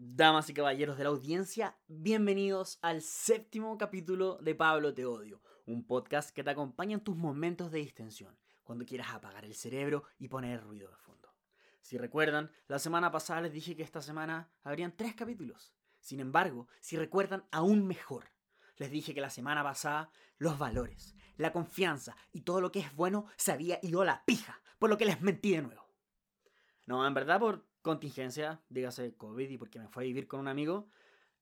Damas 0.00 0.48
y 0.48 0.54
caballeros 0.54 0.96
de 0.96 1.02
la 1.02 1.10
audiencia, 1.10 1.76
bienvenidos 1.88 2.78
al 2.82 3.02
séptimo 3.02 3.76
capítulo 3.78 4.38
de 4.40 4.54
Pablo 4.54 4.94
Te 4.94 5.04
Odio, 5.04 5.42
un 5.66 5.84
podcast 5.84 6.30
que 6.30 6.44
te 6.44 6.50
acompaña 6.50 6.94
en 6.94 7.00
tus 7.02 7.16
momentos 7.16 7.72
de 7.72 7.80
distensión, 7.80 8.38
cuando 8.62 8.86
quieras 8.86 9.08
apagar 9.12 9.44
el 9.44 9.56
cerebro 9.56 10.04
y 10.16 10.28
poner 10.28 10.62
ruido 10.62 10.88
de 10.88 10.96
fondo. 10.98 11.34
Si 11.80 11.98
recuerdan, 11.98 12.52
la 12.68 12.78
semana 12.78 13.10
pasada 13.10 13.40
les 13.40 13.52
dije 13.52 13.74
que 13.74 13.82
esta 13.82 14.00
semana 14.00 14.48
habrían 14.62 14.96
tres 14.96 15.16
capítulos. 15.16 15.74
Sin 15.98 16.20
embargo, 16.20 16.68
si 16.78 16.96
recuerdan 16.96 17.48
aún 17.50 17.84
mejor, 17.84 18.30
les 18.76 18.92
dije 18.92 19.14
que 19.14 19.20
la 19.20 19.30
semana 19.30 19.64
pasada 19.64 20.12
los 20.36 20.60
valores, 20.60 21.16
la 21.38 21.52
confianza 21.52 22.16
y 22.30 22.42
todo 22.42 22.60
lo 22.60 22.70
que 22.70 22.78
es 22.78 22.94
bueno 22.94 23.26
se 23.36 23.50
había 23.50 23.80
ido 23.82 24.02
a 24.02 24.04
la 24.04 24.24
pija, 24.24 24.62
por 24.78 24.90
lo 24.90 24.96
que 24.96 25.06
les 25.06 25.20
mentí 25.20 25.56
de 25.56 25.62
nuevo. 25.62 25.88
No, 26.86 27.04
en 27.04 27.14
verdad 27.14 27.40
por 27.40 27.67
contingencia, 27.82 28.60
dígase 28.68 29.14
COVID 29.16 29.48
y 29.48 29.58
porque 29.58 29.78
me 29.78 29.88
fue 29.88 30.04
a 30.04 30.06
vivir 30.06 30.26
con 30.26 30.40
un 30.40 30.48
amigo, 30.48 30.88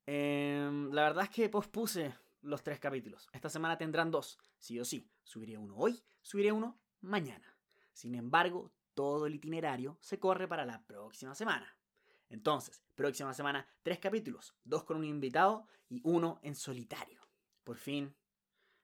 em, 0.07 0.93
la 0.93 1.03
verdad 1.03 1.25
es 1.25 1.31
que 1.31 1.49
pospuse 1.49 2.15
los 2.43 2.63
tres 2.63 2.79
capítulos. 2.79 3.29
Esta 3.33 3.49
semana 3.49 3.77
tendrán 3.77 4.11
dos, 4.11 4.39
sí 4.59 4.79
o 4.79 4.85
sí. 4.85 5.09
Subiré 5.25 5.59
uno 5.59 5.77
hoy, 5.77 6.03
subiré 6.23 6.53
uno 6.53 6.79
mañana. 7.01 7.57
Sin 7.93 8.15
embargo, 8.15 8.71
todo 8.95 9.27
el 9.27 9.35
itinerario 9.35 9.99
se 10.01 10.19
corre 10.19 10.47
para 10.49 10.65
la 10.65 10.83
próxima 10.87 11.35
semana. 11.35 11.77
Entonces, 12.29 12.83
próxima 12.95 13.35
semana, 13.35 13.69
tres 13.83 13.99
capítulos, 13.99 14.55
dos 14.65 14.85
con 14.85 14.97
un 14.97 15.05
invitado 15.05 15.67
y 15.89 16.01
uno 16.05 16.41
en 16.43 16.55
solitario. 16.55 17.21
Por 17.65 17.77
fin, 17.77 18.15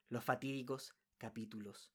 los 0.08 0.24
fatídicos 0.24 0.94
capítulos 1.18 1.90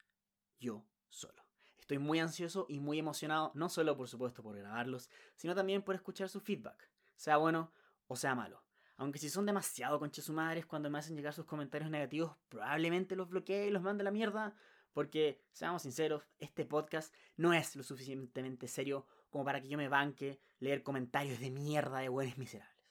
yo 0.59 0.85
solo. 1.09 1.46
Estoy 1.87 1.99
muy 1.99 2.19
ansioso 2.19 2.65
y 2.67 2.81
muy 2.81 2.99
emocionado, 2.99 3.53
no 3.55 3.69
solo 3.69 3.95
por 3.95 4.09
supuesto 4.09 4.43
por 4.43 4.57
grabarlos, 4.57 5.09
sino 5.37 5.55
también 5.55 5.81
por 5.81 5.95
escuchar 5.95 6.27
su 6.27 6.41
feedback, 6.41 6.91
sea 7.15 7.37
bueno 7.37 7.71
o 8.07 8.17
sea 8.17 8.35
malo. 8.35 8.61
Aunque 8.97 9.19
si 9.19 9.29
son 9.29 9.45
demasiado 9.45 9.97
conchesumadres 9.97 10.65
cuando 10.65 10.89
me 10.89 10.99
hacen 10.99 11.15
llegar 11.15 11.33
sus 11.33 11.45
comentarios 11.45 11.89
negativos, 11.89 12.35
probablemente 12.49 13.15
los 13.15 13.29
bloquee 13.29 13.67
y 13.67 13.69
los 13.69 13.81
mande 13.81 14.01
a 14.01 14.03
la 14.03 14.11
mierda, 14.11 14.53
porque, 14.91 15.41
seamos 15.53 15.83
sinceros, 15.83 16.23
este 16.39 16.65
podcast 16.65 17.15
no 17.37 17.53
es 17.53 17.73
lo 17.77 17.83
suficientemente 17.83 18.67
serio 18.67 19.07
como 19.29 19.45
para 19.45 19.61
que 19.61 19.69
yo 19.69 19.77
me 19.77 19.87
banque 19.87 20.41
leer 20.59 20.83
comentarios 20.83 21.39
de 21.39 21.51
mierda 21.51 21.99
de 21.99 22.09
buenos 22.09 22.37
miserables. 22.37 22.83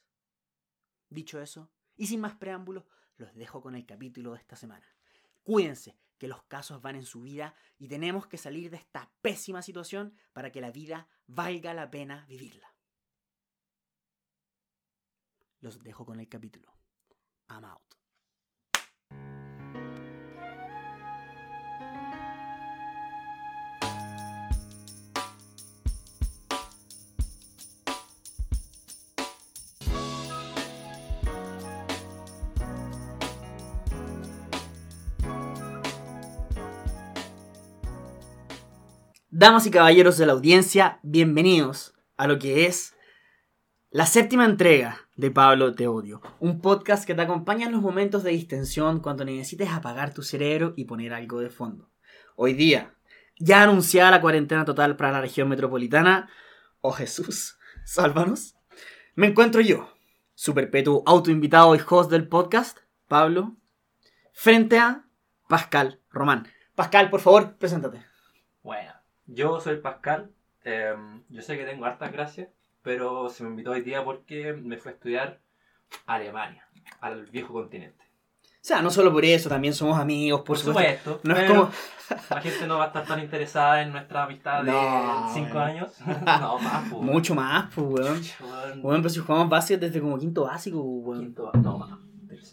Dicho 1.10 1.38
eso, 1.38 1.70
y 1.98 2.06
sin 2.06 2.20
más 2.20 2.34
preámbulos, 2.36 2.84
los 3.18 3.34
dejo 3.34 3.60
con 3.60 3.74
el 3.74 3.84
capítulo 3.84 4.32
de 4.32 4.38
esta 4.38 4.56
semana. 4.56 4.86
Cuídense, 5.42 5.98
que 6.18 6.28
los 6.28 6.42
casos 6.44 6.80
van 6.82 6.96
en 6.96 7.04
su 7.04 7.22
vida 7.22 7.54
y 7.78 7.88
tenemos 7.88 8.26
que 8.26 8.38
salir 8.38 8.70
de 8.70 8.76
esta 8.76 9.12
pésima 9.20 9.62
situación 9.62 10.16
para 10.32 10.50
que 10.50 10.60
la 10.60 10.70
vida 10.70 11.08
valga 11.26 11.74
la 11.74 11.90
pena 11.90 12.24
vivirla. 12.26 12.74
Los 15.60 15.82
dejo 15.82 16.04
con 16.06 16.20
el 16.20 16.28
capítulo. 16.28 16.72
I'm 17.48 17.64
out. 17.64 17.94
Damas 39.38 39.66
y 39.66 39.70
caballeros 39.70 40.16
de 40.16 40.24
la 40.24 40.32
audiencia, 40.32 40.98
bienvenidos 41.02 41.94
a 42.16 42.26
lo 42.26 42.38
que 42.38 42.64
es 42.64 42.96
la 43.90 44.06
séptima 44.06 44.46
entrega 44.46 45.02
de 45.14 45.30
Pablo 45.30 45.74
Te 45.74 45.86
Odio, 45.88 46.22
un 46.40 46.62
podcast 46.62 47.04
que 47.06 47.14
te 47.14 47.20
acompaña 47.20 47.66
en 47.66 47.72
los 47.72 47.82
momentos 47.82 48.22
de 48.22 48.30
distensión 48.30 49.00
cuando 49.00 49.26
necesites 49.26 49.68
apagar 49.68 50.14
tu 50.14 50.22
cerebro 50.22 50.72
y 50.74 50.86
poner 50.86 51.12
algo 51.12 51.40
de 51.40 51.50
fondo. 51.50 51.90
Hoy 52.34 52.54
día, 52.54 52.94
ya 53.38 53.62
anunciada 53.62 54.10
la 54.10 54.22
cuarentena 54.22 54.64
total 54.64 54.96
para 54.96 55.12
la 55.12 55.20
región 55.20 55.50
metropolitana, 55.50 56.30
oh 56.80 56.92
Jesús, 56.92 57.58
sálvanos, 57.84 58.56
me 59.16 59.26
encuentro 59.26 59.60
yo, 59.60 59.92
su 60.32 60.54
perpetuo 60.54 61.02
autoinvitado 61.04 61.74
y 61.74 61.80
host 61.86 62.10
del 62.10 62.26
podcast, 62.26 62.78
Pablo, 63.06 63.54
frente 64.32 64.78
a 64.78 65.04
Pascal 65.46 66.00
Román. 66.08 66.48
Pascal, 66.74 67.10
por 67.10 67.20
favor, 67.20 67.58
preséntate. 67.58 68.02
Bueno, 68.62 68.95
yo 69.26 69.60
soy 69.60 69.76
Pascal. 69.76 70.30
em, 70.64 71.22
yo 71.28 71.42
sé 71.42 71.56
que 71.56 71.64
tengo 71.64 71.84
hartas 71.84 72.12
gracias, 72.12 72.48
pero 72.82 73.28
se 73.28 73.44
me 73.44 73.50
invitó 73.50 73.70
hoy 73.72 73.82
día 73.82 74.04
porque 74.04 74.52
me 74.52 74.76
fue 74.78 74.92
a 74.92 74.94
estudiar 74.94 75.40
a 76.06 76.14
Alemania, 76.14 76.66
al 77.00 77.26
viejo 77.26 77.52
continente. 77.52 78.04
O 78.42 78.68
sea, 78.68 78.82
no 78.82 78.90
solo 78.90 79.12
por 79.12 79.24
eso, 79.24 79.48
también 79.48 79.72
somos 79.74 79.96
amigos, 79.96 80.40
por, 80.40 80.48
Por 80.48 80.58
supuesto, 80.58 81.20
No 81.22 81.36
es 81.36 81.48
como... 81.48 81.70
la 82.30 82.40
gente 82.40 82.66
no 82.66 82.78
va 82.78 82.84
a 82.84 82.86
estar 82.88 83.06
tan 83.06 83.20
interesada 83.20 83.80
en 83.82 83.92
nuestra 83.92 84.24
amistad 84.24 84.64
de 84.64 84.72
No, 84.72 85.30
5 85.32 85.46
bueno. 85.52 85.60
años. 85.60 85.92
no, 86.26 86.58
más, 86.58 86.90
pues. 86.90 87.02
Mucho 87.02 87.34
más, 87.36 87.72
pues, 87.72 87.86
weón. 87.86 88.82
Bueno, 88.82 88.98
pero 89.02 89.08
si 89.10 89.20
jugamos 89.20 89.48
básquet 89.48 89.78
desde 89.80 90.00
como 90.00 90.18
quinto 90.18 90.42
básico, 90.46 90.80
weón. 90.80 91.20
quinto- 91.20 91.52
no, 91.62 91.78
más. 91.78 91.90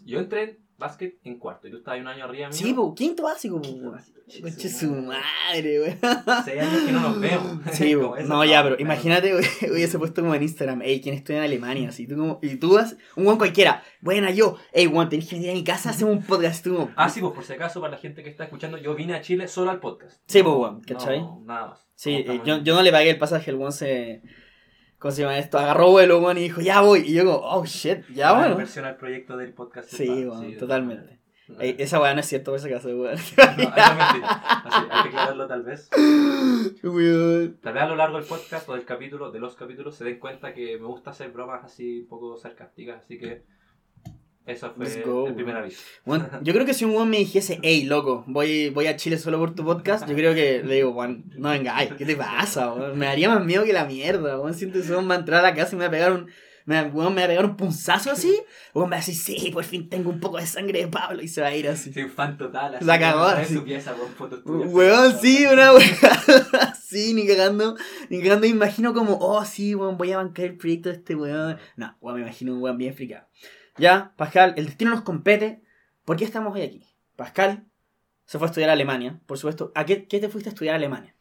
Yo 0.06 0.20
entré 0.20 0.44
en 0.44 0.58
básquet 0.84 1.18
en 1.24 1.40
cuarto 1.40 1.68
y 1.68 1.72
tú 1.72 1.78
estabas 1.78 2.02
un 2.02 2.08
año 2.08 2.26
arriba 2.26 2.50
mío. 2.50 2.58
Sí, 2.58 2.74
pues, 2.74 2.94
quinto 2.96 3.24
básico, 3.24 3.62
pues, 3.62 3.74
Quinto 3.74 3.92
básico, 3.92 4.20
Conche 4.42 4.70
su 4.70 4.92
madre, 4.92 5.80
weón. 5.80 5.98
Seis 6.44 6.62
años 6.62 6.84
que 6.86 6.92
no 6.92 7.00
nos 7.00 7.20
vemos. 7.20 7.60
Sí, 7.74 7.96
po. 7.96 8.16
no, 8.26 8.44
ya, 8.46 8.64
pero 8.64 8.76
imagínate, 8.80 9.34
hubiese 9.72 9.98
puesto 9.98 10.22
como 10.22 10.36
en 10.36 10.44
Instagram, 10.44 10.82
ey, 10.82 11.02
¿quién 11.02 11.16
estudia 11.16 11.40
en 11.40 11.46
Alemania? 11.46 11.90
Así, 11.90 12.08
tú 12.08 12.18
como, 12.18 12.40
y 12.42 12.56
tú 12.56 12.74
vas, 12.74 12.98
un 13.16 13.26
weón 13.26 13.38
cualquiera, 13.38 13.84
buena 14.02 14.32
yo, 14.32 14.58
ey, 14.74 14.88
weón, 14.88 15.10
tenés 15.10 15.28
que 15.28 15.36
venir 15.36 15.52
a 15.52 15.54
mi 15.54 15.64
casa, 15.64 15.92
hacemos 15.92 16.16
un 16.16 16.24
podcast, 16.24 16.64
tú 16.64 16.90
Ah, 16.96 17.10
sí, 17.10 17.22
pues 17.22 17.34
por 17.34 17.44
si 17.44 17.54
acaso, 17.54 17.80
para 17.80 17.94
la 17.94 17.98
gente 17.98 18.24
que 18.24 18.30
está 18.30 18.44
escuchando, 18.44 18.78
yo 18.78 18.96
vine 18.96 19.14
a 19.14 19.22
Chile 19.22 19.48
solo 19.48 19.72
al 19.72 19.80
podcast. 19.80 20.22
Sí, 20.28 20.44
pues, 20.44 20.56
weón, 20.56 20.82
¿cachai? 20.82 21.20
No, 21.20 21.42
nada 21.46 21.68
más. 21.68 21.88
Sí, 21.96 22.16
eh, 22.16 22.42
yo, 22.44 22.62
yo 22.62 22.76
no 22.76 22.82
le 22.82 22.92
pagué 22.92 23.12
el 23.12 23.18
pasaje, 23.18 23.52
el 23.52 23.58
weón 23.58 23.72
se, 23.72 24.22
¿cómo 25.03 25.12
se 25.12 25.22
llama 25.22 25.38
esto? 25.38 25.59
Agarró 25.59 25.91
vuelo, 25.91 26.19
weón, 26.19 26.38
y 26.38 26.44
dijo, 26.44 26.62
ya 26.62 26.80
voy, 26.80 27.02
y 27.02 27.14
yo 27.14 27.25
como, 27.25 27.40
oh, 27.40 27.66
shit, 27.66 28.08
ya, 28.14 28.31
Una 28.31 28.40
bueno. 28.40 28.52
inversión 28.53 28.86
al 28.86 28.96
proyecto 28.96 29.36
del 29.36 29.52
podcast. 29.52 29.90
Sí, 29.90 30.08
weón, 30.08 30.52
de 30.52 30.56
totalmente. 30.56 31.19
Ey, 31.59 31.75
esa 31.78 32.00
weá 32.00 32.14
no 32.14 32.22
es 32.22 32.25
cierto 32.25 32.52
por 32.52 32.59
ese 32.59 32.69
caso, 32.69 32.88
weón. 32.88 33.02
No, 33.03 33.12
es 33.12 33.18
mentira. 33.18 34.28
Así, 34.63 34.88
hay 34.90 35.03
que 35.03 35.09
aclararlo 35.09 35.46
tal 35.46 35.63
vez. 35.63 35.90
Weón. 36.84 37.58
Tal 37.62 37.74
vez 37.74 37.84
a 37.84 37.88
lo 37.88 37.97
largo 37.97 38.18
del 38.18 38.25
podcast 38.25 38.68
o 38.69 38.75
del 38.75 38.86
capítulo, 38.86 39.30
de 39.30 39.40
los 39.40 39.56
capítulos, 39.56 39.94
se 39.94 40.06
den 40.06 40.19
cuenta 40.19 40.53
que 40.53 40.78
me 40.80 40.88
gusta 40.88 41.09
hacer 41.09 41.31
bromas 41.31 41.66
así 41.66 42.00
un 42.00 42.08
poco 42.08 42.38
sarcásticas, 42.38 43.03
así 43.03 43.19
que 43.19 43.44
eso 44.46 44.74
fue 44.76 44.86
Let's 44.86 45.06
go, 45.06 45.28
el 45.28 45.36
primer 45.36 45.56
aviso. 45.56 45.81
Weón, 46.06 46.28
yo 46.42 46.54
creo 46.54 46.66
que 46.66 46.74
si 46.74 46.84
un 46.84 46.92
weón 46.92 47.09
me 47.09 47.18
dijese, 47.18 47.59
hey, 47.64 47.84
loco, 47.84 48.26
voy, 48.28 48.70
voy 48.70 48.88
a 48.88 48.98
Chile 48.98 49.18
solo 49.18 49.40
por 49.40 49.56
tu 49.56 49.64
podcast, 49.64 50.08
yo 50.08 50.16
creo 50.16 50.34
que 50.34 50.62
le 50.64 50.76
digo, 50.76 50.92
weón, 50.92 51.24
no 51.38 51.50
venga, 51.50 51.78
ay, 51.78 51.92
¿qué 51.98 52.06
te 52.06 52.16
pasa, 52.16 52.74
weón? 52.74 52.98
Me 52.98 53.06
daría 53.06 53.30
más 53.30 53.46
miedo 53.46 53.64
que 53.64 53.72
la 53.74 53.86
mierda, 53.86 54.40
weón. 54.40 54.54
Siento 54.54 54.81
que 54.81 54.90
weón 54.90 55.09
va 55.09 55.16
a 55.16 55.20
entrar 55.20 55.40
a 55.40 55.44
la 55.44 55.54
casa 55.54 55.76
y 55.76 55.78
me 55.78 55.84
va 55.84 55.88
a 55.88 55.92
pegar 55.92 56.12
un, 56.12 56.30
me, 56.66 56.81
weón, 56.84 57.14
me 57.14 57.22
va 57.22 57.26
a 57.26 57.28
pegar 57.30 57.46
un 57.46 57.56
punzazo 57.56 58.12
así, 58.12 58.38
weón 58.74 58.90
me 58.90 58.96
va 58.96 59.02
a 59.02 59.06
decir, 59.06 59.16
sí, 59.16 59.50
por 59.52 59.64
fin 59.64 59.88
tengo 59.88 60.09
un 60.09 60.20
poco 60.20 60.38
de 60.38 60.46
sangre 60.46 60.80
de 60.80 60.88
Pablo 60.88 61.22
y 61.22 61.28
se 61.30 61.42
va 61.42 61.48
a 61.48 61.56
ir 61.56 61.70
así. 61.70 61.94
Sí, 61.94 62.02
un 62.02 62.12
fan 62.12 62.38
total. 62.38 62.75
Así, 62.75 62.86
La 62.86 63.00
cagó, 63.00 63.24
así. 63.24 63.54
su 63.54 63.64
pieza 63.64 63.94
con 63.94 64.10
fotos 64.10 64.44
tuyas. 64.44 64.70
Weón, 64.72 65.20
sí, 65.22 65.46
una 65.46 65.72
weón, 65.72 65.84
sí, 66.84 67.14
ni 67.14 67.25
cagando, 67.28 67.78
ni 68.10 68.22
cagando, 68.22 68.42
me 68.42 68.48
imagino 68.48 68.94
como, 68.94 69.18
oh, 69.20 69.46
sí, 69.46 69.74
weón, 69.75 69.98
voy 69.98 70.12
a 70.12 70.18
bancar 70.18 70.46
el 70.46 70.58
proyecto 70.58 70.90
de 70.90 70.96
este 70.96 71.16
weón. 71.16 71.58
No, 71.78 71.96
weón, 72.02 72.18
me 72.18 72.24
imagino 72.24 72.54
un 72.54 72.62
weón 72.62 72.78
bien 72.78 72.94
fricado. 72.94 73.25
Ya, 73.78 74.14
Pascal, 74.18 74.54
el 74.58 74.66
destino 74.66 74.92
nos 74.92 75.02
compete. 75.02 75.62
¿Por 76.06 76.18
qué 76.18 76.26
estamos 76.26 76.54
hoy 76.54 76.62
aquí? 76.62 76.86
Pascal 77.16 77.66
se 78.26 78.38
fue 78.38 78.48
a 78.48 78.50
estudiar 78.50 78.70
a 78.70 78.74
Alemania, 78.74 79.20
por 79.26 79.38
supuesto. 79.38 79.72
¿A 79.76 79.86
qué, 79.86 80.08
qué 80.08 80.20
te 80.20 80.30
fuiste 80.30 80.50
a 80.50 80.54
estudiar 80.54 80.74
a 80.74 80.78
Alemania? 80.78 81.16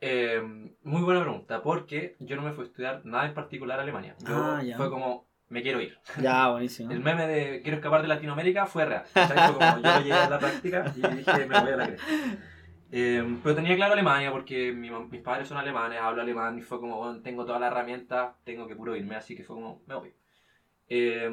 Eh, 0.00 0.40
muy 0.82 1.02
buena 1.02 1.22
pregunta, 1.22 1.62
porque 1.62 2.16
yo 2.20 2.36
no 2.36 2.42
me 2.42 2.52
fui 2.52 2.64
a 2.64 2.66
estudiar 2.68 3.04
nada 3.04 3.26
en 3.26 3.34
particular 3.34 3.78
a 3.78 3.82
Alemania. 3.82 4.14
Yo 4.26 4.36
Ah, 4.36 4.62
ya. 4.62 4.76
fue 4.76 4.88
como, 4.90 5.26
me 5.48 5.62
quiero 5.62 5.80
ir. 5.80 5.98
Ya, 6.22 6.48
buenísimo. 6.48 6.90
El 6.92 7.00
meme 7.00 7.26
de 7.26 7.60
quiero 7.62 7.76
escapar 7.76 8.02
de 8.02 8.08
Latinoamérica 8.08 8.66
fue 8.66 8.84
real. 8.84 9.04
¿cachai? 9.12 9.52
Fue 9.52 9.58
como 9.58 9.78
yo 9.82 9.98
llegué 9.98 10.12
a 10.12 10.30
la 10.30 10.38
práctica 10.38 10.92
y 10.96 11.00
dije 11.16 11.46
me 11.46 11.60
voy 11.60 11.72
a 11.72 11.76
la 11.76 11.86
cresta. 11.86 12.06
Eh, 12.90 13.38
pero 13.42 13.54
tenía 13.54 13.76
claro 13.76 13.92
Alemania 13.92 14.30
porque 14.32 14.72
mi 14.72 14.90
mis 14.90 15.20
padres 15.20 15.46
son 15.48 15.58
alemanes, 15.58 16.00
hablo 16.00 16.22
alemán 16.22 16.58
y 16.58 16.62
fue 16.62 16.80
como, 16.80 16.96
bueno, 16.96 17.20
tengo 17.20 17.44
toda 17.44 17.58
la 17.58 17.66
herramienta, 17.66 18.36
tengo 18.44 18.66
que 18.66 18.76
puro 18.76 18.96
irme, 18.96 19.14
así 19.16 19.36
que 19.36 19.44
fue 19.44 19.56
como, 19.56 19.82
me 19.86 19.94
voy. 19.94 20.14
Eh, 20.88 21.30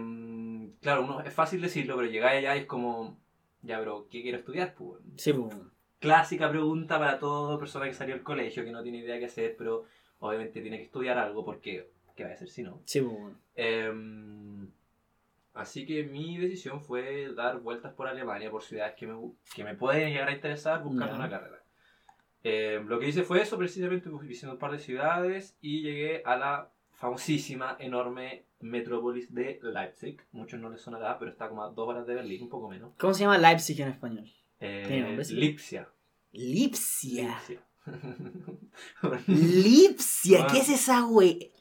claro, 0.81 1.03
uno, 1.03 1.21
es 1.21 1.33
fácil 1.33 1.61
decirlo, 1.61 1.95
pero 1.95 2.09
llegáis 2.09 2.39
allá 2.39 2.55
y 2.55 2.59
es 2.61 2.65
como, 2.65 3.17
ya, 3.61 3.79
pero 3.79 4.07
¿qué 4.09 4.21
quiero 4.21 4.37
estudiar? 4.37 4.73
Pues, 4.75 5.01
Sí, 5.17 5.33
pues. 5.33 5.55
clásica 5.99 6.49
pregunta 6.49 6.99
para 6.99 7.19
toda 7.19 7.57
persona 7.57 7.85
que 7.85 7.93
salió 7.93 8.15
del 8.15 8.23
colegio, 8.23 8.63
que 8.63 8.71
no 8.71 8.83
tiene 8.83 8.99
idea 8.99 9.19
qué 9.19 9.25
hacer, 9.25 9.55
pero 9.57 9.85
obviamente 10.19 10.61
tiene 10.61 10.77
que 10.77 10.83
estudiar 10.83 11.17
algo 11.17 11.45
porque, 11.45 11.89
¿qué 12.15 12.23
va 12.23 12.31
a 12.31 12.33
hacer 12.33 12.49
si 12.49 12.63
no? 12.63 12.81
Sí, 12.85 13.01
pues. 13.01 13.33
Em, 13.55 14.69
así 15.53 15.85
que 15.85 16.03
mi 16.03 16.37
decisión 16.37 16.81
fue 16.81 17.33
dar 17.33 17.59
vueltas 17.59 17.93
por 17.93 18.07
Alemania, 18.07 18.51
por 18.51 18.61
ciudades 18.63 18.95
que 18.95 19.07
me, 19.07 19.15
que 19.55 19.63
me 19.63 19.75
pueden 19.75 20.09
llegar 20.11 20.29
a 20.29 20.33
interesar 20.33 20.83
buscando 20.83 21.15
una 21.15 21.29
carrera. 21.29 21.61
Em, 22.43 22.87
lo 22.87 22.99
que 22.99 23.07
hice 23.07 23.23
fue 23.23 23.41
eso, 23.41 23.57
precisamente 23.57 24.09
pues, 24.09 24.27
visité 24.27 24.47
un 24.47 24.59
par 24.59 24.71
de 24.71 24.77
ciudades 24.77 25.57
y 25.61 25.81
llegué 25.81 26.21
a 26.25 26.37
la 26.37 26.71
famosísima, 26.91 27.75
enorme 27.79 28.45
metrópolis 28.65 29.33
de 29.33 29.59
Leipzig. 29.61 30.21
Muchos 30.31 30.59
no 30.59 30.69
les 30.69 30.81
sonará, 30.81 31.17
pero 31.19 31.31
está 31.31 31.47
como 31.49 31.63
a 31.63 31.69
dos 31.69 31.87
horas 31.87 32.05
de 32.05 32.15
Berlín, 32.15 32.43
un 32.43 32.49
poco 32.49 32.69
menos. 32.69 32.93
¿Cómo 32.97 33.13
se 33.13 33.21
llama 33.21 33.37
Leipzig 33.37 33.79
en 33.81 33.89
español? 33.89 34.31
Eh? 34.59 35.15
Lipsia. 35.29 35.87
Lipsia. 36.31 37.39
Lipsia. 37.39 37.61
Lipsia, 39.27 40.47
¿qué 40.47 40.59
es 40.59 40.69
esa 40.69 41.01
güey? 41.01 41.51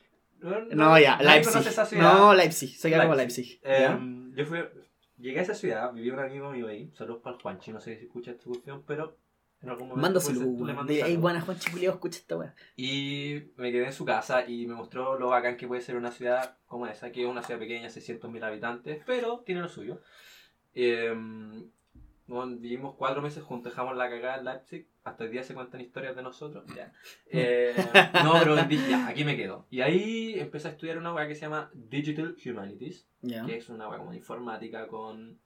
no, 0.41 0.61
No, 0.71 0.99
ya, 0.99 1.19
Leipzig. 1.21 1.99
No, 1.99 2.35
Leipzig, 2.35 2.81
queda 2.81 3.03
como 3.03 3.15
Leipzig. 3.15 3.61
Leipzig. 3.62 3.93
Em, 3.93 4.35
yo 4.35 4.47
fui, 4.47 4.59
llegué 5.19 5.39
a 5.41 5.43
esa 5.43 5.55
ciudad, 5.55 5.93
vivía 5.93 6.15
un 6.15 6.21
amigo 6.21 6.51
mío 6.51 6.69
ahí, 6.69 6.91
saludos 6.97 7.23
para 7.23 7.37
el 7.37 7.43
Juanchi, 7.43 7.73
no 7.73 7.81
sé 7.81 7.99
si 7.99 8.06
escucha 8.06 8.33
esta 8.33 8.45
cuestión, 8.45 8.83
pero 8.87 9.17
en 9.62 9.71
algún 9.71 9.89
momento 9.89 10.03
Mándaselo, 10.03 10.41
mandas 10.75 10.87
De- 10.87 10.95
Ey, 10.95 11.01
saludos. 11.01 11.21
buena 11.23 11.41
Juan 11.41 11.59
Chiculeo, 11.59 11.93
escucha 11.93 12.19
esta 12.19 12.37
weá. 12.37 12.55
Y 12.77 13.45
me 13.56 13.73
quedé 13.73 13.87
en 13.87 13.93
su 13.93 14.05
casa 14.05 14.47
y 14.47 14.67
me 14.67 14.75
mostró 14.75 15.19
lo 15.19 15.29
bacán 15.29 15.56
que 15.56 15.67
puede 15.67 15.81
ser 15.81 15.97
una 15.97 16.11
ciudad 16.11 16.56
como 16.67 16.87
esa, 16.87 17.11
que 17.12 17.23
es 17.23 17.27
una 17.29 17.43
ciudad 17.43 17.59
pequeña, 17.61 17.89
600.000 17.89 18.43
habitantes, 18.45 19.03
pero 19.06 19.41
tiene 19.47 19.62
lo 19.62 19.69
suyo. 19.69 20.01
Em, 20.75 21.71
bueno, 22.27 22.56
vivimos 22.56 22.95
cuatro 22.97 23.23
meses 23.23 23.43
juntos, 23.43 23.73
dejamos 23.73 23.97
la 23.97 24.09
cagada 24.09 24.39
en 24.39 24.45
Leipzig, 24.47 24.87
hasta 25.05 25.25
el 25.25 25.31
día 25.31 25.43
se 25.43 25.55
cuentan 25.55 25.81
historias 25.81 26.17
de 26.17 26.23
nosotros. 26.23 26.65
Ya. 26.75 26.93
Eh, 27.27 27.75
no, 28.25 28.35
pero 28.39 28.56
dije, 28.65 28.91
ya, 28.91 29.09
aquí 29.09 29.25
me 29.25 29.37
quedo. 29.37 29.67
Y 29.71 29.83
ahí 29.83 30.39
empecé 30.39 30.69
a 30.69 30.71
estudiar 30.73 30.99
una 30.99 31.12
weá 31.15 31.29
que 31.29 31.35
se 31.35 31.43
llama 31.43 31.71
Digital 31.75 32.37
Humanities, 32.45 33.06
Ya. 33.23 33.45
que 33.47 33.56
es 33.59 33.69
una 33.69 33.89
weá 33.89 33.99
como 33.99 34.11
de 34.12 34.17
informática 34.17 34.87
con 34.89 35.39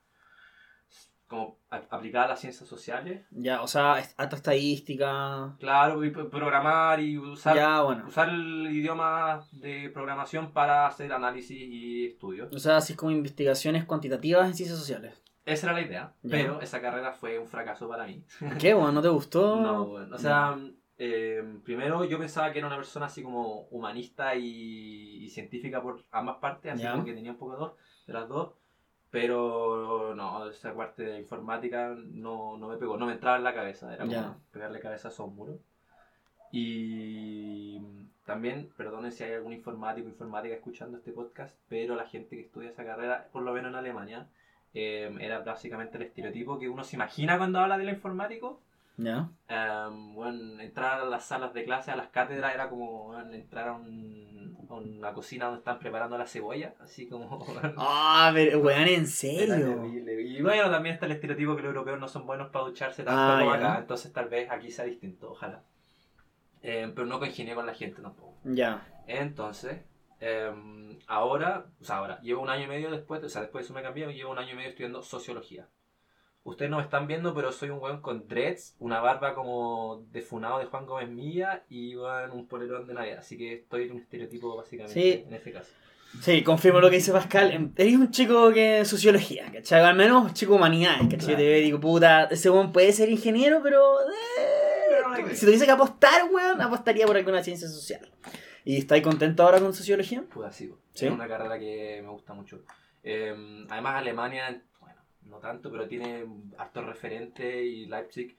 como 1.29 1.59
aplicada 1.71 2.25
a 2.25 2.29
las 2.29 2.41
ciencias 2.41 2.69
sociales. 2.69 3.27
Ya, 3.31 3.63
o 3.63 3.69
sea, 3.69 4.03
alta 4.17 4.37
estadística. 4.37 5.55
Claro, 5.59 6.05
y 6.05 6.11
programar 6.11 7.01
y 7.01 7.19
usar 7.19 7.55
Ya, 7.57 7.83
bueno. 7.83 8.05
usar 8.07 8.29
el 8.31 8.67
idioma 8.73 9.45
de 9.53 9.91
programación 9.91 10.53
para 10.53 10.87
hacer 10.87 11.13
análisis 11.13 11.59
y 11.61 12.07
estudios. 12.07 12.53
O 12.55 12.59
sea, 12.59 12.79
así 12.79 12.95
como 12.95 13.11
investigaciones 13.13 13.85
cuantitativas 13.85 14.47
en 14.49 14.55
ciencias 14.55 14.79
sociales. 14.79 15.23
Esa 15.45 15.67
era 15.69 15.75
la 15.75 15.83
idea, 15.83 16.15
Ya. 16.23 16.31
pero 16.31 16.61
esa 16.61 16.81
carrera 16.81 17.13
fue 17.13 17.39
un 17.39 17.47
fracaso 17.47 17.89
para 17.89 18.07
mí. 18.07 18.25
¿Qué, 18.61 18.75
weón? 18.75 18.95
¿No 18.95 19.03
te 19.03 19.09
gustó? 19.09 19.57
No, 19.61 19.87
bueno, 19.87 20.15
o 20.15 20.19
sea, 20.19 20.59
eh, 20.99 21.43
primero 21.65 22.05
yo 22.05 22.19
pensaba 22.19 22.53
que 22.53 22.59
era 22.59 22.67
una 22.69 22.77
persona 22.77 23.07
así 23.07 23.23
como 23.23 23.63
humanista 23.71 24.35
y, 24.35 25.25
y 25.25 25.29
científica 25.31 25.81
por 25.83 26.05
ambas 26.11 26.37
partes, 26.37 26.73
así 26.73 26.83
Ya. 26.83 26.93
como 26.93 27.05
que 27.05 27.15
tenía 27.15 27.31
un 27.33 27.39
poco 27.39 27.53
de, 27.53 27.59
dos, 27.61 27.73
de 28.07 28.13
las 28.13 28.29
dos, 28.29 28.55
pero 29.11 30.15
no, 30.15 30.49
esa 30.49 30.75
parte 30.75 31.03
de 31.03 31.19
informática 31.19 31.95
no, 31.97 32.57
no 32.59 32.69
me 32.69 32.77
pegó, 32.77 32.97
no 32.97 33.07
me 33.07 33.13
entraba 33.13 33.39
en 33.39 33.45
la 33.45 33.55
cabeza, 33.55 33.93
era 33.93 34.05
como 34.05 34.41
pegarle 34.51 34.81
cabezas 34.81 35.19
a 35.19 35.23
un 35.23 35.35
muro. 35.35 35.59
Y 36.51 37.81
también, 38.25 38.71
perdonen 38.77 39.13
si 39.13 39.25
hay 39.25 39.35
algún 39.35 39.53
informático 39.53 40.07
o 40.07 40.11
informática 40.11 40.55
escuchando 40.55 40.99
este 40.99 41.13
podcast, 41.13 41.59
pero 41.69 41.95
la 41.95 42.07
gente 42.07 42.37
que 42.37 42.43
estudia 42.43 42.71
esa 42.71 42.85
carrera, 42.85 43.29
por 43.33 43.43
lo 43.43 43.53
menos 43.53 43.71
en 43.71 43.77
Alemania, 43.77 44.29
eh, 44.75 45.15
era 45.21 45.41
básicamente 45.41 45.97
el 45.97 46.05
estereotipo 46.05 46.59
que 46.59 46.69
uno 46.69 46.85
se 46.85 46.97
imagina 46.97 47.39
cuando 47.39 47.59
habla 47.59 47.79
del 47.79 47.89
informático. 47.89 48.61
Ya. 48.99 49.31
Um, 49.89 50.13
bueno, 50.15 50.61
entrar 50.61 51.01
a 51.01 51.05
las 51.05 51.25
salas 51.25 51.55
de 51.55 51.65
clase, 51.65 51.91
a 51.93 51.97
las 51.97 52.09
cátedras, 52.09 52.53
era 52.55 52.69
como 52.69 53.05
bueno, 53.05 53.33
entrar 53.33 53.69
a, 53.69 53.73
un- 53.73 54.57
a 54.69 54.75
una 54.75 55.13
cocina 55.15 55.47
donde 55.47 55.61
están 55.61 55.79
preparando 55.79 56.19
la 56.19 56.27
cebolla, 56.27 56.75
así 56.81 57.09
como... 57.09 57.47
Ah, 57.79 58.31
pero, 58.35 58.59
weón, 58.61 58.89
¿en 58.89 59.07
serio? 59.07 59.87
Y 59.87 60.43
bueno, 60.43 60.71
también 60.71 60.95
está 60.95 61.07
el 61.07 61.13
estereotipo 61.13 61.55
que 61.57 61.63
los 61.63 61.71
europeos 61.71 61.99
no 62.01 62.09
son 62.09 62.27
buenos 62.27 62.51
para 62.51 62.67
ducharse 62.67 63.05
tanto 63.05 63.21
Ah, 63.21 63.39
como 63.39 63.53
acá, 63.53 63.79
entonces 63.79 64.13
tal 64.13 64.29
vez 64.29 64.51
aquí 64.51 64.71
sea 64.71 64.85
distinto, 64.85 65.31
ojalá. 65.31 65.63
Eh, 66.61 66.91
pero 66.95 67.07
no 67.07 67.21
congenié 67.21 67.55
con 67.55 67.67
la 67.67 67.75
gente 67.75 68.03
tampoco. 68.03 68.35
Ya. 68.45 68.85
Entonces, 69.07 69.81
em, 70.21 70.99
ahora, 71.07 71.67
o 71.81 71.85
sea, 71.85 71.99
ahora, 71.99 72.21
llevo 72.21 72.43
un 72.43 72.51
año 72.51 72.65
y 72.65 72.67
medio 72.67 72.91
después, 72.91 73.23
o 73.23 73.29
sea, 73.29 73.43
después 73.43 73.63
de 73.63 73.67
eso 73.67 73.75
me 73.75 73.83
cambié, 73.83 74.13
llevo 74.13 74.33
un 74.33 74.39
año 74.39 74.53
y 74.53 74.57
medio 74.57 74.69
estudiando 74.71 75.03
sociología. 75.03 75.69
Ustedes 76.49 76.71
no 76.71 76.79
me 76.79 76.83
están 76.83 77.07
viendo, 77.07 77.35
pero 77.35 77.53
soy 77.53 77.71
un 77.71 77.79
weón 77.79 78.01
con 78.01 78.27
dreads, 78.27 78.75
una 78.79 79.01
barba 79.01 79.35
como 79.35 80.05
de 80.11 80.23
funado 80.23 80.59
de 80.59 80.65
Juan 80.67 80.87
Gómez 80.87 81.09
Milla 81.11 81.65
y 81.69 81.95
weón, 81.97 82.31
un 82.33 82.47
polerón 82.49 82.87
de 82.87 82.95
Navidad. 82.95 83.19
Así 83.19 83.37
que 83.37 83.55
estoy 83.55 83.85
en 83.85 83.93
un 83.93 83.99
estereotipo 83.99 84.57
básicamente 84.57 84.95
Sí. 85.01 85.25
en 85.27 85.35
este 85.35 85.53
caso. 85.53 85.71
Sí, 86.23 86.43
confirmo 86.43 86.81
lo 86.81 86.89
que 86.89 86.97
dice 86.97 87.13
Pascal. 87.13 87.53
Em, 87.53 87.73
Eres 87.77 87.95
un 87.97 88.11
chico 88.11 88.51
que 88.51 88.85
sociología, 88.87 89.51
¿cachai? 89.53 89.83
Al 89.83 89.95
menos 89.95 90.33
chico 90.33 90.55
humanidades, 90.55 91.03
¿cachai? 91.03 91.19
Claro. 91.19 91.37
Te 91.37 91.49
ve 91.49 91.59
y 91.59 91.63
digo, 91.65 91.81
puta, 91.81 92.25
ese 92.31 92.49
weón 92.49 92.73
puede 92.73 92.93
ser 92.93 93.11
ingeniero, 93.11 93.61
pero. 93.63 94.01
Eh, 94.01 95.35
si 95.35 95.45
tuviese 95.45 95.67
que 95.67 95.73
apostar, 95.73 96.23
weón, 96.33 96.61
apostaría 96.63 97.07
por 97.07 97.17
alguna 97.17 97.43
ciencia 97.45 97.69
social. 97.69 98.01
¿Y 98.65 98.79
estáis 98.79 99.03
contento 99.03 99.43
ahora 99.43 99.61
con 99.61 99.75
sociología? 99.75 100.23
Puta, 100.33 100.51
sí, 100.51 100.67
po. 100.69 100.79
¿Sí? 100.95 101.07
Es 101.07 101.13
una 101.13 101.29
carrera 101.29 101.59
que 101.59 102.01
me 102.03 102.09
gusta 102.09 102.33
mucho. 102.35 102.61
Em, 103.03 103.67
además, 103.71 103.97
Alemania, 103.97 104.47
bueno, 104.49 104.61
no 105.29 105.39
tanto, 105.39 105.71
pero 105.71 105.87
tiene 105.89 106.27
hartos 106.57 106.85
referentes 106.87 107.65
y 107.65 107.87
Leipzig, 107.87 108.37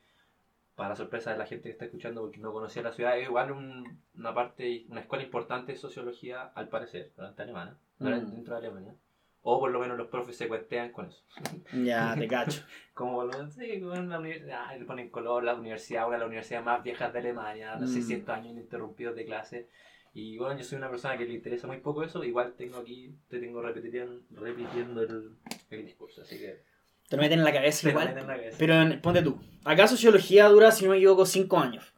para 0.76 0.96
sorpresa 0.96 1.32
de 1.34 1.38
la 1.38 1.46
gente 1.46 1.64
que 1.64 1.72
está 1.72 1.86
escuchando 1.86 2.22
porque 2.22 2.38
no 2.40 2.54
conocía 2.54 2.82
la 2.82 2.94
ciudad, 2.94 3.18
es 3.20 3.28
igual 3.28 3.52
un- 3.52 4.02
una 4.16 4.34
parte, 4.34 4.86
una 4.90 5.02
escuela 5.02 5.24
importante 5.26 5.74
de 5.74 5.78
sociología, 5.78 6.44
al 6.56 6.70
parecer, 6.70 7.12
durante 7.18 7.44
era 7.44 7.76
Mm. 8.00 8.32
dentro 8.32 8.54
de 8.54 8.60
Alemania. 8.66 8.96
O 9.42 9.60
por 9.60 9.72
lo 9.72 9.80
menos 9.80 9.98
los 9.98 10.08
profes 10.08 10.36
se 10.38 10.48
cuentean 10.48 10.92
con 10.92 11.08
eso. 11.08 11.24
Ya, 11.74 12.16
te 12.18 12.28
cacho. 12.28 12.62
Como 12.94 13.16
por 13.16 13.26
lo 13.26 13.32
menos, 13.34 13.54
sí, 13.54 13.80
como 13.82 13.96
en 13.96 14.10
la 14.10 14.20
universidad, 14.20 14.64
ah, 14.68 14.76
le 14.78 14.86
ponen 14.86 15.10
color, 15.10 15.44
la 15.44 15.56
universidad, 15.56 16.08
una 16.08 16.16
de 16.16 16.20
las 16.22 16.28
universidades 16.28 16.66
más 16.66 16.84
viejas 16.84 17.12
de 17.14 17.20
Alemania, 17.20 17.76
Mm. 17.78 17.88
600 17.88 18.36
años 18.36 18.52
ininterrumpidos 18.54 19.16
de 19.16 19.26
clase. 19.26 19.68
Y 20.14 20.38
bueno, 20.38 20.58
yo 20.58 20.64
soy 20.64 20.78
una 20.78 20.90
persona 20.90 21.18
que 21.18 21.26
le 21.26 21.34
interesa 21.34 21.68
muy 21.68 21.78
poco 21.78 22.04
eso, 22.04 22.24
igual 22.24 22.54
tengo 22.58 22.78
aquí, 22.78 23.14
te 23.30 23.40
tengo 23.40 23.62
repitiendo, 23.62 24.22
repitiendo 24.32 25.02
el, 25.04 25.36
el 25.70 25.86
discurso, 25.86 26.22
así 26.22 26.38
que... 26.40 26.64
Te 27.10 27.16
lo 27.18 27.22
meten 27.24 27.40
en 27.40 27.46
la 27.46 27.52
cabeza 27.54 27.90
igual. 27.90 28.08
mete 28.10 28.20
en 28.22 28.28
la 28.28 28.36
cabeza. 28.36 28.56
Pero 28.60 28.74
en- 28.82 29.02
ponte 29.02 29.22
tú. 29.22 29.40
Acá 29.66 29.88
sociología 29.88 30.48
dura, 30.48 30.72
si 30.72 30.86
no 30.86 30.92
me 30.92 30.98
equivoco, 30.98 31.26
5 31.26 31.60
años. 31.60 31.94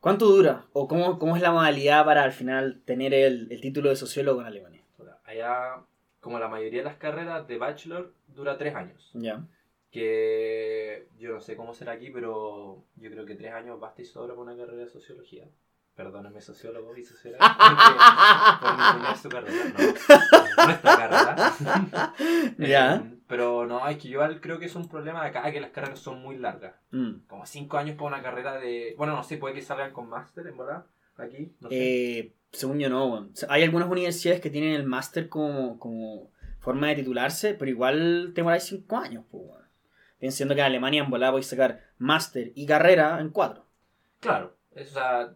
¿Cuánto 0.00 0.26
dura? 0.26 0.66
¿O 0.72 0.88
cómo, 0.88 1.18
cómo 1.18 1.36
es 1.36 1.42
la 1.42 1.50
modalidad 1.52 2.04
para 2.04 2.22
al 2.24 2.32
final 2.32 2.82
tener 2.84 3.12
el, 3.14 3.48
el 3.50 3.60
título 3.60 3.90
de 3.90 3.96
sociólogo 3.96 4.40
en 4.40 4.46
Alemania? 4.46 4.82
Allá, 5.24 5.76
como 6.20 6.38
la 6.38 6.48
mayoría 6.48 6.80
de 6.80 6.84
las 6.86 6.96
carreras 6.96 7.46
de 7.46 7.58
bachelor, 7.58 8.12
dura 8.28 8.58
tres 8.58 8.74
años. 8.74 9.10
Ya. 9.14 9.42
Que 9.90 11.06
yo 11.18 11.30
no 11.32 11.40
sé 11.40 11.54
cómo 11.56 11.74
será 11.74 11.92
aquí, 11.92 12.10
pero 12.10 12.82
yo 12.96 13.10
creo 13.10 13.24
que 13.26 13.34
tres 13.36 13.52
años 13.52 13.78
basta 13.78 14.02
y 14.02 14.04
sobra 14.04 14.34
para 14.34 14.40
una 14.42 14.56
carrera 14.56 14.84
de 14.84 14.88
sociología. 14.88 15.44
Perdóname, 15.94 16.40
sociólogo 16.40 16.96
y 16.96 17.04
sociólogo. 17.04 17.44
por 19.06 19.16
su 19.16 19.28
carrera, 19.28 19.64
no. 19.76 20.64
Nuestra 20.66 20.96
carrera. 20.96 22.14
Ya. 22.58 23.04
Eh, 23.12 23.19
pero 23.30 23.64
no, 23.64 23.86
es 23.88 23.96
que 23.96 24.08
yo 24.08 24.20
creo 24.40 24.58
que 24.58 24.66
es 24.66 24.74
un 24.74 24.88
problema 24.88 25.22
de 25.22 25.28
acá 25.28 25.52
que 25.52 25.60
las 25.60 25.70
carreras 25.70 26.00
son 26.00 26.20
muy 26.20 26.36
largas. 26.36 26.74
Mm. 26.90 27.28
Como 27.28 27.46
cinco 27.46 27.78
años 27.78 27.94
para 27.94 28.08
una 28.08 28.22
carrera 28.22 28.58
de. 28.58 28.96
Bueno, 28.98 29.14
no 29.14 29.22
sé, 29.22 29.36
puede 29.36 29.54
que 29.54 29.62
salgan 29.62 29.92
con 29.92 30.08
máster, 30.08 30.48
en 30.48 30.58
verdad. 30.58 30.84
Aquí, 31.16 31.52
no 31.60 31.68
sé. 31.68 31.76
Eh, 32.18 32.34
según 32.50 32.80
yo 32.80 32.90
no, 32.90 33.06
weón. 33.06 33.30
O 33.32 33.36
sea, 33.36 33.48
Hay 33.52 33.62
algunas 33.62 33.88
universidades 33.88 34.40
que 34.40 34.50
tienen 34.50 34.72
el 34.72 34.84
máster 34.84 35.28
como, 35.28 35.78
como 35.78 36.32
forma 36.58 36.88
de 36.88 36.96
titularse, 36.96 37.54
pero 37.54 37.70
igual 37.70 38.32
te 38.34 38.40
demoráis 38.40 38.64
5 38.64 38.96
años, 38.96 39.24
pues, 39.30 39.44
weón. 39.46 39.64
Pensando 40.18 40.56
que 40.56 40.62
en 40.62 40.66
Alemania 40.66 41.04
en 41.04 41.10
volada 41.10 41.30
podéis 41.30 41.46
sacar 41.46 41.84
máster 41.98 42.50
y 42.56 42.66
carrera 42.66 43.20
en 43.20 43.30
4. 43.30 43.64
Claro, 44.18 44.56
es, 44.74 44.90
o 44.90 44.94
sea, 44.94 45.34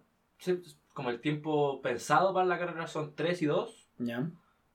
como 0.95 1.11
el 1.11 1.21
tiempo 1.21 1.81
pensado 1.81 2.35
para 2.35 2.47
la 2.47 2.59
carrera 2.59 2.89
son 2.89 3.15
tres 3.15 3.41
y 3.41 3.47
dos. 3.47 3.89
¿Ya? 3.99 4.29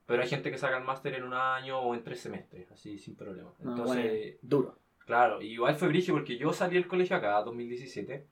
Pero 0.10 0.24
hay 0.24 0.28
gente 0.28 0.50
que 0.50 0.58
saca 0.58 0.78
el 0.78 0.84
máster 0.84 1.14
en 1.14 1.24
un 1.24 1.36
año 1.36 1.80
o 1.80 1.94
en 1.94 2.04
tres 2.04 2.20
semestres, 2.20 2.72
así 2.72 2.98
sin 2.98 3.16
problema. 3.16 3.52
Ah, 3.60 3.62
Entonces, 3.70 3.86
bueno, 3.86 4.38
duro. 4.42 4.80
claro, 5.06 5.40
igual 5.42 5.76
fue 5.76 5.88
brillo 5.88 6.16
porque 6.16 6.36
yo 6.38 6.52
salí 6.52 6.74
del 6.76 6.88
colegio 6.88 7.16
acá, 7.16 7.40
2017, 7.44 8.26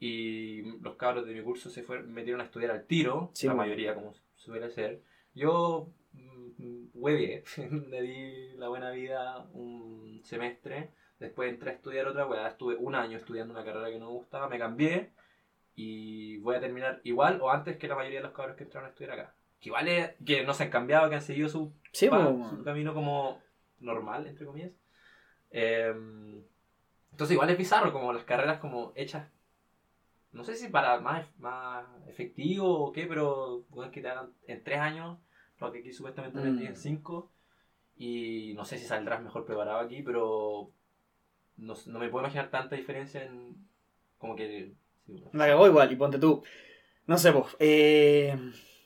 y 0.00 0.62
los 0.80 0.96
cabros 0.96 1.24
de 1.26 1.32
mi 1.34 1.42
curso 1.42 1.70
se 1.70 1.84
fueron, 1.84 2.12
metieron 2.12 2.40
a 2.40 2.44
estudiar 2.44 2.72
al 2.72 2.86
tiro, 2.86 3.30
Sí, 3.34 3.46
la 3.46 3.52
bueno. 3.54 3.68
mayoría 3.68 3.94
como 3.94 4.12
suele 4.34 4.68
ser. 4.70 5.00
Yo 5.32 5.90
mm, 6.12 6.86
huevié, 6.94 7.44
le 7.88 8.02
di 8.02 8.56
la 8.56 8.68
buena 8.68 8.90
vida 8.90 9.46
un 9.52 10.20
semestre, 10.24 10.90
después 11.20 11.50
entré 11.50 11.70
a 11.70 11.74
estudiar 11.74 12.08
otra 12.08 12.26
weá, 12.26 12.48
estuve 12.48 12.74
un 12.74 12.96
año 12.96 13.16
estudiando 13.16 13.54
una 13.54 13.64
carrera 13.64 13.90
que 13.90 13.98
no 14.00 14.06
me 14.06 14.12
gustaba, 14.16 14.48
me 14.48 14.58
cambié 14.58 15.12
y 15.76 16.38
voy 16.38 16.56
a 16.56 16.60
terminar 16.60 17.00
igual 17.04 17.38
o 17.40 17.50
antes 17.50 17.76
que 17.76 17.86
la 17.88 17.94
mayoría 17.94 18.18
de 18.18 18.24
los 18.24 18.32
cabros 18.34 18.56
que 18.56 18.64
entraron 18.64 18.88
a 18.88 18.90
estudiar 18.90 19.12
acá. 19.12 19.36
Que 19.62 19.70
es, 19.86 20.10
que 20.26 20.44
no 20.44 20.52
se 20.52 20.64
han 20.64 20.70
cambiado, 20.70 21.08
que 21.08 21.14
han 21.14 21.22
seguido 21.22 21.48
su 21.48 21.72
Sí, 21.92 22.08
pa- 22.08 22.28
pues, 22.30 22.50
su 22.50 22.64
camino 22.64 22.92
como 22.92 23.40
normal, 23.80 24.26
entre 24.26 24.44
comillas. 24.44 24.72
Em, 25.50 26.42
entonces 27.12 27.32
igual 27.32 27.48
es 27.50 27.56
bizarro, 27.58 27.92
como 27.92 28.12
las 28.12 28.24
carreras 28.24 28.58
como 28.58 28.92
hechas, 28.96 29.28
no 30.32 30.44
sé 30.44 30.56
si 30.56 30.68
para 30.68 30.98
más, 31.00 31.26
más 31.38 31.84
efectivo 32.08 32.86
o 32.86 32.92
qué, 32.92 33.06
pero 33.06 33.64
bueno, 33.68 33.92
que 33.92 34.00
te 34.00 34.08
hagan 34.08 34.30
en 34.46 34.64
tres 34.64 34.78
años, 34.80 35.18
lo 35.60 35.70
que 35.70 35.78
aquí 35.80 35.92
supuestamente 35.92 36.40
Mm. 36.40 36.66
en 36.66 36.76
cinco, 36.76 37.30
y 37.96 38.54
no 38.56 38.64
sé 38.64 38.78
si 38.78 38.86
saldrás 38.86 39.22
mejor 39.22 39.44
preparado 39.44 39.78
aquí, 39.78 40.02
pero 40.02 40.70
no, 41.56 41.74
no 41.86 41.98
me 41.98 42.08
puedo 42.08 42.24
imaginar 42.24 42.50
tanta 42.50 42.74
diferencia 42.76 43.22
en 43.24 43.54
como 44.18 44.34
que... 44.34 44.72
sí, 45.06 45.12
bueno. 45.12 45.28
La 45.34 45.46
cagó 45.46 45.66
igual, 45.66 45.92
y 45.92 45.96
ponte 45.96 46.18
tú. 46.18 46.42
No 47.06 47.18
sé, 47.18 47.32
pues. 47.32 47.54
Eh, 47.58 48.36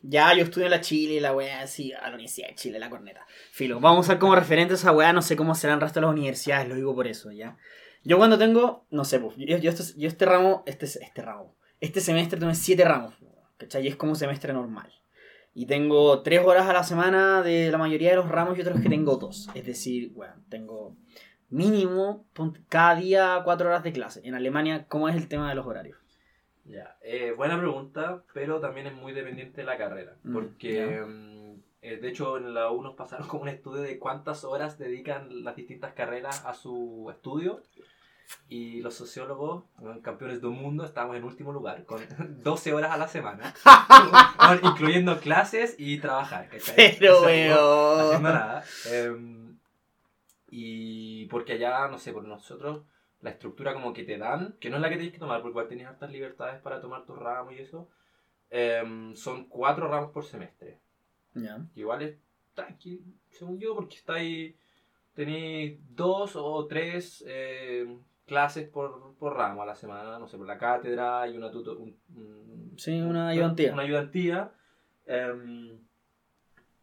Ya, 0.09 0.33
yo 0.35 0.45
estudio 0.45 0.67
en 0.67 0.71
la 0.71 0.81
Chile 0.81 1.21
la 1.21 1.35
weá 1.35 1.63
así, 1.63 1.93
a 1.93 2.09
la 2.09 2.15
Universidad 2.15 2.49
de 2.49 2.55
Chile, 2.55 2.79
la 2.79 2.89
corneta. 2.89 3.27
Filo, 3.51 3.81
vamos 3.81 3.99
a 3.99 4.01
usar 4.01 4.19
como 4.21 4.37
referente 4.37 4.75
esa 4.75 4.93
weá, 4.93 5.13
no 5.13 5.21
sé 5.21 5.35
cómo 5.35 5.55
será 5.57 5.75
el 5.75 5.81
resto 5.81 5.99
de 5.99 6.07
las 6.07 6.15
universidades, 6.15 6.69
lo 6.69 6.77
digo 6.77 6.95
por 6.95 7.09
eso, 7.09 7.33
¿ya? 7.33 7.57
Yo 8.05 8.17
cuando 8.19 8.39
tengo, 8.39 8.87
no 8.91 9.05
sé, 9.05 9.19
pues, 9.19 9.35
yo, 9.37 9.57
yo, 9.59 9.71
este, 9.71 9.99
yo 9.99 10.07
este 10.07 10.25
ramo, 10.25 10.63
este, 10.67 10.87
este 10.87 11.23
ramo, 11.23 11.57
este 11.81 12.01
semestre 12.01 12.39
tengo 12.39 12.55
siete 12.55 12.85
ramos, 12.85 13.15
¿cachai? 13.57 13.85
Y 13.85 13.89
es 13.89 13.97
como 13.97 14.15
semestre 14.15 14.53
normal. 14.53 14.93
Y 15.55 15.67
tengo 15.67 16.23
tres 16.23 16.41
horas 16.45 16.69
a 16.69 16.73
la 16.73 16.85
semana 16.85 17.43
de 17.43 17.71
la 17.71 17.79
mayoría 17.79 18.11
de 18.11 18.17
los 18.17 18.29
ramos 18.29 18.57
y 18.57 18.61
otros 18.61 18.81
que 18.81 18.89
tengo 18.89 19.17
dos. 19.17 19.49
Es 19.55 19.67
decir, 19.67 20.13
bueno, 20.13 20.35
tengo 20.49 20.97
mínimo 21.49 22.29
cada 22.69 22.95
día 22.95 23.41
cuatro 23.43 23.69
horas 23.69 23.83
de 23.83 23.93
clase. 23.93 24.21
En 24.25 24.35
Alemania, 24.35 24.87
¿cómo 24.87 25.09
es 25.09 25.17
el 25.17 25.29
tema 25.29 25.49
de 25.49 25.55
los 25.55 25.67
horarios? 25.67 25.99
Ya, 26.69 26.97
eh, 27.01 27.33
buena 27.37 27.59
pregunta, 27.59 28.23
pero 28.35 28.61
también 28.61 28.89
es 28.89 28.95
muy 28.95 29.13
dependiente 29.13 29.61
de 29.61 29.67
la 29.67 29.79
carrera. 29.79 30.17
Mm, 30.25 30.33
Porque, 30.33 31.05
eh, 31.83 31.97
de 31.97 32.09
hecho, 32.09 32.37
en 32.37 32.55
la 32.55 32.71
U 32.71 32.83
nos 32.83 32.95
pasaron 32.95 33.29
como 33.29 33.43
un 33.43 33.49
estudio 33.49 33.83
de 33.83 33.99
cuántas 33.99 34.45
horas 34.45 34.79
dedican 34.79 35.45
las 35.45 35.57
distintas 35.57 35.93
carreras 35.95 36.45
a 36.45 36.55
su 36.55 37.09
estudio. 37.11 37.63
Y 38.49 38.81
los 38.81 38.95
sociólogos, 38.95 39.63
campeones 40.03 40.41
del 40.41 40.51
mundo, 40.51 40.85
estábamos 40.85 41.15
en 41.17 41.23
último 41.23 41.53
lugar, 41.53 41.85
con 41.85 42.01
12 42.43 42.75
horas 42.75 42.91
a 42.91 42.97
la 42.97 43.07
semana, 43.07 43.55
incluyendo 44.65 45.21
clases 45.21 45.77
y 45.79 45.99
trabajar. 45.99 46.49
¿cachai? 46.49 46.97
Pero, 46.99 47.21
sea, 47.21 47.55
no 47.55 47.95
weón. 47.95 48.01
haciendo 48.01 48.29
nada. 48.33 48.65
Em, 48.91 49.59
y 50.51 51.27
porque 51.27 51.53
allá, 51.53 51.87
no 51.87 51.99
sé, 51.99 52.13
por 52.13 52.25
nosotros, 52.25 52.83
la 53.27 53.33
estructura 53.33 53.75
como 53.75 53.93
que 53.93 54.05
te 54.05 54.17
dan, 54.19 54.57
que 54.61 54.71
no 54.71 54.77
es 54.77 54.83
la 54.83 54.89
que 54.89 54.97
tienes 54.97 55.13
que 55.13 55.19
tomar, 55.19 55.41
porque 55.43 55.51
igual 55.53 55.69
tienes 55.69 55.87
hartas 55.87 56.11
libertades 56.11 56.61
para 56.63 56.81
tomar 56.81 57.05
tu 57.05 57.15
ramo 57.15 57.51
y 57.53 57.59
eso, 57.59 57.89
em, 58.51 59.15
son 59.17 59.45
cuatro 59.49 59.89
ramos 59.89 60.11
por 60.13 60.25
semestre. 60.25 60.81
Que 61.75 61.81
igual 61.81 62.03
es 62.03 62.17
tranqui, 62.55 63.03
según 63.31 63.59
yo, 63.59 63.75
porque 63.75 63.97
está 63.97 64.15
ahí, 64.15 64.57
tenéis 65.15 65.79
dos 65.95 66.37
o 66.37 66.67
tres 66.67 67.23
em, 67.27 68.01
clases 68.27 68.69
por, 68.69 69.15
por 69.19 69.35
ramo 69.37 69.63
a 69.63 69.67
la 69.67 69.75
semana, 69.75 70.19
no 70.19 70.27
sé, 70.29 70.37
por 70.39 70.47
la 70.47 70.57
cátedra 70.59 71.29
y 71.29 71.37
una 71.37 71.51
tuto, 71.51 71.77
un- 71.79 71.97
un- 72.15 72.75
Sí, 72.79 73.01
una 73.01 73.29
ayudantía. 73.29 73.73
Una 73.73 73.83
ayudantía. 73.83 74.53
em, 75.07 75.79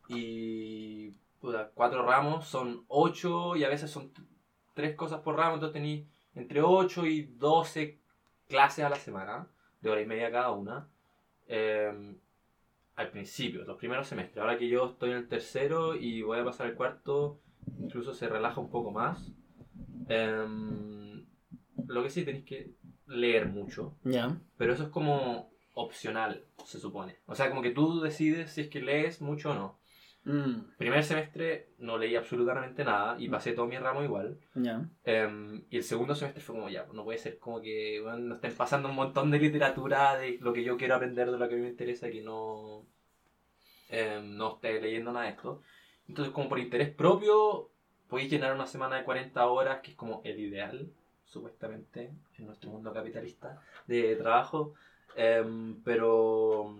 y 0.08 1.12
puta, 1.42 1.72
cuatro 1.74 2.06
ramos 2.06 2.46
son 2.48 2.84
ocho 2.88 3.56
y 3.56 3.64
a 3.64 3.70
veces 3.70 3.90
son 3.92 4.12
tres 4.74 4.96
cosas 4.96 5.22
por 5.22 5.36
ramo, 5.38 5.56
entonces 5.56 5.74
tenéis 5.74 6.08
entre 6.36 6.62
8 6.62 7.06
y 7.06 7.24
12 7.24 8.00
clases 8.48 8.86
a 8.86 8.90
la 8.90 8.96
semana, 8.98 9.48
de 9.82 9.90
hora 9.90 10.02
y 10.02 10.06
media 10.06 10.32
cada 10.32 10.52
una. 10.52 10.88
em, 11.48 12.18
al 12.96 13.10
principio, 13.10 13.66
los 13.66 13.78
primeros 13.78 14.08
semestres. 14.08 14.38
Ahora 14.38 14.58
que 14.58 14.70
yo 14.70 14.86
estoy 14.92 15.12
en 15.12 15.18
el 15.18 15.28
tercero 15.28 15.96
y 15.96 16.22
voy 16.22 16.40
a 16.40 16.46
pasar 16.46 16.68
el 16.68 16.76
cuarto, 16.76 17.40
incluso 17.80 18.14
se 18.14 18.30
relaja 18.30 18.62
un 18.62 18.70
poco 18.70 18.92
más. 18.92 19.32
Em, 20.08 21.26
lo 21.88 22.04
que 22.04 22.10
sí 22.10 22.24
tenéis 22.24 22.46
que 22.46 22.72
leer 23.08 23.48
mucho. 23.48 23.96
Ya. 24.04 24.38
Pero 24.58 24.74
eso 24.74 24.84
es 24.84 24.90
como 24.90 25.52
opcional, 25.74 26.46
se 26.66 26.80
supone. 26.80 27.18
O 27.26 27.36
sea, 27.36 27.50
como 27.50 27.62
que 27.62 27.72
tú 27.72 28.00
decides 28.00 28.52
si 28.52 28.62
es 28.62 28.70
que 28.70 28.82
lees 28.82 29.22
mucho 29.22 29.52
o 29.52 29.56
no. 29.56 29.80
Mm, 30.26 30.76
Primer 30.78 31.04
semestre 31.04 31.70
no 31.80 31.98
leí 31.98 32.16
absolutamente 32.16 32.86
nada 32.86 33.18
y 33.20 33.28
pasé 33.28 33.52
todo 33.52 33.66
mi 33.68 33.78
ramo 33.78 34.04
igual. 34.04 34.38
ya. 34.56 34.86
Em, 35.04 35.64
y 35.70 35.78
el 35.78 35.84
segundo 35.84 36.16
semestre 36.16 36.42
fue 36.42 36.56
como, 36.56 36.70
ya, 36.70 36.86
no 36.94 37.04
puede 37.04 37.18
ser 37.20 37.40
como 37.40 37.62
que 37.62 38.00
bueno, 38.02 38.20
nos 38.20 38.38
estén 38.38 38.56
pasando 38.56 38.90
un 38.90 38.96
montón 38.96 39.32
de 39.32 39.40
literatura 39.40 40.18
de 40.18 40.38
lo 40.40 40.54
que 40.54 40.64
yo 40.64 40.78
quiero 40.78 40.96
aprender, 40.96 41.30
de 41.30 41.38
lo 41.38 41.48
que 41.48 41.56
a 41.56 41.58
mí 41.58 41.64
me 41.64 41.70
interesa, 41.70 42.10
que 42.10 42.22
no, 42.22 42.86
em, 43.90 44.36
no 44.38 44.56
esté 44.56 44.82
leyendo 44.82 45.12
nada 45.12 45.26
de 45.26 45.32
esto. 45.32 45.62
Entonces, 46.08 46.34
como 46.34 46.50
por 46.50 46.60
interés 46.60 46.90
propio, 46.90 47.70
podéis 48.08 48.32
llenar 48.32 48.54
una 48.54 48.68
semana 48.68 48.98
de 48.98 49.04
40 49.04 49.46
horas, 49.48 49.82
que 49.82 49.92
es 49.92 49.98
como 49.98 50.22
el 50.24 50.40
ideal, 50.40 50.90
supuestamente, 51.26 52.12
en 52.38 52.46
nuestro 52.46 52.70
mundo 52.70 52.94
capitalista 52.94 53.62
de 53.88 54.16
trabajo. 54.16 54.74
Em, 55.16 55.82
pero, 55.84 56.78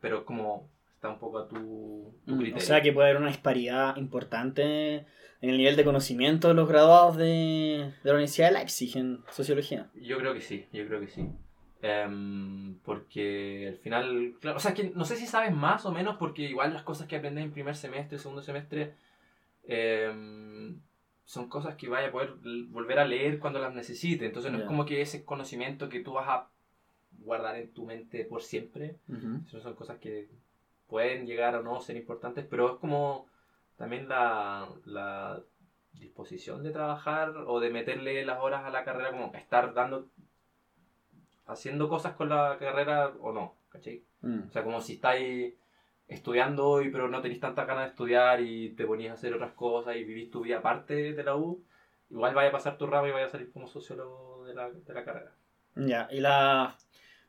pero 0.00 0.24
como 0.24 0.68
está 1.02 1.08
un 1.10 1.18
poco 1.18 1.38
a 1.38 1.48
tu, 1.48 2.14
tu 2.24 2.34
Mm, 2.34 2.38
criterio. 2.38 2.56
O 2.56 2.60
sea 2.60 2.80
que 2.80 2.92
puede 2.92 3.08
haber 3.08 3.20
una 3.20 3.30
disparidad 3.30 3.96
importante 3.96 5.04
en 5.40 5.50
el 5.50 5.58
nivel 5.58 5.74
de 5.74 5.82
conocimiento 5.82 6.46
de 6.46 6.54
los 6.54 6.68
graduados 6.68 7.16
de, 7.16 7.24
de 7.24 7.92
la 8.04 8.12
Universidad 8.12 8.48
de 8.48 8.54
Leipzig 8.54 8.96
en 8.96 9.18
sociología. 9.32 9.90
Yo 9.96 10.16
creo 10.18 10.32
que 10.32 10.40
sí, 10.40 10.64
yo 10.72 10.86
creo 10.86 11.00
que 11.00 11.08
sí. 11.08 11.28
Em, 11.82 12.78
porque 12.84 13.66
al 13.70 13.78
final, 13.78 14.34
claro, 14.40 14.58
o 14.58 14.60
sea, 14.60 14.74
que 14.74 14.92
no 14.94 15.04
sé 15.04 15.16
si 15.16 15.26
sabes 15.26 15.52
más 15.52 15.84
o 15.86 15.90
menos, 15.90 16.18
porque 16.18 16.42
igual 16.42 16.72
las 16.72 16.84
cosas 16.84 17.08
que 17.08 17.16
aprendes 17.16 17.42
en 17.44 17.50
primer 17.50 17.74
semestre, 17.74 18.18
segundo 18.18 18.40
semestre, 18.40 18.94
em, 19.64 20.78
son 21.24 21.48
cosas 21.48 21.74
que 21.74 21.88
vaya 21.88 22.08
a 22.08 22.12
poder 22.12 22.34
volver 22.68 23.00
a 23.00 23.04
leer 23.04 23.40
cuando 23.40 23.58
las 23.58 23.74
necesites. 23.74 24.28
Entonces 24.28 24.52
no 24.52 24.58
es 24.58 24.64
como 24.64 24.86
que 24.86 25.00
ese 25.00 25.24
conocimiento 25.24 25.88
que 25.88 25.98
tú 25.98 26.12
vas 26.12 26.28
a 26.28 26.48
guardar 27.18 27.56
en 27.56 27.72
tu 27.72 27.84
mente 27.86 28.24
por 28.24 28.42
siempre, 28.42 28.98
sino 29.48 29.60
son 29.60 29.74
cosas 29.74 29.98
que 29.98 30.28
pueden 30.92 31.26
llegar 31.26 31.56
o 31.56 31.62
no 31.62 31.80
ser 31.80 31.96
importantes, 31.96 32.44
pero 32.48 32.74
es 32.74 32.78
como 32.78 33.26
también 33.76 34.10
la, 34.10 34.68
la 34.84 35.40
disposición 35.94 36.62
de 36.62 36.70
trabajar 36.70 37.34
o 37.46 37.60
de 37.60 37.70
meterle 37.70 38.26
las 38.26 38.40
horas 38.40 38.66
a 38.66 38.70
la 38.70 38.84
carrera, 38.84 39.10
como 39.10 39.32
estar 39.34 39.72
dando, 39.72 40.10
haciendo 41.46 41.88
cosas 41.88 42.14
con 42.14 42.28
la 42.28 42.58
carrera 42.58 43.08
o 43.20 43.32
no, 43.32 43.56
¿cachai? 43.70 44.04
Mm. 44.20 44.48
O 44.48 44.52
sea, 44.52 44.62
como 44.62 44.82
si 44.82 44.92
estáis 44.92 45.54
estudiando 46.08 46.68
hoy, 46.68 46.90
pero 46.90 47.08
no 47.08 47.22
tenéis 47.22 47.40
tanta 47.40 47.64
ganas 47.64 47.84
de 47.84 47.90
estudiar 47.92 48.42
y 48.42 48.74
te 48.74 48.84
ponías 48.84 49.12
a 49.12 49.14
hacer 49.14 49.32
otras 49.32 49.52
cosas 49.52 49.96
y 49.96 50.04
vivís 50.04 50.30
tu 50.30 50.42
vida 50.42 50.58
aparte 50.58 51.14
de 51.14 51.24
la 51.24 51.36
U, 51.36 51.64
igual 52.10 52.34
vaya 52.34 52.50
a 52.50 52.52
pasar 52.52 52.76
tu 52.76 52.86
ramo 52.86 53.06
y 53.06 53.12
vaya 53.12 53.24
a 53.24 53.30
salir 53.30 53.50
como 53.50 53.66
sociólogo 53.66 54.44
de 54.44 54.52
la, 54.54 54.70
de 54.70 54.92
la 54.92 55.04
carrera. 55.06 55.32
Ya, 55.74 56.06
y 56.10 56.20
la... 56.20 56.76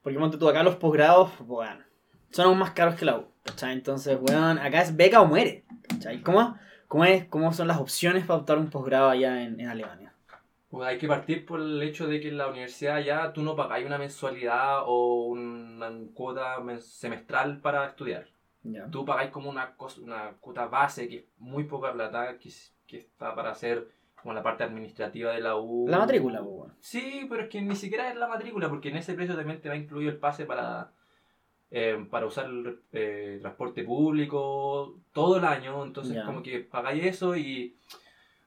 Porque 0.02 0.20
monte 0.20 0.38
tú 0.38 0.50
acá 0.50 0.64
los 0.64 0.76
posgrados, 0.76 1.32
bueno, 1.40 1.82
son 2.32 2.48
aún 2.48 2.60
más 2.60 2.72
caros 2.72 2.96
que 2.96 3.06
la 3.06 3.20
U, 3.20 3.33
¿cachai? 3.44 3.74
Entonces, 3.74 4.18
weón, 4.20 4.58
acá 4.58 4.82
es 4.82 4.96
beca 4.96 5.22
o 5.22 5.26
muere, 5.26 5.66
¿cachai? 5.88 6.22
¿Cómo, 6.22 6.58
cómo, 6.88 7.06
es, 7.06 7.26
cómo 7.26 7.54
son 7.54 7.68
las 7.68 7.80
opciones 7.80 8.26
para 8.26 8.40
optar 8.40 8.58
un 8.58 8.70
posgrado 8.70 9.10
allá 9.10 9.44
en, 9.44 9.60
en 9.60 9.68
Alemania? 9.68 10.14
Pues 10.70 10.88
hay 10.88 10.98
que 10.98 11.08
partir 11.08 11.46
por 11.46 11.60
el 11.60 11.82
hecho 11.84 12.08
de 12.08 12.20
que 12.20 12.30
en 12.30 12.38
la 12.40 12.48
universidad 12.48 13.00
ya 13.00 13.32
tú 13.32 13.44
no 13.44 13.56
pagáis 13.56 13.86
una 13.86 14.00
mensualidad 14.00 14.82
o 14.86 15.28
una 15.28 15.92
cuota 16.16 16.56
semestral 16.80 17.62
para 17.62 17.86
estudiar. 17.86 18.26
Ya. 18.64 18.90
Tú 18.90 19.06
pagáis 19.06 19.30
como 19.30 19.52
una, 19.52 19.76
cosa, 19.76 20.02
una 20.02 20.32
cuota 20.40 20.66
base 20.66 21.08
que 21.08 21.18
es 21.18 21.24
muy 21.38 21.66
poca 21.66 21.94
plata, 21.94 22.40
que, 22.40 22.50
que 22.88 22.98
está 22.98 23.36
para 23.36 23.52
hacer 23.52 23.88
como 24.20 24.34
la 24.34 24.42
parte 24.42 24.64
administrativa 24.64 25.34
de 25.34 25.42
la 25.42 25.58
U. 25.58 25.86
La 25.88 26.00
matrícula, 26.00 26.40
pues, 26.40 26.52
weón. 26.52 26.74
Sí, 26.80 27.28
pero 27.30 27.44
es 27.44 27.50
que 27.50 27.62
ni 27.62 27.76
siquiera 27.76 28.10
es 28.10 28.16
la 28.16 28.28
matrícula, 28.28 28.68
porque 28.68 28.90
en 28.90 28.98
ese 28.98 29.14
precio 29.14 29.36
también 29.36 29.62
te 29.62 29.70
va 29.70 29.76
incluido 29.76 30.10
el 30.10 30.18
pase 30.18 30.46
para, 30.46 30.92
eh, 31.76 32.06
para 32.10 32.26
usar 32.28 32.46
el 32.46 32.80
eh, 32.94 33.40
transporte 33.42 33.84
público 33.84 34.96
todo 35.12 35.38
el 35.38 35.44
año. 35.44 35.84
Entonces, 35.84 36.16
como 36.26 36.42
que 36.44 36.60
pagáis 36.60 37.04
eso 37.04 37.36
y. 37.36 37.76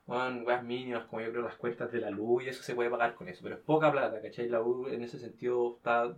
Bueno, 0.07 0.45
weas 0.45 0.63
mínimas, 0.63 1.05
como 1.07 1.21
yo 1.23 1.33
creo 1.33 1.43
las 1.43 1.57
cuentas 1.57 1.91
de 1.91 2.01
la 2.01 2.11
luz 2.11 2.45
y 2.45 2.49
eso 2.49 2.63
se 2.63 2.77
puede 2.77 2.89
pagar 2.91 3.17
con 3.17 3.29
eso, 3.29 3.41
pero 3.43 3.57
es 3.57 3.61
poca 3.61 3.91
plata, 3.91 4.23
¿cachai? 4.23 4.49
La 4.49 4.63
U 4.63 4.87
en 4.87 5.03
ese 5.03 5.19
sentido 5.19 5.75
está, 5.79 6.17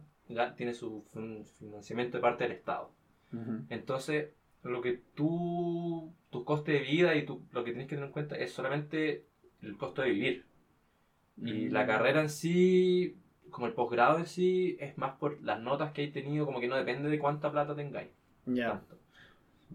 tiene 0.58 0.74
su 0.74 1.06
fin- 1.14 1.46
financiamiento 1.58 2.18
de 2.18 2.20
parte 2.20 2.44
del 2.44 2.52
Estado. 2.52 2.90
Entonces, 3.70 4.28
lo 4.62 4.82
que 4.82 5.00
tú, 5.14 6.12
tu 6.28 6.44
coste 6.44 6.72
de 6.72 6.80
vida 6.80 7.14
y 7.14 7.24
tu, 7.24 7.40
lo 7.52 7.64
que 7.64 7.70
tienes 7.70 7.88
que 7.88 7.94
tener 7.94 8.08
en 8.08 8.12
cuenta 8.12 8.36
es 8.36 8.52
solamente 8.52 9.24
el 9.62 9.78
costo 9.78 10.02
de 10.02 10.10
vivir. 10.10 10.44
Y 11.38 11.68
Mm. 11.68 11.72
la 11.72 11.86
carrera 11.86 12.20
en 12.20 12.28
sí, 12.28 13.16
como 13.58 13.66
el 13.66 13.72
posgrado 13.74 14.18
en 14.18 14.26
sí, 14.26 14.76
es 14.78 14.96
más 14.96 15.16
por 15.16 15.42
las 15.42 15.58
notas 15.58 15.90
que 15.90 16.02
hay 16.02 16.10
tenido, 16.12 16.46
como 16.46 16.60
que 16.60 16.68
no 16.68 16.76
depende 16.76 17.08
de 17.10 17.18
cuánta 17.18 17.50
plata 17.50 17.74
tengáis. 17.74 18.08
Ya. 18.46 18.80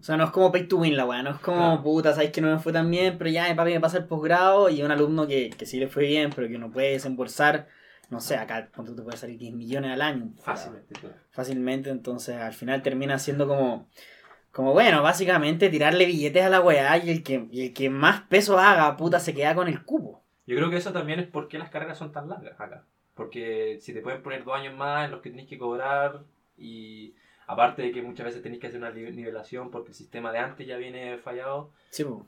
O 0.00 0.02
sea, 0.02 0.16
no 0.16 0.24
es 0.24 0.30
como 0.30 0.50
pay 0.50 0.66
to 0.66 0.78
win 0.78 0.96
la 0.96 1.04
weá, 1.04 1.22
no 1.22 1.30
es 1.32 1.38
como, 1.38 1.58
Claro. 1.58 1.82
puta, 1.82 2.14
sabes 2.14 2.30
que 2.32 2.40
no 2.40 2.50
me 2.50 2.58
fue 2.58 2.72
tan 2.72 2.90
bien, 2.90 3.18
pero 3.18 3.28
ya 3.28 3.46
mi 3.46 3.54
papi 3.54 3.72
me 3.72 3.80
pasa 3.80 3.98
el 3.98 4.06
posgrado 4.06 4.70
y 4.70 4.82
un 4.82 4.90
alumno 4.90 5.26
que, 5.26 5.50
que 5.50 5.66
sí 5.66 5.78
le 5.78 5.86
fue 5.88 6.04
bien, 6.06 6.30
pero 6.34 6.48
que 6.48 6.58
no 6.58 6.70
puede 6.72 6.92
desembolsar, 6.92 7.68
no 8.08 8.20
sé, 8.20 8.36
acá 8.36 8.70
cuánto 8.74 8.94
te 8.94 9.02
puede 9.02 9.18
salir 9.18 9.38
10 9.38 9.52
millones 9.54 9.92
al 9.92 10.00
año. 10.00 10.30
Fácilmente, 10.42 10.94
claro. 10.98 11.14
Fácilmente, 11.30 11.90
entonces 11.90 12.36
al 12.36 12.54
final 12.54 12.80
termina 12.82 13.18
siendo 13.18 13.46
como, 13.46 13.88
como 14.50 14.72
bueno, 14.72 15.02
básicamente 15.02 15.68
tirarle 15.68 16.06
billetes 16.06 16.42
a 16.42 16.48
la 16.48 16.62
weá 16.62 16.96
y 16.96 17.10
el 17.10 17.22
que, 17.22 17.46
y 17.52 17.66
el 17.66 17.72
que 17.74 17.90
más 17.90 18.22
peso 18.22 18.58
haga, 18.58 18.96
puta, 18.96 19.20
se 19.20 19.34
queda 19.34 19.54
con 19.54 19.68
el 19.68 19.84
cubo. 19.84 20.24
Yo 20.46 20.56
creo 20.56 20.70
que 20.70 20.76
eso 20.76 20.92
también 20.92 21.20
es 21.20 21.26
por 21.28 21.48
qué 21.48 21.58
las 21.58 21.70
carreras 21.70 21.98
son 21.98 22.12
tan 22.12 22.28
largas 22.28 22.60
acá. 22.60 22.84
Porque 23.14 23.78
si 23.80 23.92
te 23.94 24.00
pueden 24.00 24.22
poner 24.22 24.44
dos 24.44 24.54
años 24.54 24.74
más 24.76 25.04
en 25.06 25.12
los 25.12 25.20
que 25.22 25.30
tenés 25.30 25.46
que 25.48 25.58
cobrar 25.58 26.22
y 26.58 27.14
aparte 27.46 27.82
de 27.82 27.92
que 27.92 28.02
muchas 28.02 28.26
veces 28.26 28.42
tenés 28.42 28.58
que 28.58 28.66
hacer 28.68 28.80
una 28.80 28.90
nivelación 28.90 29.70
porque 29.70 29.88
el 29.90 29.94
sistema 29.94 30.32
de 30.32 30.38
antes 30.38 30.66
ya 30.66 30.76
viene 30.76 31.18
fallado, 31.18 31.70
Sí, 31.90 32.04
pues. 32.04 32.20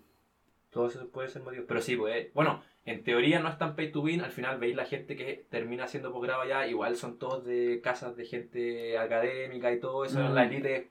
todo 0.70 0.86
eso 0.86 1.08
puede 1.08 1.28
ser 1.28 1.42
motivo. 1.42 1.64
Pero 1.66 1.80
sí, 1.80 1.96
pues, 1.96 2.14
eh, 2.16 2.30
bueno, 2.34 2.62
en 2.84 3.02
teoría 3.02 3.40
no 3.40 3.48
es 3.48 3.58
tan 3.58 3.74
pay 3.74 3.90
to 3.90 4.00
win, 4.00 4.20
al 4.20 4.30
final 4.30 4.58
veis 4.58 4.76
la 4.76 4.84
gente 4.84 5.16
que 5.16 5.44
termina 5.50 5.84
haciendo 5.84 6.12
posgrado 6.12 6.42
allá, 6.42 6.66
igual 6.68 6.96
son 6.96 7.18
todos 7.18 7.44
de 7.44 7.80
casas 7.82 8.14
de 8.16 8.24
gente 8.26 8.96
académica 8.98 9.72
y 9.72 9.80
todo 9.80 10.04
eso, 10.04 10.20
Mm. 10.20 10.34
la 10.34 10.44
élite 10.44 10.90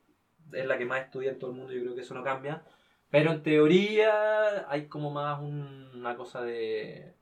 es 0.52 0.66
la 0.66 0.78
que 0.78 0.86
más 0.86 1.06
estudia 1.06 1.32
en 1.32 1.40
todo 1.40 1.52
el 1.52 1.58
mundo, 1.58 1.72
yo 1.74 1.82
creo 1.82 1.96
que 1.96 2.02
eso 2.02 2.14
no 2.14 2.24
cambia. 2.24 2.64
Pero 3.12 3.32
en 3.32 3.44
teoría 3.44 4.70
hay 4.70 4.88
como 4.88 5.10
más 5.12 5.40
un- 5.42 5.90
una 5.96 6.16
cosa 6.18 6.42
de... 6.42 7.14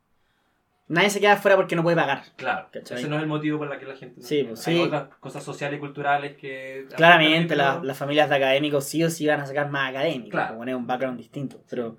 Nadie 0.87 1.09
se 1.09 1.19
queda 1.21 1.33
afuera 1.33 1.55
porque 1.55 1.75
no 1.75 1.83
puede 1.83 1.95
pagar. 1.95 2.23
Claro, 2.35 2.67
¿Cachai? 2.71 2.99
ese 2.99 3.07
no 3.09 3.15
es 3.15 3.21
el 3.21 3.27
motivo 3.27 3.57
por 3.57 3.71
el 3.71 3.79
que 3.79 3.85
la 3.85 3.95
gente... 3.95 4.19
no- 4.19 4.27
Sí, 4.27 4.43
pues, 4.43 4.67
hay 4.67 4.75
sí. 4.75 4.81
otras 4.81 5.07
cosas 5.19 5.43
sociales 5.43 5.77
y 5.77 5.79
culturales 5.79 6.35
que... 6.37 6.85
Claramente 6.95 7.55
la- 7.55 7.79
las 7.83 7.97
familias 7.97 8.29
de 8.29 8.35
académicos 8.35 8.83
sí 8.85 9.03
o 9.03 9.09
sí 9.09 9.25
van 9.25 9.39
a 9.39 9.45
sacar 9.45 9.69
más 9.69 9.89
académicos, 9.91 10.31
Claro. 10.31 10.53
como 10.57 10.65
es 10.69 10.75
un 10.75 10.85
background 10.85 11.17
distinto. 11.17 11.63
Pero, 11.69 11.97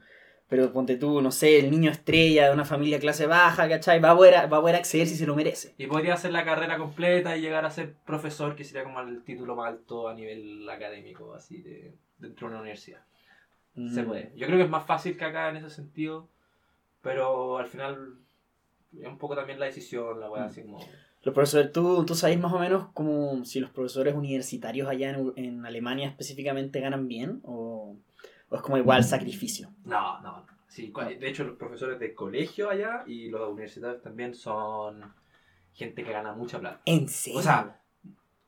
pero 0.49 0.71
ponte 0.71 0.97
tú, 0.97 1.23
no 1.23 1.33
sé, 1.33 1.59
el 1.59 1.71
niño 1.71 1.91
estrella 1.91 2.49
de 2.49 2.53
una 2.55 2.67
familia 2.67 3.01
clase 3.01 3.27
baja, 3.27 3.67
¿cachai? 3.71 4.01
Va 4.01 4.11
a 4.11 4.17
poder, 4.17 4.35
va 4.53 4.59
a 4.59 4.61
poder 4.61 4.77
acceder 4.77 5.07
si 5.07 5.17
se 5.17 5.27
lo 5.27 5.35
merece. 5.35 5.75
Y 5.79 5.87
podría 5.87 6.13
hacer 6.15 6.31
la 6.33 6.45
carrera 6.45 6.77
completa 6.77 7.35
y 7.37 7.41
llegar 7.41 7.65
a 7.65 7.71
ser 7.71 7.95
profesor, 8.05 8.55
que 8.55 8.65
sería 8.65 8.85
como 8.85 9.01
el 9.01 9.25
título 9.25 9.57
más 9.57 9.69
alto 9.69 10.09
a 10.09 10.15
nivel 10.15 10.69
académico, 10.69 11.35
así, 11.35 11.63
de, 11.63 11.95
dentro 12.19 12.49
de 12.49 12.53
una 12.53 12.61
universidad. 12.61 13.01
Se 13.75 14.03
Mm. 14.03 14.07
puede. 14.07 14.33
Yo 14.37 14.47
creo 14.47 14.59
que 14.59 14.65
es 14.65 14.71
más 14.71 14.85
fácil 14.85 15.17
que 15.17 15.25
acá 15.25 15.49
en 15.49 15.57
ese 15.57 15.71
sentido, 15.71 16.29
pero 17.03 17.59
al 17.59 17.67
final 17.67 18.19
es 19.01 19.07
un 19.07 19.19
poco 19.19 19.35
también 19.35 19.59
la 19.61 19.67
decisión, 19.67 20.21
la 20.21 20.31
weá, 20.31 20.45
Mm. 20.45 20.47
así 20.47 20.63
como... 20.63 20.79
Los 21.23 21.35
profesores, 21.35 21.73
¿tú, 21.73 22.05
tú 22.05 22.15
sabes 22.15 22.39
más 22.39 22.53
o 22.53 22.59
menos 22.59 22.89
como 22.93 23.45
si 23.47 23.59
los 23.59 23.71
profesores 23.71 24.15
universitarios 24.15 24.89
allá 24.89 25.11
en, 25.11 25.33
en 25.37 25.65
Alemania 25.65 26.09
específicamente 26.09 26.81
ganan 26.81 27.09
bien 27.09 27.41
o, 27.45 27.97
o 28.51 28.57
es 28.57 28.61
como 28.61 28.77
igual 28.77 29.03
sacrificio. 29.05 29.71
No, 29.85 30.21
no, 30.21 30.41
no. 30.41 30.47
Sí, 30.69 30.93
de 31.19 31.29
hecho 31.29 31.45
los 31.45 31.57
profesores 31.57 31.99
de 31.99 32.15
colegio 32.15 32.69
allá 32.69 33.05
y 33.07 33.29
los 33.31 33.49
universitarios 33.49 34.03
también 34.03 34.35
son 34.35 35.03
gente 35.73 36.05
que 36.05 36.13
gana 36.13 36.35
mucha 36.35 36.59
plata. 36.59 36.83
¿En 36.85 37.09
serio? 37.09 37.39
O 37.39 37.43
sea, 37.43 37.81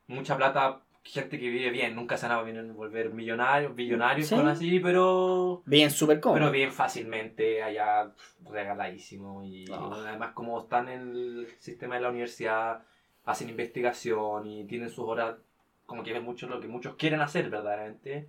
mucha 0.08 0.36
plata, 0.36 0.82
gente 1.06 1.38
que 1.38 1.48
vive 1.48 1.70
bien, 1.70 1.94
nunca 1.94 2.16
se 2.16 2.28
van 2.28 2.38
a 2.38 2.72
volver 2.72 3.10
millonarios, 3.12 3.74
billonarios 3.74 4.28
Sí. 4.28 4.34
con 4.34 4.48
así, 4.48 4.80
pero... 4.80 5.62
bien 5.64 5.90
súper 5.90 6.20
cómodo. 6.20 6.40
Pero 6.40 6.50
bien 6.52 6.72
fácilmente, 6.72 7.62
allá 7.62 8.12
regaladísimo. 8.44 9.42
Y 9.44 9.66
bueno, 9.66 9.94
además, 9.94 10.32
como 10.32 10.58
están 10.60 10.88
en 10.88 11.10
el 11.10 11.48
sistema 11.58 11.96
de 11.96 12.02
la 12.02 12.10
universidad, 12.10 12.82
hacen 13.24 13.48
investigación 13.48 14.46
y 14.46 14.64
tienen 14.66 14.90
sus 14.90 15.06
horas, 15.08 15.36
como 15.86 16.02
que 16.02 16.16
es 16.16 16.22
mucho 16.22 16.48
lo 16.48 16.60
que 16.60 16.68
muchos 16.68 16.96
quieren 16.96 17.20
hacer 17.20 17.48
verdaderamente. 17.50 18.28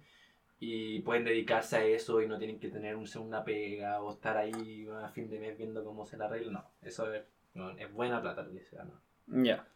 Y 0.60 1.01
pueden 1.01 1.24
dedicarse 1.24 1.77
a 1.77 1.84
eso 1.84 2.19
y 2.22 2.27
no 2.27 2.39
tienen 2.39 2.60
que 2.60 2.69
tener 2.69 2.96
un, 2.96 3.07
una 3.19 3.43
pega 3.43 4.01
o 4.01 4.12
estar 4.12 4.38
ahí 4.38 4.88
a 5.03 5.07
fin 5.10 5.29
de 5.29 5.39
mes 5.39 5.55
viendo 5.55 5.84
cómo 5.84 6.05
se 6.05 6.17
la 6.17 6.25
arregla. 6.25 6.51
No, 6.51 6.65
eso 6.81 7.13
es, 7.13 7.24
no, 7.53 7.72
es 7.77 7.91
buena 7.93 8.22
plata 8.22 8.41
lo 8.41 8.51
que 8.51 8.63
se 8.63 8.75
gana. 8.75 8.93
Ya. 9.27 9.67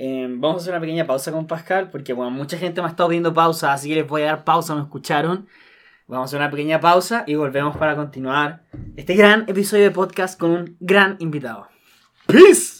Eh, 0.00 0.28
vamos 0.30 0.58
a 0.58 0.60
hacer 0.62 0.72
una 0.74 0.80
pequeña 0.80 1.06
pausa 1.06 1.32
con 1.32 1.48
Pascal, 1.48 1.90
porque 1.90 2.12
bueno, 2.12 2.30
mucha 2.30 2.56
gente 2.56 2.80
me 2.80 2.86
ha 2.86 2.90
estado 2.90 3.08
pidiendo 3.08 3.34
pausa, 3.34 3.72
así 3.72 3.88
que 3.88 3.96
les 3.96 4.06
voy 4.06 4.22
a 4.22 4.26
dar 4.26 4.44
pausa, 4.44 4.76
me 4.76 4.82
escucharon. 4.82 5.48
Vamos 6.06 6.22
a 6.22 6.26
hacer 6.26 6.38
una 6.38 6.50
pequeña 6.50 6.80
pausa 6.80 7.24
y 7.26 7.34
volvemos 7.34 7.76
para 7.76 7.96
continuar 7.96 8.62
este 8.96 9.14
gran 9.14 9.44
episodio 9.48 9.82
de 9.82 9.90
podcast 9.90 10.38
con 10.38 10.52
un 10.52 10.76
gran 10.78 11.16
invitado. 11.18 11.66
¡Peace! 12.26 12.77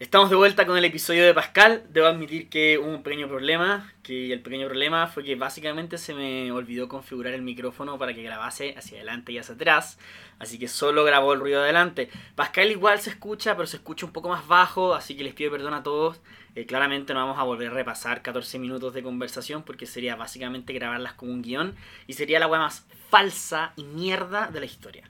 Estamos 0.00 0.28
de 0.28 0.34
vuelta 0.34 0.66
con 0.66 0.76
el 0.76 0.84
episodio 0.84 1.24
de 1.24 1.32
Pascal. 1.32 1.84
Debo 1.90 2.08
admitir 2.08 2.48
que 2.48 2.78
hubo 2.78 2.88
un 2.88 3.04
pequeño 3.04 3.28
problema, 3.28 3.92
que 4.02 4.32
el 4.32 4.40
pequeño 4.40 4.66
problema 4.66 5.06
fue 5.06 5.22
que 5.22 5.36
básicamente 5.36 5.98
se 5.98 6.14
me 6.14 6.50
olvidó 6.50 6.88
configurar 6.88 7.32
el 7.32 7.42
micrófono 7.42 7.96
para 7.96 8.12
que 8.12 8.24
grabase 8.24 8.74
hacia 8.76 8.96
adelante 8.98 9.30
y 9.30 9.38
hacia 9.38 9.54
atrás, 9.54 10.00
así 10.40 10.58
que 10.58 10.66
solo 10.66 11.04
grabó 11.04 11.32
el 11.32 11.38
ruido 11.38 11.60
de 11.60 11.66
adelante. 11.66 12.10
Pascal 12.34 12.72
igual 12.72 12.98
se 12.98 13.10
escucha, 13.10 13.54
pero 13.54 13.68
se 13.68 13.76
escucha 13.76 14.04
un 14.04 14.12
poco 14.12 14.28
más 14.28 14.48
bajo, 14.48 14.94
así 14.94 15.16
que 15.16 15.22
les 15.22 15.32
pido 15.32 15.52
perdón 15.52 15.74
a 15.74 15.84
todos. 15.84 16.20
Eh, 16.56 16.66
claramente 16.66 17.14
no 17.14 17.20
vamos 17.20 17.38
a 17.38 17.44
volver 17.44 17.68
a 17.68 17.74
repasar 17.74 18.20
14 18.20 18.58
minutos 18.58 18.94
de 18.94 19.02
conversación 19.04 19.62
porque 19.62 19.86
sería 19.86 20.16
básicamente 20.16 20.72
grabarlas 20.72 21.12
como 21.12 21.32
un 21.32 21.40
guion 21.40 21.76
y 22.08 22.14
sería 22.14 22.40
la 22.40 22.48
weá 22.48 22.60
más 22.60 22.84
falsa 23.10 23.72
y 23.76 23.84
mierda 23.84 24.48
de 24.48 24.58
la 24.58 24.66
historia. 24.66 25.08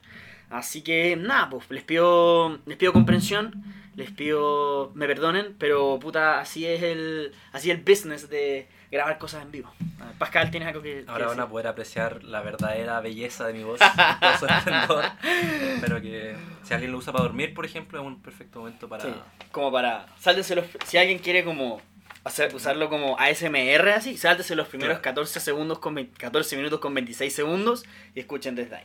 Así 0.51 0.83
que 0.83 1.15
nada, 1.15 1.49
pues 1.49 1.69
les 1.71 1.83
pido, 1.83 2.59
les 2.67 2.77
pido 2.77 2.93
comprensión, 2.93 3.63
les 3.95 4.11
pido 4.11 4.91
me 4.95 5.07
perdonen, 5.07 5.55
pero 5.57 5.97
puta, 5.99 6.39
así 6.39 6.65
es 6.65 6.83
el, 6.83 7.33
así 7.51 7.71
el 7.71 7.77
business 7.77 8.29
de 8.29 8.67
grabar 8.91 9.17
cosas 9.17 9.41
en 9.43 9.51
vivo. 9.51 9.73
A 10.01 10.05
ver, 10.05 10.15
Pascal, 10.17 10.51
¿tienes 10.51 10.67
algo 10.69 10.81
que, 10.81 11.03
que 11.03 11.11
Ahora 11.11 11.27
van 11.27 11.39
a 11.39 11.47
poder 11.47 11.67
apreciar 11.67 12.23
la 12.23 12.41
verdadera 12.41 12.99
belleza 13.01 13.47
de 13.47 13.53
mi 13.53 13.63
voz. 13.63 13.79
Espero 15.75 16.01
que 16.01 16.35
si 16.63 16.73
alguien 16.73 16.91
lo 16.91 16.97
usa 16.97 17.11
para 17.13 17.23
dormir, 17.25 17.53
por 17.53 17.65
ejemplo, 17.65 17.99
es 17.99 18.05
un 18.05 18.21
perfecto 18.21 18.59
momento 18.59 18.87
para... 18.87 19.03
Sí, 19.03 19.13
como 19.51 19.71
para, 19.71 20.05
sáltese 20.19 20.55
los, 20.55 20.65
si 20.85 20.97
alguien 20.97 21.19
quiere 21.19 21.43
como 21.43 21.81
hacer, 22.23 22.53
usarlo 22.55 22.89
como 22.89 23.17
ASMR 23.19 23.89
así, 23.89 24.17
sáltese 24.17 24.55
los 24.55 24.67
primeros 24.67 24.99
Claro. 24.99 25.15
14 25.15 25.39
segundos 25.39 25.79
con 25.79 25.95
vein- 25.95 26.11
14 26.17 26.57
minutos 26.57 26.79
con 26.79 26.93
26 26.93 27.33
segundos 27.33 27.85
y 28.13 28.19
escuchen 28.19 28.55
desde 28.55 28.75
ahí. 28.77 28.83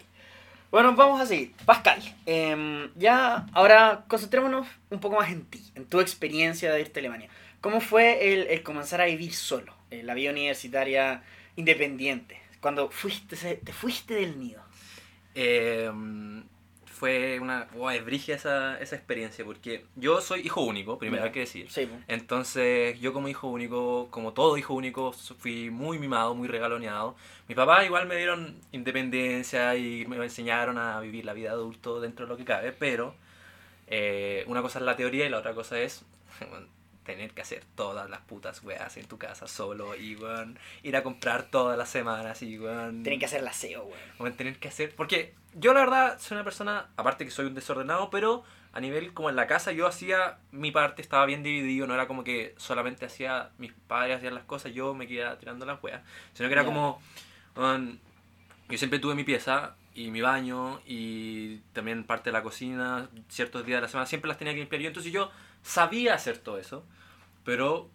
Bueno, 0.71 0.95
vamos 0.95 1.21
a 1.21 1.27
seguir. 1.27 1.53
Pascal, 1.65 2.01
em, 2.27 2.91
ya 2.95 3.47
ahora 3.53 4.05
concentrémonos 4.07 4.69
un 4.91 5.01
poco 5.01 5.17
más 5.17 5.31
en 5.31 5.45
ti, 5.45 5.61
en 5.75 5.85
tu 5.85 6.01
experiencia 6.01 6.73
de 6.73 6.81
irte 6.81 7.01
a 7.01 7.03
Alemania. 7.03 7.29
¿Cómo 7.61 7.81
fue 7.81 8.33
el, 8.33 8.47
el 8.47 8.63
comenzar 8.63 9.01
a 9.01 9.07
vivir 9.07 9.35
solo, 9.35 9.75
en 9.91 10.07
la 10.07 10.15
vida 10.15 10.31
universitaria 10.31 11.25
independiente? 11.57 12.41
Cuando 12.61 12.89
fuiste, 12.89 13.37
te 13.57 13.73
fuiste 13.73 14.15
del 14.15 14.39
nido. 14.39 14.63
Eh, 15.35 15.91
fue 17.01 17.41
una... 17.41 17.67
Wow, 17.73 17.89
es 17.91 18.05
brígida 18.05 18.37
esa, 18.37 18.79
esa 18.79 18.95
experiencia, 18.95 19.43
porque 19.43 19.87
yo 19.97 20.21
soy 20.21 20.41
hijo 20.43 20.61
único, 20.61 20.99
primero 20.99 21.25
hay 21.25 21.31
que 21.31 21.41
decir. 21.41 21.71
Sí. 21.71 21.89
Entonces, 22.09 23.01
yo 23.01 23.15
como 23.15 23.29
hijo 23.29 23.49
único, 23.49 24.09
como 24.11 24.35
todo 24.35 24.59
hijo 24.59 24.75
único, 24.75 25.13
fui 25.13 25.71
muy 25.71 25.99
mimado, 25.99 26.35
muy 26.35 26.47
regaloneado. 26.47 27.17
Mis 27.49 27.57
papás 27.57 27.87
igual 27.87 28.07
me 28.07 28.17
dieron 28.17 28.55
independencia 28.73 29.75
y 29.77 30.05
me 30.05 30.17
enseñaron 30.17 30.77
a 30.77 31.01
vivir 31.01 31.25
la 31.25 31.33
vida 31.33 31.53
adulto 31.53 32.03
dentro 32.03 32.27
de 32.27 32.33
lo 32.33 32.37
que 32.37 32.45
cabe, 32.45 32.71
pero 32.73 33.15
eh, 33.87 34.45
una 34.47 34.61
cosa 34.61 34.79
es 34.79 34.85
la 34.85 34.95
teoría 34.95 35.25
y 35.25 35.31
la 35.31 35.39
otra 35.39 35.55
cosa 35.55 35.81
es 35.81 36.05
bueno, 36.51 36.67
tener 37.07 37.31
que 37.31 37.41
hacer 37.41 37.65
todas 37.77 38.11
las 38.11 38.21
putas 38.21 38.63
weas 38.63 38.99
en 38.99 39.07
tu 39.07 39.17
casa 39.17 39.49
solo 39.49 39.97
y 39.97 40.17
weón, 40.17 40.59
ir 40.83 40.97
a 40.97 41.03
comprar 41.03 41.45
todas 41.45 41.79
las 41.79 41.89
semanas 41.89 42.43
y 42.43 42.59
weón, 42.59 43.03
Tienen 43.05 43.19
que 43.19 43.25
hacer 43.25 43.43
la 43.43 43.55
SEO, 43.55 43.85
weón. 43.85 44.01
weón, 44.19 44.37
tener 44.37 44.59
que 44.59 44.69
hacer... 44.69 44.95
Porque 44.95 45.40
yo 45.55 45.75
la 45.75 45.81
verdad 45.81 46.19
soy 46.19 46.37
una 46.37 46.45
persona, 46.45 46.87
aparte 46.97 47.25
que 47.25 47.31
soy 47.31 47.47
un 47.47 47.55
desordenado, 47.55 48.11
pero 48.11 48.45
a 48.73 48.81
nivel 48.81 49.13
como 49.13 49.31
en 49.31 49.37
la 49.37 49.47
casa 49.47 49.73
yo 49.73 49.87
hacía 49.87 50.39
mi 50.53 50.71
parte, 50.71 51.03
estaba 51.03 51.27
bien 51.27 51.43
dividido, 51.43 51.87
no 51.87 51.95
era 51.95 52.07
como 52.07 52.23
que 52.23 52.55
solamente 52.57 53.07
hacía, 53.07 53.51
mis 53.59 53.73
padres 53.73 54.19
hacían 54.19 54.35
las 54.35 54.45
cosas, 54.45 54.73
yo 54.73 54.95
me 54.95 55.07
quedaba 55.07 55.39
tirando 55.39 55.67
las 55.67 55.83
weas, 55.83 56.03
sino 56.35 56.49
que 56.49 56.53
era 56.53 56.65
como, 56.65 57.03
weón, 57.57 58.01
yo 58.69 58.79
siempre 58.79 59.01
tuve 59.01 59.15
mi 59.15 59.25
pieza 59.25 59.75
y 59.95 60.11
mi 60.11 60.21
baño 60.21 60.81
y 60.87 61.59
también 61.73 62.05
parte 62.05 62.31
de 62.31 62.33
la 62.33 62.43
cocina, 62.43 63.09
ciertos 63.29 63.67
días 63.67 63.79
de 63.79 63.83
la 63.83 63.89
semana, 63.89 64.07
siempre 64.07 64.29
las 64.29 64.39
tenía 64.39 64.55
que 64.55 64.61
limpiar 64.61 64.83
yo, 64.83 64.89
entonces 64.89 65.13
yo 65.13 65.31
sabía 65.63 66.15
hacer 66.15 66.39
todo 66.39 66.59
eso, 66.59 66.85
pero 67.45 67.91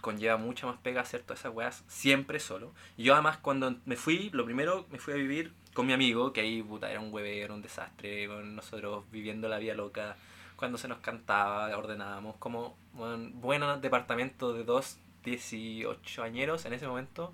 conlleva 0.00 0.36
mucha 0.36 0.66
más 0.66 0.76
pega 0.78 1.00
hacer 1.00 1.22
todas 1.22 1.40
esas 1.40 1.52
weas 1.52 1.84
siempre 1.88 2.38
solo. 2.38 2.72
Y 2.96 3.04
yo 3.04 3.14
además 3.14 3.38
cuando 3.38 3.76
me 3.84 3.96
fui, 3.96 4.30
lo 4.32 4.44
primero 4.44 4.86
me 4.90 4.98
fui 4.98 5.14
a 5.14 5.16
vivir 5.16 5.52
con 5.78 5.86
mi 5.86 5.92
amigo, 5.92 6.32
que 6.32 6.40
ahí 6.40 6.60
puta, 6.60 6.90
era 6.90 6.98
un 6.98 7.14
hueve, 7.14 7.40
era 7.40 7.54
un 7.54 7.62
desastre, 7.62 8.26
con 8.26 8.56
nosotros 8.56 9.04
viviendo 9.12 9.48
la 9.48 9.58
vida 9.58 9.74
loca, 9.74 10.16
cuando 10.56 10.76
se 10.76 10.88
nos 10.88 10.98
cantaba, 10.98 11.68
ordenábamos, 11.78 12.34
como 12.40 12.76
bueno, 12.94 13.30
buenos 13.34 13.80
departamentos 13.80 14.56
de 14.56 14.64
dos 14.64 14.98
18 15.24 16.24
añeros 16.24 16.64
en 16.64 16.72
ese 16.72 16.88
momento, 16.88 17.32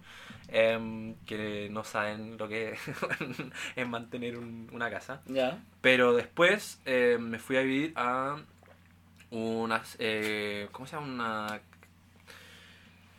em, 0.49 1.15
que 1.25 1.69
no 1.71 1.85
saben 1.85 2.37
lo 2.37 2.47
que 2.47 2.77
es 3.77 3.89
mantener 3.89 4.37
un- 4.37 4.69
una 4.73 4.91
casa. 4.91 5.23
Ya. 5.25 5.63
Pero 5.81 6.13
después 6.13 6.83
eh, 6.85 7.17
me 7.19 7.39
fui 7.39 7.57
a 7.57 7.63
vivir 7.63 7.95
a 7.97 8.37
unas. 9.31 9.97
eh, 9.99 10.69
¿Cómo 10.73 10.87
se 10.87 10.97
llama? 10.97 11.07
Una, 11.07 11.61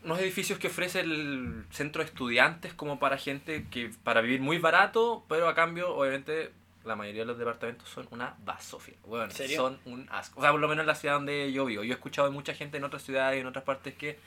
unos 0.05 0.19
edificios 0.19 0.59
que 0.59 0.67
ofrece 0.67 0.99
el 1.01 1.65
centro 1.71 2.03
de 2.03 2.07
estudiantes 2.07 2.73
como 2.73 2.99
para 2.99 3.17
gente 3.17 3.65
que 3.69 3.89
para 4.03 4.21
vivir 4.21 4.39
muy 4.39 4.59
barato, 4.59 5.25
pero 5.27 5.49
a 5.49 5.55
cambio, 5.55 5.95
obviamente, 5.95 6.51
la 6.83 6.95
mayoría 6.95 7.23
de 7.23 7.25
los 7.25 7.39
departamentos 7.39 7.89
son 7.89 8.07
una 8.11 8.35
basofia. 8.45 8.93
Bueno, 9.05 9.31
serio? 9.31 9.57
son 9.57 9.79
un 9.85 10.07
asco. 10.11 10.39
O 10.39 10.43
sea, 10.43 10.51
por 10.51 10.61
lo 10.61 10.67
menos 10.67 10.83
en 10.83 10.87
la 10.87 10.95
ciudad 10.95 11.15
donde 11.15 11.51
yo 11.51 11.65
vivo. 11.65 11.83
Yo 11.83 11.91
he 11.91 11.95
escuchado 11.95 12.27
de 12.27 12.33
mucha 12.33 12.53
gente 12.53 12.77
en 12.77 12.83
otras 12.83 13.03
ciudades 13.03 13.37
y 13.37 13.41
en 13.41 13.47
otras 13.47 13.65
partes 13.65 13.95
que 13.95 14.19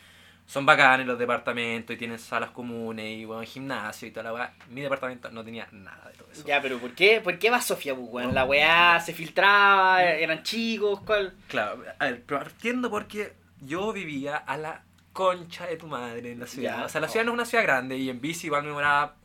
son 0.46 0.66
bacanes 0.66 1.06
los 1.06 1.18
departamentos 1.18 1.94
y 1.94 1.98
tienen 1.98 2.18
salas 2.18 2.50
comunes 2.50 3.18
y 3.18 3.24
bueno, 3.24 3.42
gimnasio 3.42 4.08
y 4.08 4.10
toda 4.10 4.24
la 4.24 4.32
weá. 4.32 4.54
Mi 4.70 4.80
departamento 4.80 5.30
no 5.30 5.44
tenía 5.44 5.68
nada 5.70 6.08
de 6.08 6.18
todo 6.18 6.28
eso. 6.32 6.44
Ya, 6.44 6.60
pero 6.60 6.78
¿por 6.78 6.92
qué, 6.92 7.20
¿por 7.20 7.38
qué 7.38 7.50
va 7.50 7.60
Sofía, 7.60 7.94
pues, 7.94 8.08
weón? 8.10 8.34
La 8.34 8.44
weá 8.44 8.98
se 8.98 9.12
filtraba, 9.12 10.02
eran 10.02 10.42
chicos, 10.42 11.00
¿cuál? 11.02 11.34
Claro, 11.46 11.84
a 11.98 12.04
ver, 12.06 12.24
partiendo 12.24 12.90
porque 12.90 13.34
yo 13.60 13.92
vivía 13.92 14.36
a 14.36 14.56
la 14.56 14.82
concha 15.18 15.66
de 15.66 15.76
tu 15.76 15.88
madre 15.88 16.30
en 16.30 16.38
la 16.38 16.46
ciudad. 16.46 16.78
Ya. 16.78 16.84
O 16.84 16.88
sea, 16.88 17.00
la 17.00 17.08
ciudad 17.08 17.26
no 17.26 17.32
es 17.32 17.34
una 17.34 17.44
ciudad 17.44 17.64
grande 17.64 17.96
y 17.96 18.08
en 18.08 18.20
bici 18.20 18.46
igual 18.46 18.62
me 18.62 18.68
demoraba 18.68 19.16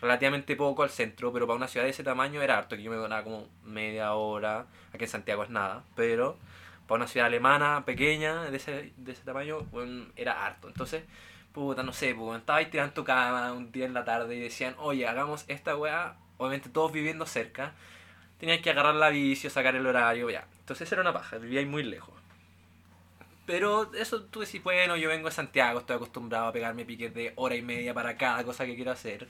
relativamente 0.00 0.56
poco 0.56 0.82
al 0.82 0.88
centro, 0.88 1.34
pero 1.34 1.46
para 1.46 1.58
una 1.58 1.68
ciudad 1.68 1.84
de 1.84 1.90
ese 1.90 2.02
tamaño 2.02 2.40
era 2.40 2.56
harto, 2.56 2.76
que 2.76 2.82
yo 2.82 2.90
me 2.90 2.96
demoraba 2.96 3.22
como 3.24 3.46
media 3.62 4.14
hora. 4.14 4.64
Aquí 4.94 5.04
en 5.04 5.10
Santiago 5.10 5.42
es 5.44 5.50
nada, 5.50 5.84
pero 5.96 6.38
para 6.88 6.96
una 6.96 7.08
ciudad 7.08 7.26
alemana 7.26 7.84
pequeña 7.84 8.44
de 8.44 8.56
ese, 8.56 8.94
de 8.96 9.12
ese 9.12 9.22
tamaño 9.22 9.60
bueno, 9.70 10.06
era 10.16 10.46
harto. 10.46 10.68
Entonces 10.68 11.02
puta, 11.52 11.82
no 11.82 11.92
sé, 11.92 12.14
pues, 12.14 12.40
estabas 12.40 12.70
tirando 12.70 12.92
en 12.92 12.94
tu 12.94 13.04
cama 13.04 13.52
un 13.52 13.70
día 13.70 13.84
en 13.84 13.92
la 13.92 14.06
tarde 14.06 14.34
y 14.34 14.40
decían, 14.40 14.74
oye, 14.78 15.06
hagamos 15.06 15.44
esta 15.48 15.76
weá, 15.76 16.16
obviamente 16.38 16.70
todos 16.70 16.90
viviendo 16.90 17.26
cerca, 17.26 17.74
tenías 18.40 18.60
que 18.62 18.70
agarrar 18.70 18.94
la 18.94 19.10
bici, 19.10 19.50
sacar 19.50 19.76
el 19.76 19.86
horario, 19.86 20.30
ya. 20.30 20.46
Entonces 20.60 20.90
era 20.90 21.02
una 21.02 21.12
paja, 21.12 21.36
vivíais 21.36 21.68
muy 21.68 21.82
lejos. 21.82 22.23
Pero 23.46 23.92
eso 23.94 24.24
tú 24.24 24.40
decís, 24.40 24.62
bueno, 24.62 24.96
yo 24.96 25.08
vengo 25.08 25.28
de 25.28 25.34
Santiago, 25.34 25.80
estoy 25.80 25.96
acostumbrado 25.96 26.46
a 26.46 26.52
pegarme 26.52 26.84
piques 26.84 27.12
de 27.14 27.32
hora 27.36 27.54
y 27.54 27.62
media 27.62 27.92
para 27.92 28.16
cada 28.16 28.42
cosa 28.44 28.64
que 28.64 28.74
quiero 28.74 28.90
hacer. 28.90 29.28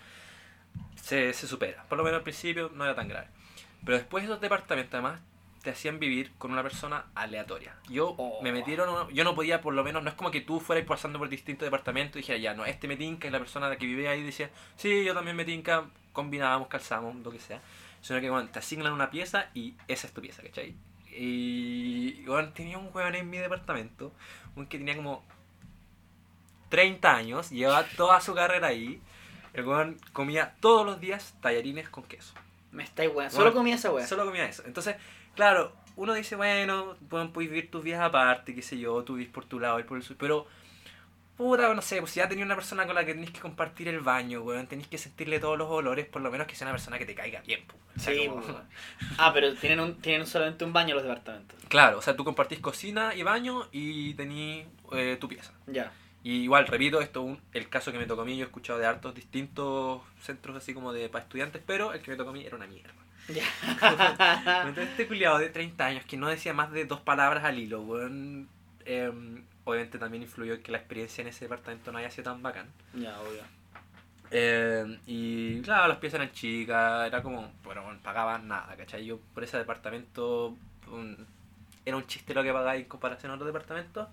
Se, 0.96 1.32
se 1.32 1.46
supera. 1.46 1.84
Por 1.88 1.98
lo 1.98 2.04
menos 2.04 2.18
al 2.18 2.22
principio 2.22 2.70
no 2.74 2.84
era 2.84 2.94
tan 2.94 3.08
grave. 3.08 3.28
Pero 3.84 3.98
después 3.98 4.24
esos 4.24 4.40
departamentos 4.40 4.94
además 4.94 5.20
te 5.62 5.70
hacían 5.70 5.98
vivir 5.98 6.32
con 6.38 6.52
una 6.52 6.62
persona 6.62 7.06
aleatoria. 7.14 7.74
Yo 7.88 8.14
Oh. 8.18 8.42
me 8.42 8.52
metieron, 8.52 9.08
yo 9.12 9.24
no 9.24 9.34
podía 9.34 9.60
por 9.62 9.74
lo 9.74 9.82
menos, 9.82 10.02
no 10.02 10.10
es 10.10 10.14
como 10.14 10.30
que 10.30 10.42
tú 10.42 10.60
fueras 10.60 10.84
pasando 10.86 11.18
por 11.18 11.28
distintos 11.28 11.66
departamentos 11.66 12.16
y 12.16 12.18
dijera, 12.20 12.38
ya, 12.38 12.54
no, 12.54 12.66
este 12.66 12.86
me 12.86 12.96
tinca 12.96 13.26
y 13.26 13.30
la 13.30 13.38
persona 13.38 13.74
que 13.76 13.86
vive 13.86 14.08
ahí 14.08 14.22
decía, 14.22 14.50
sí, 14.76 15.04
yo 15.04 15.14
también 15.14 15.36
me 15.36 15.44
tinca, 15.44 15.86
combinábamos, 16.12 16.68
calzamos, 16.68 17.16
lo 17.16 17.30
que 17.30 17.40
sea. 17.40 17.60
Sino 18.02 18.20
que 18.20 18.28
bueno, 18.28 18.48
te 18.50 18.58
asignan 18.58 18.92
una 18.92 19.10
pieza 19.10 19.48
y 19.54 19.74
esa 19.88 20.06
es 20.06 20.12
tu 20.12 20.20
pieza, 20.20 20.42
¿cachai? 20.42 20.74
Y 21.16 21.93
bueno, 22.26 22.50
tenía 22.52 22.78
un 22.78 22.90
huevón 22.92 23.14
en 23.14 23.28
mi 23.28 23.38
departamento, 23.38 24.12
un 24.56 24.66
que 24.66 24.78
tenía 24.78 24.96
como 24.96 25.24
30 26.68 27.14
años, 27.14 27.50
llevaba 27.50 27.84
toda 27.96 28.20
su 28.20 28.34
carrera 28.34 28.68
ahí. 28.68 29.00
El 29.52 29.66
huevón 29.66 29.98
comía 30.12 30.54
todos 30.60 30.84
los 30.84 31.00
días 31.00 31.34
tallarines 31.40 31.88
con 31.88 32.04
queso. 32.04 32.34
Me 32.72 32.82
estáis 32.82 33.10
weón. 33.14 33.30
Solo 33.30 33.52
comía 33.52 33.76
esa 33.76 33.92
weá. 33.92 34.06
Solo 34.06 34.24
comía 34.24 34.46
eso. 34.46 34.64
Entonces, 34.66 34.96
claro, 35.36 35.72
uno 35.96 36.12
dice, 36.14 36.34
bueno, 36.34 36.96
pueden 37.08 37.30
puedes 37.30 37.50
vivir 37.50 37.70
tus 37.70 37.84
vidas 37.84 38.00
aparte, 38.00 38.54
qué 38.54 38.62
sé 38.62 38.78
yo, 38.78 39.02
tú 39.04 39.14
vives 39.14 39.32
por 39.32 39.44
tu 39.44 39.60
lado 39.60 39.78
y 39.78 39.84
por 39.84 39.96
el 39.96 40.02
suyo, 40.02 40.16
pero 40.18 40.46
puta, 41.36 41.72
no 41.74 41.82
sé, 41.82 41.98
pues 42.00 42.12
si 42.12 42.20
ya 42.20 42.28
tenía 42.28 42.44
una 42.44 42.54
persona 42.54 42.86
con 42.86 42.94
la 42.94 43.04
que 43.04 43.14
tenés 43.14 43.30
que 43.30 43.40
compartir 43.40 43.88
el 43.88 44.00
baño, 44.00 44.42
weón, 44.42 44.66
tenés 44.66 44.86
que 44.88 44.98
sentirle 44.98 45.40
todos 45.40 45.58
los 45.58 45.68
olores, 45.70 46.06
por 46.06 46.22
lo 46.22 46.30
menos 46.30 46.46
que 46.46 46.54
sea 46.56 46.66
una 46.66 46.72
persona 46.72 46.98
que 46.98 47.06
te 47.06 47.14
caiga 47.14 47.40
bien, 47.42 47.64
pues. 47.66 47.78
O 47.96 48.00
sea, 48.00 48.14
Sí, 48.14 48.26
como-. 48.28 48.42
Ah, 49.18 49.32
pero 49.32 49.54
tienen, 49.54 49.80
un, 49.80 50.00
tienen 50.00 50.26
solamente 50.26 50.64
un 50.64 50.72
baño 50.72 50.94
los 50.94 51.04
departamentos. 51.04 51.58
Claro, 51.68 51.98
o 51.98 52.02
sea, 52.02 52.16
tú 52.16 52.24
compartís 52.24 52.60
cocina 52.60 53.14
y 53.14 53.22
baño 53.22 53.68
y 53.72 54.14
tenís 54.14 54.66
eh, 54.92 55.16
tu 55.20 55.28
pieza. 55.28 55.52
Ya. 55.66 55.92
Y 56.22 56.36
igual, 56.42 56.66
repito, 56.66 57.00
esto 57.02 57.20
es 57.20 57.26
un- 57.32 57.40
el 57.52 57.68
caso 57.68 57.92
que 57.92 57.98
me 57.98 58.06
tocó 58.06 58.22
a 58.22 58.24
mí, 58.24 58.36
yo 58.36 58.44
he 58.44 58.46
escuchado 58.46 58.78
de 58.78 58.86
hartos 58.86 59.14
distintos 59.14 60.00
centros 60.20 60.56
así 60.56 60.72
como 60.72 60.92
de 60.92 61.08
para 61.08 61.24
estudiantes, 61.24 61.62
pero 61.66 61.92
el 61.92 62.00
que 62.00 62.10
me 62.12 62.16
tocó 62.16 62.30
a 62.30 62.32
mí 62.32 62.44
era 62.46 62.56
una 62.56 62.66
mierda. 62.66 62.94
Ya. 63.28 63.44
Entonces 64.68 64.88
este 64.90 65.06
culiado 65.06 65.38
de 65.38 65.48
30 65.48 65.86
años 65.86 66.04
que 66.04 66.16
no 66.16 66.28
decía 66.28 66.52
más 66.54 66.70
de 66.72 66.84
dos 66.84 67.00
palabras 67.00 67.44
al 67.44 67.58
hilo, 67.58 67.82
weón. 67.82 68.48
em, 68.86 69.44
obviamente 69.64 69.98
también 69.98 70.22
influyó 70.22 70.54
en 70.54 70.62
que 70.62 70.72
la 70.72 70.78
experiencia 70.78 71.22
en 71.22 71.28
ese 71.28 71.44
departamento 71.46 71.90
no 71.92 71.98
haya 71.98 72.10
sido 72.10 72.24
tan 72.24 72.42
bacán. 72.42 72.66
ya, 72.94 73.18
obvio. 73.20 73.42
Em, 74.30 74.98
y 75.06 75.60
claro, 75.62 75.86
las 75.88 75.98
piezas 75.98 76.18
eran 76.20 76.32
chicas, 76.32 77.06
era 77.06 77.22
como, 77.22 77.52
bueno, 77.62 77.82
bueno, 77.84 78.00
pagaban 78.02 78.48
nada, 78.48 78.74
¿cachai? 78.76 79.04
Yo 79.04 79.18
por 79.32 79.44
ese 79.44 79.58
departamento 79.58 80.56
un- 80.90 81.26
era 81.84 81.96
un 81.96 82.06
chiste 82.06 82.34
lo 82.34 82.42
que 82.42 82.48
pagaba 82.52 82.74
en 82.76 82.84
comparación 82.84 83.30
a 83.30 83.34
otros 83.36 83.46
departamentos, 83.46 84.08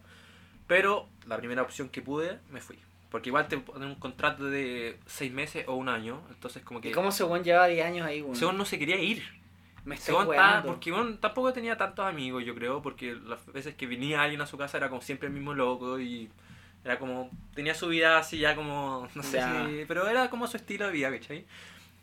pero 0.68 1.08
la 1.28 1.38
primera 1.38 1.62
opción 1.62 1.90
que 1.90 2.02
pude, 2.02 2.38
me 2.52 2.62
fui. 2.62 2.78
Porque 3.10 3.30
igual 3.30 3.48
te 3.48 3.58
ponen 3.58 3.90
un 3.90 3.96
contrato 3.96 4.46
de 4.46 5.00
seis 5.06 5.32
meses 5.32 5.66
o 5.68 5.76
un 5.76 5.90
año, 5.90 6.22
entonces 6.30 6.62
como 6.64 6.80
que... 6.82 6.90
¿Y 6.90 6.92
cómo 6.92 7.12
según 7.12 7.44
lleva 7.44 7.68
10 7.68 7.86
años 7.86 8.06
ahí, 8.06 8.22
weón? 8.22 8.36
Según 8.36 8.58
no 8.58 8.66
se 8.66 8.78
quería 8.78 8.98
ir. 9.02 9.24
Me 9.86 9.96
estaba- 9.96 10.26
weando. 10.26 10.68
porque 10.68 10.92
bueno, 10.92 11.18
tampoco 11.18 11.52
tenía 11.54 11.78
tantos 11.78 12.06
amigos, 12.06 12.44
yo 12.46 12.54
creo, 12.56 12.82
porque 12.82 13.16
las 13.16 13.46
veces 13.52 13.76
que 13.76 13.88
venía 13.88 14.22
alguien 14.22 14.42
a 14.42 14.46
su 14.46 14.58
casa 14.58 14.78
era 14.78 14.90
como 14.90 15.02
siempre 15.02 15.28
el 15.28 15.34
mismo 15.34 15.54
loco 15.54 16.00
y 16.00 16.30
era 16.84 16.98
como, 17.00 17.30
tenía 17.56 17.74
su 17.76 17.88
vida 17.88 18.18
así 18.18 18.38
ya 18.40 18.56
como, 18.56 19.08
no 19.16 19.24
sé 19.24 19.40
si, 19.42 19.86
pero 19.88 20.08
era 20.08 20.30
como 20.30 20.48
su 20.48 20.58
estilo 20.58 20.86
de 20.88 20.92
vida, 20.94 21.12
¿cachai? 21.12 21.46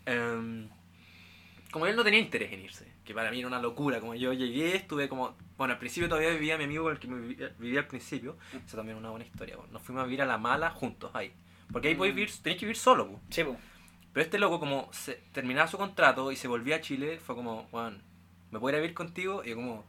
Em, 0.06 0.68
como 1.70 1.86
él 1.86 1.96
no 1.96 2.02
tenía 2.04 2.18
interés 2.20 2.52
en 2.52 2.60
irse, 2.60 2.86
que 3.04 3.12
para 3.14 3.30
mí 3.30 3.38
era 3.40 3.48
una 3.48 3.60
locura, 3.60 4.00
como 4.00 4.14
yo 4.14 4.32
llegué, 4.32 4.74
estuve 4.76 5.08
como, 5.08 5.36
bueno, 5.56 5.74
al 5.74 5.78
principio 5.78 6.08
todavía 6.08 6.30
vivía 6.30 6.56
mi 6.56 6.64
amigo 6.64 6.84
con 6.84 6.92
el 6.92 6.98
que 6.98 7.08
me 7.08 7.20
vivía, 7.20 7.52
vivía 7.58 7.80
al 7.80 7.86
principio, 7.86 8.36
eso 8.66 8.76
también 8.76 8.96
es 8.96 9.00
una 9.00 9.10
buena 9.10 9.24
historia, 9.26 9.56
bueno, 9.56 9.72
nos 9.72 9.82
fuimos 9.82 10.02
a 10.02 10.06
vivir 10.06 10.22
a 10.22 10.26
la 10.26 10.38
mala 10.38 10.70
juntos 10.70 11.10
ahí, 11.14 11.32
porque 11.72 11.88
ahí 11.88 11.94
podéis 11.94 12.14
Mm. 12.14 12.16
vivir, 12.16 12.32
tenéis 12.42 12.60
que 12.60 12.66
vivir 12.66 12.76
solo, 12.76 13.08
pues. 13.08 13.20
Sí, 13.30 13.44
pues. 13.44 13.58
Pero 14.18 14.26
este 14.26 14.40
loco, 14.40 14.58
como 14.58 14.88
se 14.92 15.14
terminaba 15.30 15.68
su 15.68 15.78
contrato 15.78 16.32
y 16.32 16.34
se 16.34 16.48
volvía 16.48 16.74
a 16.74 16.80
Chile, 16.80 17.20
fue 17.24 17.36
como, 17.36 17.68
weón, 17.70 18.02
¿me 18.50 18.58
puedo 18.58 18.70
ir 18.70 18.78
a 18.80 18.82
vivir 18.82 18.92
contigo? 18.92 19.44
Y 19.44 19.50
yo 19.50 19.54
como, 19.54 19.84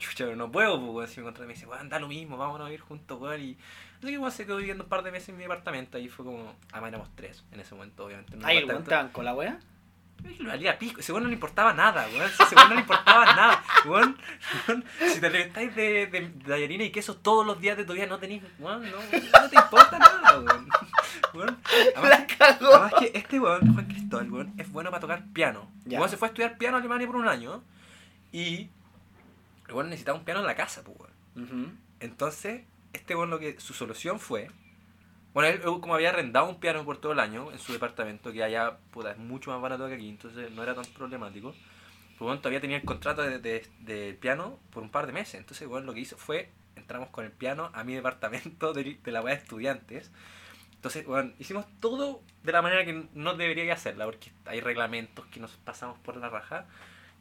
chucha, 0.00 0.24
pero 0.24 0.34
no 0.34 0.50
puedo, 0.50 0.84
pues. 0.92 1.10
Si 1.10 1.20
me 1.20 1.26
contrato 1.26 1.46
me 1.46 1.54
dice, 1.54 1.64
weón, 1.64 1.88
da 1.88 2.00
lo 2.00 2.08
mismo, 2.08 2.36
vámonos 2.36 2.62
a 2.62 2.70
vivir 2.70 2.80
juntos, 2.80 3.20
weón. 3.20 3.40
Y 3.40 3.56
así 4.02 4.18
que, 4.18 4.30
se 4.32 4.46
quedó 4.46 4.56
viviendo 4.56 4.82
un 4.82 4.90
par 4.90 5.04
de 5.04 5.12
meses 5.12 5.28
en 5.28 5.36
mi 5.36 5.42
departamento. 5.42 5.96
Y 5.96 6.08
fue 6.08 6.24
como, 6.24 6.56
además 6.72 6.88
éramos 6.88 7.14
tres 7.14 7.44
en 7.52 7.60
ese 7.60 7.76
momento, 7.76 8.04
obviamente. 8.04 8.36
departamento. 8.36 8.82
te 8.82 8.96
bancó 8.96 9.22
la 9.22 9.34
weá. 9.34 9.60
Le 10.24 10.46
valía 10.48 10.78
pico, 10.78 11.00
ese 11.00 11.12
weón 11.12 11.24
no 11.24 11.28
le 11.28 11.34
importaba 11.34 11.72
nada, 11.74 12.06
weón. 12.12 12.30
Ese 12.30 12.54
weón 12.54 12.68
no 12.68 12.74
le 12.74 12.80
importaba 12.80 13.24
nada, 13.34 13.62
weón. 13.86 14.16
si 15.12 15.20
te 15.20 15.26
alimentáis 15.26 15.74
de, 15.74 16.06
de, 16.06 16.20
de 16.20 16.28
tallarines 16.44 16.88
y 16.88 16.90
queso 16.90 17.16
todos 17.16 17.46
los 17.46 17.60
días 17.60 17.76
de 17.76 17.84
tu 17.84 17.92
vida, 17.92 18.06
no 18.06 18.18
tenéis, 18.18 18.42
weón, 18.58 18.82
no, 18.90 18.96
no 18.96 19.48
te 19.50 19.56
importa 19.56 19.98
nada, 19.98 20.38
weón. 20.40 20.68
Weón, 21.34 21.58
además- 21.96 22.24
cagó. 22.38 22.74
Además 22.74 22.92
que 22.98 23.10
este 23.14 23.38
weón, 23.40 23.72
Juan 23.74 23.86
Cristóbal, 23.86 24.30
weón, 24.32 24.54
es 24.56 24.70
bueno 24.72 24.90
para 24.90 25.00
tocar 25.00 25.24
piano. 25.32 25.70
Ya. 25.84 25.98
weón 25.98 26.08
se 26.10 26.16
fue 26.16 26.28
a 26.28 26.30
estudiar 26.30 26.56
piano 26.58 26.76
a 26.76 26.80
Alemania 26.80 27.06
por 27.06 27.16
un 27.16 27.28
año 27.28 27.62
y 28.32 28.68
el 29.68 29.74
weón 29.74 29.90
necesitaba 29.90 30.16
un 30.18 30.24
piano 30.24 30.40
en 30.40 30.46
la 30.46 30.54
casa, 30.56 30.82
pues 30.84 30.96
weón. 30.98 31.78
Entonces, 32.00 32.62
este 32.92 33.14
weón 33.14 33.30
lo 33.30 33.38
que 33.38 33.60
su 33.60 33.74
solución 33.74 34.18
fue. 34.20 34.50
Bueno, 35.34 35.48
él 35.50 35.60
como 35.80 35.94
había 35.94 36.10
arrendado 36.10 36.48
un 36.48 36.58
piano 36.58 36.84
por 36.84 36.98
todo 36.98 37.12
el 37.12 37.20
año 37.20 37.52
en 37.52 37.58
su 37.58 37.72
departamento, 37.72 38.32
que 38.32 38.42
allá 38.42 38.78
puta, 38.90 39.12
es 39.12 39.18
mucho 39.18 39.50
más 39.50 39.60
barato 39.60 39.86
que 39.88 39.94
aquí, 39.94 40.08
entonces 40.08 40.50
no 40.50 40.62
era 40.62 40.74
tan 40.74 40.84
problemático. 40.86 41.52
Pues 42.18 42.20
bueno, 42.26 42.38
todavía 42.40 42.60
tenía 42.60 42.78
el 42.78 42.84
contrato 42.84 43.22
de, 43.22 43.38
de- 43.38 43.66
del 43.80 44.16
piano 44.16 44.58
por 44.72 44.82
un 44.82 44.90
par 44.90 45.06
de 45.06 45.12
meses. 45.12 45.36
Entonces, 45.36 45.68
bueno, 45.68 45.86
lo 45.86 45.94
que 45.94 46.00
hizo 46.00 46.16
fue, 46.18 46.50
entramos 46.76 47.10
con 47.10 47.24
el 47.24 47.32
piano 47.32 47.70
a 47.74 47.84
mi 47.84 47.94
departamento 47.94 48.72
de, 48.74 48.98
de 49.02 49.12
la 49.12 49.22
weá 49.22 49.34
de 49.36 49.42
estudiantes. 49.42 50.10
Entonces, 50.74 51.06
bueno, 51.06 51.32
hicimos 51.38 51.66
todo 51.80 52.22
de 52.44 52.52
la 52.52 52.62
manera 52.62 52.84
que 52.84 53.06
no 53.14 53.34
debería 53.34 53.72
hacerla, 53.74 54.04
porque 54.06 54.30
hay 54.46 54.60
reglamentos 54.60 55.26
que 55.26 55.40
nos 55.40 55.52
pasamos 55.58 55.98
por 56.00 56.16
la 56.16 56.28
raja. 56.30 56.66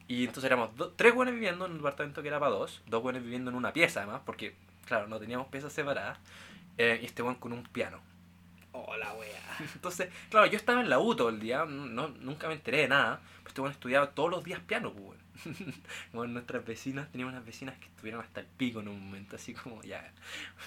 Y 0.08 0.22
entonces 0.26 0.46
éramos 0.46 0.76
do- 0.78 0.92
tres 0.94 1.14
buenos 1.16 1.34
viviendo 1.36 1.66
en 1.66 1.72
un 1.74 1.78
departamento 1.80 2.22
que 2.22 2.30
era 2.30 2.40
para 2.40 2.52
dos, 2.52 2.82
dos 2.88 3.04
buenos 3.04 3.24
viviendo 3.24 3.52
en 3.52 3.58
una 3.58 3.74
pieza 3.74 4.02
además, 4.04 4.22
porque, 4.26 4.56
claro, 4.86 5.08
no 5.08 5.20
teníamos 5.20 5.48
piezas 5.48 5.74
separadas, 5.74 6.20
eh, 6.78 7.00
y 7.02 7.06
este 7.06 7.22
buen 7.22 7.36
con 7.36 7.54
un 7.54 7.64
piano. 7.64 8.00
Oh, 8.72 8.96
la 8.96 9.14
weá. 9.14 9.58
Entonces, 9.76 10.10
claro, 10.30 10.46
yo 10.46 10.58
estaba 10.58 10.82
en 10.82 10.90
la 10.90 11.00
U 11.00 11.16
todo 11.16 11.30
el 11.30 11.40
día, 11.40 11.66
no, 11.66 12.10
nunca 12.10 12.48
me 12.48 12.54
enteré 12.54 12.80
de 12.80 12.88
nada, 12.88 13.20
pero 13.40 13.50
este 13.50 13.62
bueno 13.62 13.74
estudiaba 13.74 14.12
todos 14.12 14.30
los 14.30 14.44
días 14.44 14.60
piano, 14.62 14.92
pues, 14.92 15.04
weón. 15.04 15.17
Bueno, 16.14 16.34
nuestras 16.34 16.66
vecinas, 16.66 17.10
teníamos 17.12 17.34
unas 17.34 17.46
vecinas 17.46 17.78
que 17.78 17.86
estuvieron 17.86 18.22
hasta 18.22 18.40
el 18.42 18.46
pico 18.46 18.80
en 18.80 18.88
un 18.88 19.00
momento, 19.00 19.36
así 19.36 19.54
como 19.54 19.82
ya, 19.84 20.12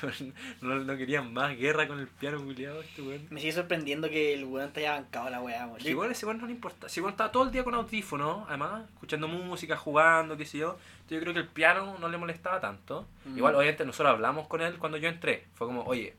no, 0.61 0.77
no 0.77 0.97
querían 0.97 1.33
más 1.33 1.57
guerra 1.57 1.89
con 1.89 1.99
el 1.99 2.07
piano, 2.09 2.43
culiado, 2.43 2.81
este 2.83 3.03
weón. 3.03 3.27
Me 3.31 3.41
sigue 3.41 3.53
sorprendiendo 3.53 4.09
que 4.09 4.35
el 4.35 4.45
weón 4.45 4.73
te 4.73 4.81
haya 4.81 4.93
bancado 4.93 5.31
la 5.31 5.41
weá, 5.41 5.67
weón. 5.67 5.87
Igual 5.87 6.11
ese 6.11 6.27
weón 6.27 6.39
no 6.39 6.47
le 6.47 6.53
importa. 6.53 6.89
Si 6.89 7.01
igual 7.01 7.13
estaba 7.13 7.33
todo 7.33 7.45
el 7.45 7.51
día 7.51 7.65
con 7.65 7.75
audífonos, 7.75 8.47
además, 8.49 8.85
escuchando 8.93 9.29
música, 9.29 9.77
jugando, 9.77 10.37
qué 10.37 10.47
sé 10.47 10.59
yo. 10.59 10.79
Entonces 11.03 11.19
yo 11.19 11.21
creo 11.21 11.35
que 11.35 11.41
el 11.41 11.49
piano 11.49 11.97
no 11.99 12.09
le 12.09 12.19
molestaba 12.19 12.61
tanto. 12.61 13.07
Mm. 13.25 13.37
Igual, 13.37 13.55
obviamente, 13.55 13.85
nosotros 13.85 14.15
hablamos 14.15 14.47
con 14.49 14.61
él 14.61 14.79
cuando 14.79 14.99
yo 14.99 15.09
entré. 15.09 15.47
Fue 15.55 15.67
como, 15.67 15.83
oye, 15.83 16.15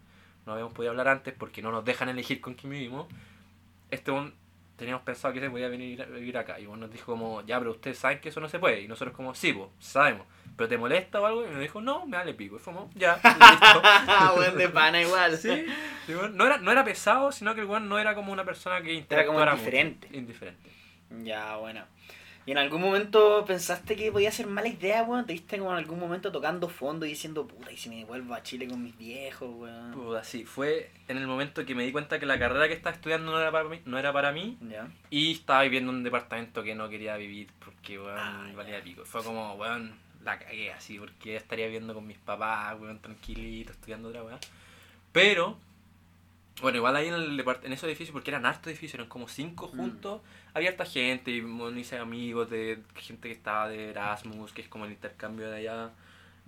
no 0.46 0.54
habíamos 0.54 0.74
podido 0.74 0.92
hablar 0.92 1.08
antes 1.08 1.34
porque 1.38 1.62
no 1.62 1.72
nos 1.72 1.86
dejan 1.86 2.10
elegir 2.10 2.42
con 2.42 2.56
quién 2.56 2.72
vivimos. 2.72 3.08
Este 3.90 4.12
weón 4.12 4.34
teníamos 4.82 5.04
pensado 5.04 5.32
que 5.32 5.40
se 5.40 5.48
podía 5.48 5.68
venir 5.68 6.02
a 6.02 6.06
vivir 6.06 6.36
acá. 6.40 6.60
Y 6.60 6.66
bueno, 6.66 6.88
nos 6.88 6.92
dijo 6.92 7.12
como, 7.12 7.46
ya, 7.46 7.60
pero 7.60 7.70
ustedes 7.70 8.00
saben 8.00 8.20
que 8.20 8.30
eso 8.30 8.40
no 8.40 8.50
se 8.50 8.58
puede. 8.58 8.82
Y 8.82 8.88
nosotros 8.88 9.16
como, 9.16 9.36
sí, 9.36 9.54
pues, 9.54 9.70
sabemos. 9.78 10.26
¿Pero 10.58 10.68
te 10.68 10.76
molesta 10.76 11.22
o 11.22 11.26
algo? 11.28 11.46
Y 11.46 11.50
me 11.50 11.60
dijo, 11.60 11.82
no, 11.82 12.08
me 12.08 12.18
vale 12.18 12.34
pico. 12.34 12.56
Y 12.56 12.60
como, 12.62 12.90
ya, 12.96 13.14
listo. 13.24 14.40
weón 14.40 14.58
de 14.58 14.70
pana 14.70 15.00
igual. 15.00 15.38
Sí, 15.38 15.68
bueno, 16.08 16.30
no, 16.30 16.48
era, 16.48 16.58
no 16.58 16.72
era 16.72 16.84
pesado, 16.84 17.32
sino 17.32 17.54
que 17.54 17.62
el 17.62 17.68
weón 17.68 17.90
no 17.90 18.00
era 18.00 18.16
como 18.16 18.34
una 18.34 18.44
persona 18.44 18.82
que 18.82 19.06
Era 19.08 19.24
como 19.28 19.40
indiferente. 19.40 20.08
mucho. 20.08 20.20
Indiferente. 20.20 20.72
Ya, 21.24 21.58
bueno. 21.58 21.86
¿Y 22.46 22.52
en 22.52 22.58
algún 22.58 22.82
momento 22.82 23.46
pensaste 23.46 23.96
que 23.96 24.12
podía 24.12 24.32
ser 24.32 24.48
mala 24.48 24.68
idea, 24.68 25.04
weón? 25.04 25.28
¿Te 25.28 25.34
viste 25.34 25.60
como 25.60 25.72
en 25.72 25.78
algún 25.78 26.00
momento 26.00 26.32
tocando 26.32 26.70
fondo 26.70 27.06
y 27.06 27.10
diciendo, 27.10 27.46
puta, 27.48 27.72
y 27.72 27.78
si 27.78 27.88
me 27.90 28.04
vuelvo 28.04 28.34
a 28.34 28.42
Chile 28.42 28.68
con 28.68 28.84
mis 28.84 28.98
viejos, 28.98 29.48
weón? 29.54 29.92
Puta, 29.92 30.24
sí, 30.24 30.44
fue 30.44 30.90
en 31.08 31.18
el 31.18 31.28
momento 31.28 31.64
que 31.66 31.76
me 31.76 31.84
di 31.86 31.92
cuenta 31.92 32.20
que 32.20 32.26
la 32.26 32.40
carrera 32.40 32.68
que 32.68 32.74
estaba 32.74 32.96
estudiando 32.96 33.32
no 33.32 33.40
era 33.40 33.52
para 33.52 33.70
mí, 33.70 33.80
no 33.86 34.00
era 34.00 34.12
para 34.12 34.32
mí 34.32 34.58
Ya. 34.62 34.88
y 35.12 35.34
estaba 35.34 35.62
viviendo 35.62 35.92
en 35.92 35.98
un 35.98 36.04
departamento 36.04 36.64
que 36.64 36.74
no 36.74 36.90
quería 36.90 37.16
vivir 37.16 37.50
porque, 37.64 38.00
weón, 38.00 38.18
Ah, 38.18 38.50
valía 38.56 38.82
pico. 38.82 39.06
Fue 39.06 39.24
como, 39.24 39.54
weón, 39.54 39.94
la 40.24 40.40
cagué 40.40 40.72
así 40.74 40.98
porque 40.98 41.36
estaría 41.36 41.66
viviendo 41.68 41.94
con 41.94 42.08
mis 42.08 42.18
papás, 42.18 42.76
weón, 42.82 43.00
tranquilito, 43.00 43.72
estudiando 43.72 44.10
otra 44.10 44.24
weón. 44.24 44.40
Pero, 45.12 45.58
bueno, 46.62 46.78
igual 46.78 46.96
ahí 46.96 47.08
en, 47.08 47.14
el 47.14 47.40
en 47.40 47.74
esos 47.74 47.84
edificios, 47.88 48.14
porque 48.14 48.32
eran 48.32 48.46
hartos 48.48 48.68
edificios, 48.68 48.96
eran 48.96 49.08
como 49.08 49.28
cinco 49.28 49.70
Mm. 49.74 49.78
Había 50.54 50.70
harta 50.72 50.86
gente, 50.86 51.32
y 51.32 51.42
bueno, 51.42 51.78
hice 51.80 51.98
amigos 51.98 52.50
de 52.50 52.80
gente 52.96 53.30
que 53.30 53.34
estaba 53.36 53.70
de 53.70 53.90
Erasmus, 53.92 54.52
que 54.54 54.62
es 54.62 54.68
como 54.68 54.86
el 54.86 54.92
intercambio 54.92 55.50
de 55.50 55.58
allá. 55.58 55.92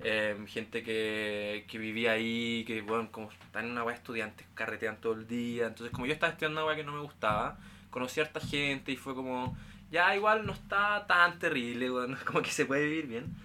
eh, 0.03 0.35
gente 0.47 0.83
que, 0.83 1.65
que 1.67 1.77
vivía 1.77 2.13
ahí, 2.13 2.63
que 2.65 2.81
bueno, 2.81 3.09
como 3.11 3.31
están 3.31 3.65
en 3.65 3.71
una 3.71 3.83
weá 3.83 3.95
estudiantes, 3.95 4.45
carretean 4.55 4.97
todo 4.99 5.13
el 5.13 5.27
día. 5.27 5.67
Entonces, 5.67 5.91
como 5.93 6.05
yo 6.07 6.13
estaba 6.13 6.31
estudiando 6.31 6.59
una 6.61 6.67
weá 6.67 6.75
que 6.75 6.83
no 6.83 6.91
me 6.93 7.01
gustaba, 7.01 7.57
conocí 7.89 8.19
a 8.19 8.23
harta 8.23 8.39
gente 8.39 8.91
y 8.91 8.97
fue 8.97 9.13
como, 9.15 9.55
ya 9.91 10.15
igual 10.15 10.45
no 10.45 10.53
está 10.53 11.05
tan 11.07 11.39
terrible, 11.39 11.91
weón, 11.91 12.17
como 12.25 12.41
que 12.41 12.51
se 12.51 12.65
puede 12.65 12.85
vivir 12.87 13.07
bien. 13.07 13.35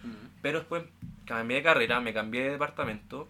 Pero 0.43 0.61
después 0.61 0.85
cambié 1.27 1.59
de 1.59 1.63
carrera, 1.63 2.01
me 2.01 2.13
cambié 2.15 2.45
de 2.45 2.51
departamento 2.53 3.29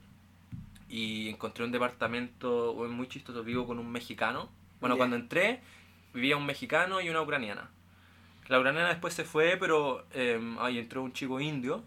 y 0.89 1.29
encontré 1.29 1.65
un 1.65 1.73
departamento 1.73 2.75
muy 2.89 3.09
chistoso, 3.09 3.43
vivo 3.45 3.67
con 3.67 3.79
un 3.79 3.91
mexicano. 3.91 4.49
Bueno, 4.81 4.97
cuando 4.97 5.17
entré, 5.17 5.61
vivía 6.19 6.37
un 6.37 6.47
mexicano 6.47 7.01
y 7.01 7.09
una 7.09 7.23
ucraniana. 7.23 7.71
La 8.49 8.59
ucraniana 8.59 8.89
después 8.89 9.15
se 9.15 9.25
fue, 9.25 9.57
pero 9.59 10.07
eh, 10.13 10.41
ahí 10.61 10.79
entró 10.79 11.03
un 11.03 11.13
chico 11.13 11.41
indio. 11.41 11.83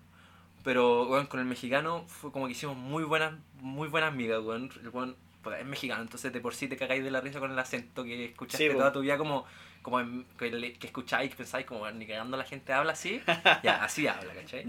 Pero 0.63 1.07
weón, 1.07 1.25
con 1.25 1.39
el 1.39 1.45
mexicano 1.47 2.03
fue 2.07 2.31
como 2.31 2.45
que 2.45 2.51
hicimos 2.51 2.77
muy 2.77 3.03
buenas, 3.03 3.33
muy 3.61 3.87
buenas. 3.87 4.13
El 4.13 4.89
weón, 4.89 5.15
puta, 5.41 5.59
es 5.59 5.65
mexicano, 5.65 6.03
entonces 6.03 6.31
de 6.31 6.39
por 6.39 6.53
sí 6.53 6.67
te 6.67 6.77
cagáis 6.77 7.03
de 7.03 7.09
la 7.09 7.19
risa 7.19 7.39
con 7.39 7.51
el 7.51 7.57
acento 7.57 8.03
que 8.03 8.25
escuchaste 8.25 8.69
Sí, 8.69 8.73
toda 8.73 8.91
tu 8.93 9.01
vida 9.01 9.17
como, 9.17 9.43
como 9.81 9.99
en- 9.99 10.25
que, 10.37 10.51
le- 10.51 10.73
que 10.73 10.85
escucháis, 10.87 11.31
que 11.31 11.35
pensáis 11.37 11.65
como, 11.65 11.81
"Weón, 11.81 11.97
ni 11.97 12.05
cagando 12.05 12.37
la 12.37 12.43
gente 12.43 12.73
habla 12.73 12.91
así. 12.93 13.21
ya, 13.63 13.83
así 13.83 14.05
habla, 14.07 14.33
¿cachai? 14.35 14.65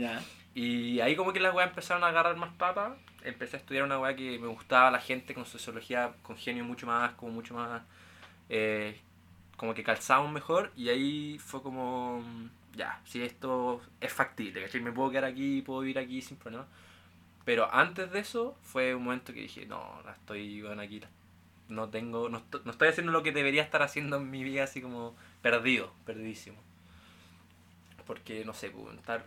Y 0.54 1.00
ahí 1.00 1.14
como 1.16 1.32
que 1.34 1.40
las 1.40 1.54
weas 1.54 1.68
empezaron 1.68 2.04
a 2.04 2.08
agarrar 2.08 2.36
más 2.36 2.54
papas. 2.54 2.94
Empecé 3.22 3.56
a 3.56 3.60
estudiar 3.60 3.84
una 3.84 3.98
wea 3.98 4.16
que 4.16 4.38
me 4.38 4.46
gustaba 4.48 4.90
la 4.90 4.98
gente 5.00 5.34
con 5.34 5.44
sociología, 5.44 6.14
con 6.22 6.36
genio 6.38 6.64
mucho 6.64 6.86
más, 6.86 7.12
como 7.14 7.32
mucho 7.32 7.52
más, 7.54 7.82
eh, 8.48 8.98
como 9.56 9.74
que 9.74 9.82
calzábamos 9.82 10.32
mejor. 10.32 10.72
Y 10.76 10.88
ahí 10.88 11.38
fue 11.38 11.62
como, 11.62 12.22
ya, 12.74 13.00
si 13.04 13.22
esto 13.22 13.80
es 14.00 14.12
factible, 14.12 14.62
¿cachai? 14.62 14.80
Me 14.80 14.92
puedo 14.92 15.10
quedar 15.10 15.24
aquí, 15.24 15.62
puedo 15.62 15.80
vivir 15.80 15.98
aquí 15.98 16.22
sin 16.22 16.36
problema. 16.36 16.66
Pero 17.44 17.72
antes 17.72 18.10
de 18.12 18.20
eso 18.20 18.56
fue 18.62 18.94
un 18.94 19.04
momento 19.04 19.32
que 19.32 19.40
dije, 19.40 19.66
no, 19.66 20.00
la 20.04 20.12
estoy 20.12 20.62
bueno, 20.62 20.82
aquí. 20.82 21.00
No 21.68 21.88
tengo, 21.88 22.28
no, 22.28 22.42
no 22.64 22.70
estoy 22.70 22.88
haciendo 22.88 23.12
lo 23.12 23.22
que 23.22 23.32
debería 23.32 23.62
estar 23.62 23.82
haciendo 23.82 24.18
en 24.18 24.30
mi 24.30 24.44
vida, 24.44 24.64
así 24.64 24.80
como 24.80 25.16
perdido, 25.40 25.92
perdidísimo. 26.04 26.58
Porque, 28.06 28.44
no 28.44 28.52
sé, 28.52 28.72
estar 28.96 29.26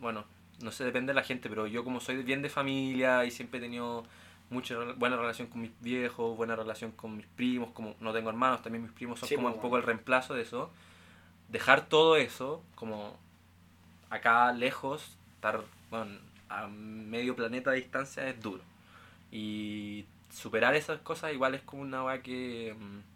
bueno, 0.00 0.24
no 0.62 0.70
sé, 0.70 0.84
depende 0.84 1.10
de 1.12 1.14
la 1.14 1.24
gente, 1.24 1.48
pero 1.48 1.66
yo 1.66 1.84
como 1.84 2.00
soy 2.00 2.22
bien 2.22 2.42
de 2.42 2.48
familia 2.48 3.24
y 3.24 3.30
siempre 3.30 3.58
he 3.58 3.62
tenido 3.62 4.04
mucha 4.50 4.76
buena 4.96 5.16
relación 5.16 5.48
con 5.48 5.62
mis 5.62 5.70
viejos, 5.80 6.36
buena 6.36 6.56
relación 6.56 6.92
con 6.92 7.16
mis 7.16 7.26
primos, 7.26 7.70
como 7.72 7.94
no 8.00 8.12
tengo 8.12 8.30
hermanos, 8.30 8.62
también 8.62 8.82
mis 8.82 8.92
primos 8.92 9.20
son 9.20 9.28
Sí, 9.28 9.34
como 9.34 9.48
pues, 9.48 9.56
un 9.56 9.62
poco 9.62 9.76
el 9.76 9.82
reemplazo 9.82 10.34
de 10.34 10.42
eso. 10.42 10.70
Dejar 11.48 11.86
todo 11.86 12.16
eso, 12.16 12.62
como 12.74 13.16
acá 14.10 14.52
lejos, 14.52 15.16
estar 15.34 15.62
bueno, 15.90 16.18
a 16.48 16.66
medio 16.68 17.36
planeta 17.36 17.70
de 17.70 17.78
distancia 17.78 18.28
es 18.28 18.40
duro. 18.40 18.62
Y 19.30 20.04
superar 20.32 20.74
esas 20.74 21.00
cosas 21.00 21.32
igual 21.32 21.54
es 21.54 21.62
como 21.62 21.82
una 21.82 22.04
weá 22.04 22.22
que 22.22 22.74
mm, 22.78 23.13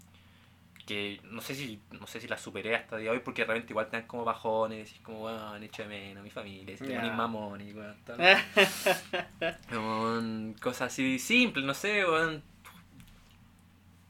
que 0.89 1.21
no 1.25 1.43
sé 1.43 1.55
si 1.55 1.79
no 2.01 2.07
sé 2.07 2.19
si 2.19 2.29
la 2.29 2.39
superé 2.39 2.75
hasta 2.75 2.97
el 2.97 3.03
día 3.03 3.11
de 3.11 3.19
hoy 3.19 3.23
porque 3.23 3.45
realmente 3.45 3.75
igual 3.75 3.91
te 3.91 3.99
dan 3.99 4.07
como 4.07 4.25
bajones 4.25 4.87
decís 4.87 5.03
como 5.03 5.25
weón 5.27 5.63
echo 5.63 5.83
de 5.83 5.89
menos 5.91 6.23
a 6.23 6.25
mi 6.25 6.31
familia 6.31 6.77
si 6.79 6.85
te 6.85 6.95
ponís 6.97 7.13
mamón 7.13 7.61
y 7.61 7.75
tal. 8.07 8.17
Weón, 9.71 10.55
cosas 10.61 10.91
así 10.93 11.19
simples 11.19 11.65
no 11.67 11.75
sé 11.75 12.05
weón 12.07 12.43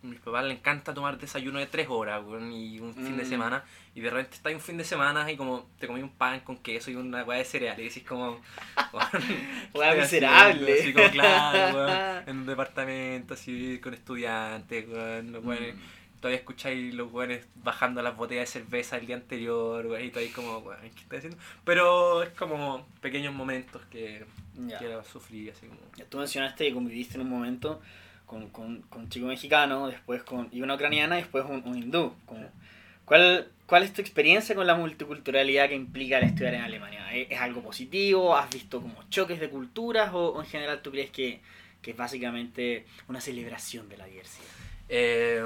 a 0.00 0.06
mis 0.06 0.20
papás 0.20 0.44
les 0.44 0.56
encanta 0.58 0.94
tomar 0.94 1.18
desayuno 1.18 1.58
de 1.58 1.66
tres 1.66 1.88
horas 1.90 2.22
y 2.52 2.78
un 2.78 2.94
fin 2.94 3.16
de 3.16 3.24
Mm. 3.24 3.28
semana 3.28 3.64
y 3.96 4.00
de 4.00 4.10
repente 4.10 4.36
estás 4.36 4.54
un 4.54 4.60
fin 4.60 4.76
de 4.76 4.84
semana 4.84 5.28
y 5.32 5.36
como 5.36 5.68
te 5.80 5.88
comí 5.88 6.00
un 6.02 6.10
pan 6.12 6.38
con 6.40 6.58
queso 6.58 6.92
y 6.92 6.94
una 6.94 7.24
weá 7.24 7.38
de 7.38 7.44
cereal 7.44 7.78
y 7.80 7.84
decís 7.84 8.04
como 8.04 8.40
weón, 8.92 9.06
¿qué 9.10 9.18
Weá 9.78 9.94
miserable. 9.96 10.52
haciendo? 10.62 10.72
así 10.80 10.92
como 10.92 11.10
claro 11.10 12.22
en 12.30 12.36
un 12.38 12.46
departamento 12.46 13.34
así 13.34 13.80
con 13.82 13.92
estudiantes 13.94 14.86
weón, 14.88 15.32
Mm. 15.32 15.97
Todavía 16.20 16.38
escucháis 16.38 16.94
los 16.94 17.12
weones 17.12 17.46
bajando 17.56 18.02
las 18.02 18.16
botellas 18.16 18.52
de 18.52 18.60
cerveza 18.60 18.96
el 18.96 19.06
día 19.06 19.16
anterior, 19.16 19.86
weón, 19.86 20.04
y 20.04 20.10
todavía 20.10 20.32
como, 20.34 20.58
weón, 20.58 20.80
¿qué 20.80 21.00
estoy 21.02 21.18
haciendo? 21.18 21.38
Pero 21.64 22.22
es 22.22 22.30
como 22.30 22.86
pequeños 23.00 23.34
momentos 23.34 23.82
que, 23.90 24.24
Ya. 24.66 24.78
que 24.78 24.96
sufrí, 25.10 25.48
así 25.50 25.66
como... 25.66 25.80
Tú 26.08 26.18
mencionaste 26.18 26.66
que 26.66 26.74
conviviste 26.74 27.14
en 27.14 27.22
un 27.22 27.30
momento 27.30 27.80
con, 28.26 28.48
con, 28.50 28.82
con 28.82 29.02
un 29.02 29.08
chico 29.08 29.26
mexicano, 29.26 29.86
después 29.88 30.22
con 30.22 30.48
y 30.52 30.60
una 30.62 30.74
ucraniana, 30.74 31.18
y 31.18 31.22
después 31.22 31.44
un, 31.48 31.62
un 31.64 31.78
hindú. 31.78 32.12
Como- 32.26 32.50
¿cuál, 33.04 33.48
¿Cuál 33.66 33.82
es 33.84 33.92
tu 33.92 34.00
experiencia 34.02 34.54
con 34.54 34.66
la 34.66 34.74
multiculturalidad 34.74 35.68
que 35.68 35.74
implica 35.74 36.18
el 36.18 36.24
estudiar 36.24 36.54
en 36.54 36.62
Alemania? 36.62 37.14
¿Es, 37.14 37.30
es 37.30 37.38
algo 37.40 37.62
positivo? 37.62 38.36
¿Has 38.36 38.50
visto 38.50 38.80
como 38.82 39.02
choques 39.08 39.40
de 39.40 39.48
culturas? 39.48 40.12
¿O, 40.12 40.28
o 40.32 40.40
en 40.42 40.46
general 40.48 40.82
tú 40.82 40.90
crees 40.90 41.10
que, 41.10 41.40
que 41.80 41.92
es 41.92 41.96
básicamente 41.96 42.84
una 43.08 43.20
celebración 43.20 43.88
de 43.88 43.96
la 43.96 44.06
diversidad? 44.06 44.46
Eh, 44.90 45.42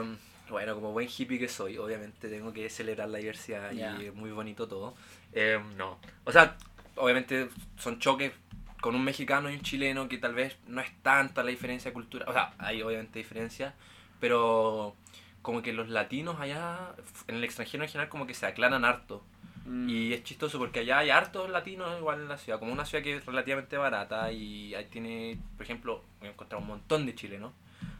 bueno, 0.52 0.74
como 0.76 0.92
buen 0.92 1.08
hippie 1.08 1.38
que 1.38 1.48
soy, 1.48 1.76
obviamente 1.78 2.28
tengo 2.28 2.52
que 2.52 2.68
celebrar 2.70 3.08
la 3.08 3.18
diversidad 3.18 3.72
Ya. 3.72 3.96
y 4.00 4.06
es 4.06 4.14
muy 4.14 4.30
bonito 4.30 4.68
todo. 4.68 4.94
Eh, 5.32 5.60
no. 5.76 5.98
O 6.24 6.30
sea, 6.32 6.56
obviamente 6.96 7.48
son 7.76 7.98
choques 7.98 8.32
con 8.80 8.94
un 8.94 9.02
mexicano 9.04 9.50
y 9.50 9.54
un 9.54 9.62
chileno 9.62 10.08
que 10.08 10.18
tal 10.18 10.34
vez 10.34 10.56
no 10.66 10.80
es 10.80 10.90
tanta 11.02 11.42
la 11.42 11.50
diferencia 11.50 11.92
cultural. 11.92 12.28
O 12.28 12.32
sea, 12.32 12.54
hay 12.58 12.82
obviamente 12.82 13.18
diferencias, 13.18 13.74
pero 14.20 14.94
como 15.42 15.62
que 15.62 15.72
los 15.72 15.88
latinos 15.88 16.38
allá, 16.40 16.94
en 17.26 17.36
el 17.36 17.44
extranjero 17.44 17.82
en 17.84 17.90
general, 17.90 18.08
como 18.08 18.26
que 18.26 18.34
se 18.34 18.46
aclaran 18.46 18.84
harto. 18.84 19.24
Mm, 19.64 19.88
Y 19.88 20.12
es 20.12 20.24
chistoso 20.24 20.58
porque 20.58 20.80
allá 20.80 20.98
hay 20.98 21.10
hartos 21.10 21.48
latinos 21.50 21.96
igual 21.98 22.20
en 22.20 22.28
la 22.28 22.38
ciudad, 22.38 22.58
como 22.58 22.72
una 22.72 22.84
ciudad 22.84 23.02
que 23.04 23.16
es 23.16 23.26
relativamente 23.26 23.76
barata 23.76 24.30
y 24.32 24.74
ahí 24.74 24.86
tiene, 24.86 25.38
por 25.56 25.64
ejemplo, 25.64 26.02
voy 26.18 26.28
a 26.28 26.32
encontrar 26.32 26.60
un 26.60 26.66
montón 26.68 27.06
de 27.06 27.14
chilenos 27.14 27.52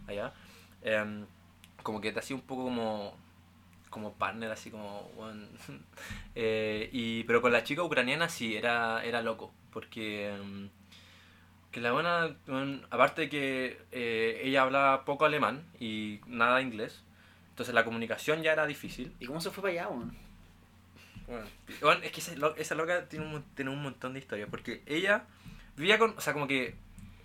allá. 0.09 0.33
Em, 0.83 1.25
como 1.83 2.01
que 2.01 2.13
te 2.13 2.19
hacía 2.21 2.37
un 2.37 2.43
poco 2.43 2.65
como 2.65 3.17
como 3.91 4.15
partner 4.15 4.51
así 4.51 4.71
como 4.71 5.11
weón. 5.17 5.49
Eh, 6.35 6.89
y 6.93 7.25
pero 7.25 7.43
con 7.43 7.53
la 7.53 7.63
chica 7.63 7.83
ucraniana 7.83 8.29
sí 8.31 8.57
era 8.57 9.05
era 9.05 9.21
loco 9.21 9.53
porque 9.71 10.31
em, 10.31 10.71
que 11.71 11.81
la 11.81 11.93
buena 11.93 12.35
weón, 12.47 12.87
aparte 12.91 13.23
de 13.23 13.29
que 13.29 13.79
eh, 13.93 14.41
ella 14.45 14.63
hablaba 14.63 15.05
poco 15.05 15.27
alemán 15.27 15.65
y 15.79 16.21
nada 16.27 16.63
inglés 16.63 17.03
entonces 17.51 17.75
la 17.75 17.85
comunicación 17.85 18.43
ya 18.43 18.53
era 18.53 18.67
difícil 18.67 19.15
¿Y 19.21 19.27
cómo 19.27 19.43
se 19.43 19.51
fue 19.51 19.63
para 19.63 19.73
allá? 19.73 19.89
bueno, 19.89 20.13
bueno, 21.81 22.03
es 22.03 22.13
que 22.13 22.21
esa, 22.21 22.33
esa 22.57 22.75
loca 22.75 23.09
tiene 23.09 23.27
un, 23.27 23.43
tiene 23.55 23.71
un 23.71 23.83
montón 23.83 24.13
de 24.13 24.21
historias. 24.21 24.49
Porque 24.51 24.83
ella 24.87 25.25
vivía 25.77 25.99
con. 25.99 26.15
O 26.17 26.21
sea, 26.21 26.33
como 26.33 26.47
que 26.47 26.75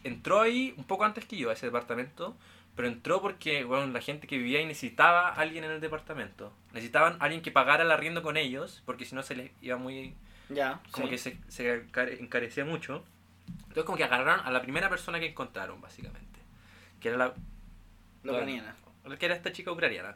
entró 0.03 0.41
ahí 0.41 0.73
un 0.77 0.83
poco 0.85 1.05
antes 1.05 1.25
que 1.25 1.37
yo 1.37 1.49
a 1.49 1.53
ese 1.53 1.65
departamento. 1.67 2.35
Pero 2.77 2.87
entró 2.87 3.21
porque, 3.21 3.65
bueno, 3.65 3.87
la 3.87 3.99
gente 3.99 4.25
que 4.27 4.37
vivía 4.37 4.59
ahí 4.59 4.65
necesitaba 4.65 5.27
a 5.29 5.33
alguien 5.33 5.65
en 5.65 5.71
el 5.71 5.81
departamento. 5.81 6.53
Necesitaban 6.71 7.17
a 7.19 7.25
alguien 7.25 7.41
que 7.41 7.51
pagara 7.51 7.83
el 7.83 7.91
arriendo 7.91 8.21
con 8.23 8.37
ellos. 8.37 8.81
Porque 8.85 9.03
si 9.03 9.15
no 9.15 9.23
se 9.23 9.35
les 9.35 9.51
iba 9.61 9.75
muy. 9.75 10.13
Ya, 10.47 10.79
Como 10.91 11.07
sí. 11.07 11.11
que 11.11 11.17
se, 11.17 11.37
se 11.49 11.83
encare- 11.91 12.21
encarecía 12.21 12.63
mucho. 12.63 13.03
Entonces, 13.63 13.83
como 13.83 13.97
que 13.97 14.05
agarraron 14.05 14.45
a 14.45 14.51
la 14.51 14.61
primera 14.61 14.89
persona 14.89 15.19
que 15.19 15.25
encontraron, 15.25 15.81
básicamente. 15.81 16.39
Que 17.01 17.09
era 17.09 17.17
la, 17.17 17.33
La 18.23 18.31
ucraniana. 18.33 18.75
que 19.19 19.25
era 19.25 19.35
esta 19.35 19.51
chica 19.51 19.71
ucraniana. 19.71 20.15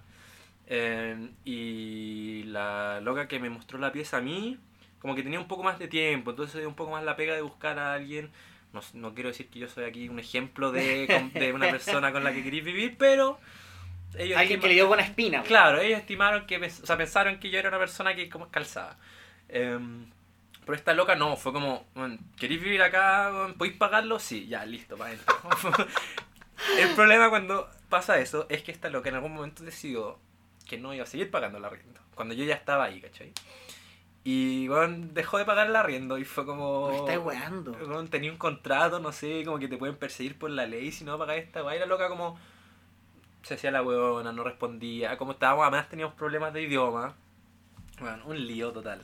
Eh, 0.67 1.29
y 1.43 2.43
la 2.43 3.01
loca 3.01 3.27
que 3.27 3.39
me 3.39 3.49
mostró 3.49 3.77
la 3.79 3.91
pieza 3.91 4.17
a 4.17 4.21
mí, 4.21 4.57
como 4.99 5.15
que 5.15 5.23
tenía 5.23 5.39
un 5.39 5.47
poco 5.47 5.63
más 5.63 5.79
de 5.79 5.87
tiempo, 5.87 6.29
entonces 6.29 6.59
dio 6.61 6.69
un 6.69 6.75
poco 6.75 6.91
más 6.91 7.03
la 7.03 7.15
pega 7.15 7.33
de 7.33 7.41
buscar 7.41 7.77
a 7.79 7.93
alguien. 7.93 8.29
No, 8.73 8.81
no 8.93 9.13
quiero 9.13 9.29
decir 9.29 9.49
que 9.49 9.59
yo 9.59 9.67
soy 9.67 9.83
aquí 9.83 10.07
un 10.07 10.19
ejemplo 10.19 10.71
de, 10.71 11.29
de 11.33 11.53
una 11.53 11.69
persona 11.69 12.11
con 12.11 12.23
la 12.23 12.33
que 12.33 12.43
queréis 12.43 12.63
vivir, 12.63 12.95
pero 12.97 13.39
ellos 14.17 14.37
Alguien 14.37 14.59
que 14.59 14.67
le 14.67 14.73
dio 14.73 14.87
buena 14.87 15.03
espina. 15.03 15.43
Claro, 15.43 15.79
ellos 15.79 15.99
estimaron 15.99 16.45
que, 16.45 16.57
o 16.57 16.69
sea, 16.85 16.97
pensaron 16.97 17.39
que 17.39 17.49
yo 17.49 17.59
era 17.59 17.69
una 17.69 17.79
persona 17.79 18.15
que 18.15 18.29
como 18.29 18.49
calzaba. 18.49 18.97
Em, 19.49 20.05
pero 20.65 20.75
esta 20.75 20.93
loca 20.93 21.15
no, 21.15 21.35
fue 21.37 21.53
como, 21.53 21.85
"Bueno, 21.95 22.17
¿queréis 22.37 22.61
vivir 22.61 22.81
acá? 22.81 23.53
¿Podéis 23.57 23.77
pagarlo? 23.77 24.19
Sí, 24.19 24.47
ya, 24.47 24.65
listo, 24.65 24.97
para 24.97 25.11
adentro. 25.11 25.35
El 26.77 26.89
problema 26.95 27.29
cuando 27.29 27.69
pasa 27.89 28.19
eso 28.19 28.45
es 28.49 28.61
que 28.63 28.71
esta 28.71 28.89
loca 28.89 29.09
en 29.09 29.15
algún 29.15 29.33
momento 29.33 29.63
decidió 29.63 30.19
que 30.67 30.77
no 30.77 30.93
iba 30.93 31.03
a 31.03 31.07
seguir 31.07 31.31
pagando 31.31 31.57
el 31.57 31.65
arriendo. 31.65 31.99
Cuando 32.15 32.33
yo 32.33 32.45
ya 32.45 32.55
estaba 32.55 32.85
ahí, 32.85 33.01
¿cachai? 33.01 33.33
Y 34.23 34.67
bueno, 34.67 35.07
dejó 35.13 35.37
de 35.39 35.45
pagar 35.45 35.67
el 35.67 35.75
arriendo 35.75 36.17
y 36.19 36.25
fue 36.25 36.45
como... 36.45 36.89
Me 36.89 36.97
estás 36.97 37.17
weando. 37.17 37.71
Weón, 37.71 38.07
tenía 38.07 38.31
un 38.31 38.37
contrato, 38.37 38.99
no 38.99 39.11
sé, 39.11 39.43
como 39.43 39.57
que 39.57 39.67
te 39.67 39.77
pueden 39.77 39.95
perseguir 39.95 40.37
por 40.37 40.51
la 40.51 40.67
ley 40.67 40.91
si 40.91 41.03
no 41.03 41.17
pagas 41.17 41.37
esta 41.37 41.63
weá. 41.63 41.75
Y 41.75 41.79
la 41.79 41.87
loca 41.87 42.07
como 42.07 42.37
se 43.41 43.55
hacía 43.55 43.71
la 43.71 43.81
huevona, 43.81 44.31
no 44.31 44.43
respondía. 44.43 45.17
Como 45.17 45.31
estábamos, 45.31 45.63
además 45.63 45.89
teníamos 45.89 46.13
problemas 46.13 46.53
de 46.53 46.61
idioma. 46.61 47.15
Bueno, 47.99 48.23
un 48.27 48.45
lío 48.45 48.71
total. 48.71 49.01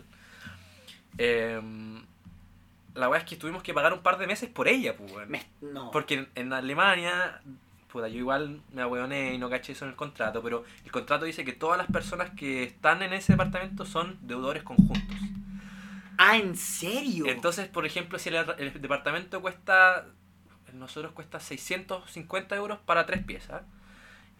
Em, 1.17 2.03
la 2.93 3.09
weá 3.09 3.19
es 3.19 3.25
que 3.25 3.35
tuvimos 3.37 3.63
que 3.63 3.73
pagar 3.73 3.93
un 3.93 4.01
par 4.03 4.19
de 4.19 4.27
meses 4.27 4.49
por 4.49 4.67
ella, 4.67 4.95
pues. 4.95 5.27
Me- 5.27 5.47
no. 5.61 5.89
Porque 5.89 6.13
en, 6.13 6.29
en 6.35 6.53
Alemania, 6.53 7.41
puta, 7.91 8.07
yo 8.07 8.17
igual 8.17 8.61
me 8.73 8.81
ahueoné 8.81 9.33
y 9.33 9.37
no 9.37 9.49
caché 9.49 9.71
eso 9.73 9.85
en 9.85 9.91
el 9.91 9.97
contrato, 9.97 10.41
pero 10.41 10.63
el 10.83 10.91
contrato 10.91 11.25
dice 11.25 11.45
que 11.45 11.53
todas 11.53 11.77
las 11.77 11.87
personas 11.87 12.31
que 12.31 12.63
están 12.63 13.01
en 13.01 13.13
ese 13.13 13.33
departamento 13.33 13.85
son 13.85 14.17
deudores 14.21 14.63
conjuntos. 14.63 15.03
Ah, 16.17 16.37
¿en 16.37 16.55
serio? 16.55 17.27
Entonces, 17.27 17.67
por 17.67 17.85
ejemplo, 17.85 18.17
si 18.17 18.29
el, 18.29 18.35
el 18.57 18.81
departamento 18.81 19.41
cuesta, 19.41 20.07
nosotros 20.73 21.11
cuesta 21.13 21.39
650 21.39 22.55
euros 22.55 22.79
para 22.79 23.05
tres 23.05 23.23
piezas, 23.23 23.61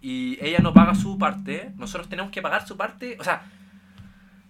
y 0.02 0.38
ella 0.42 0.60
no 0.60 0.74
paga 0.74 0.96
su 0.96 1.18
parte, 1.18 1.72
nosotros 1.76 2.10
tenemos 2.10 2.32
que 2.32 2.42
pagar 2.42 2.68
su 2.68 2.78
parte, 2.78 3.18
o 3.20 3.24
sea, 3.24 3.50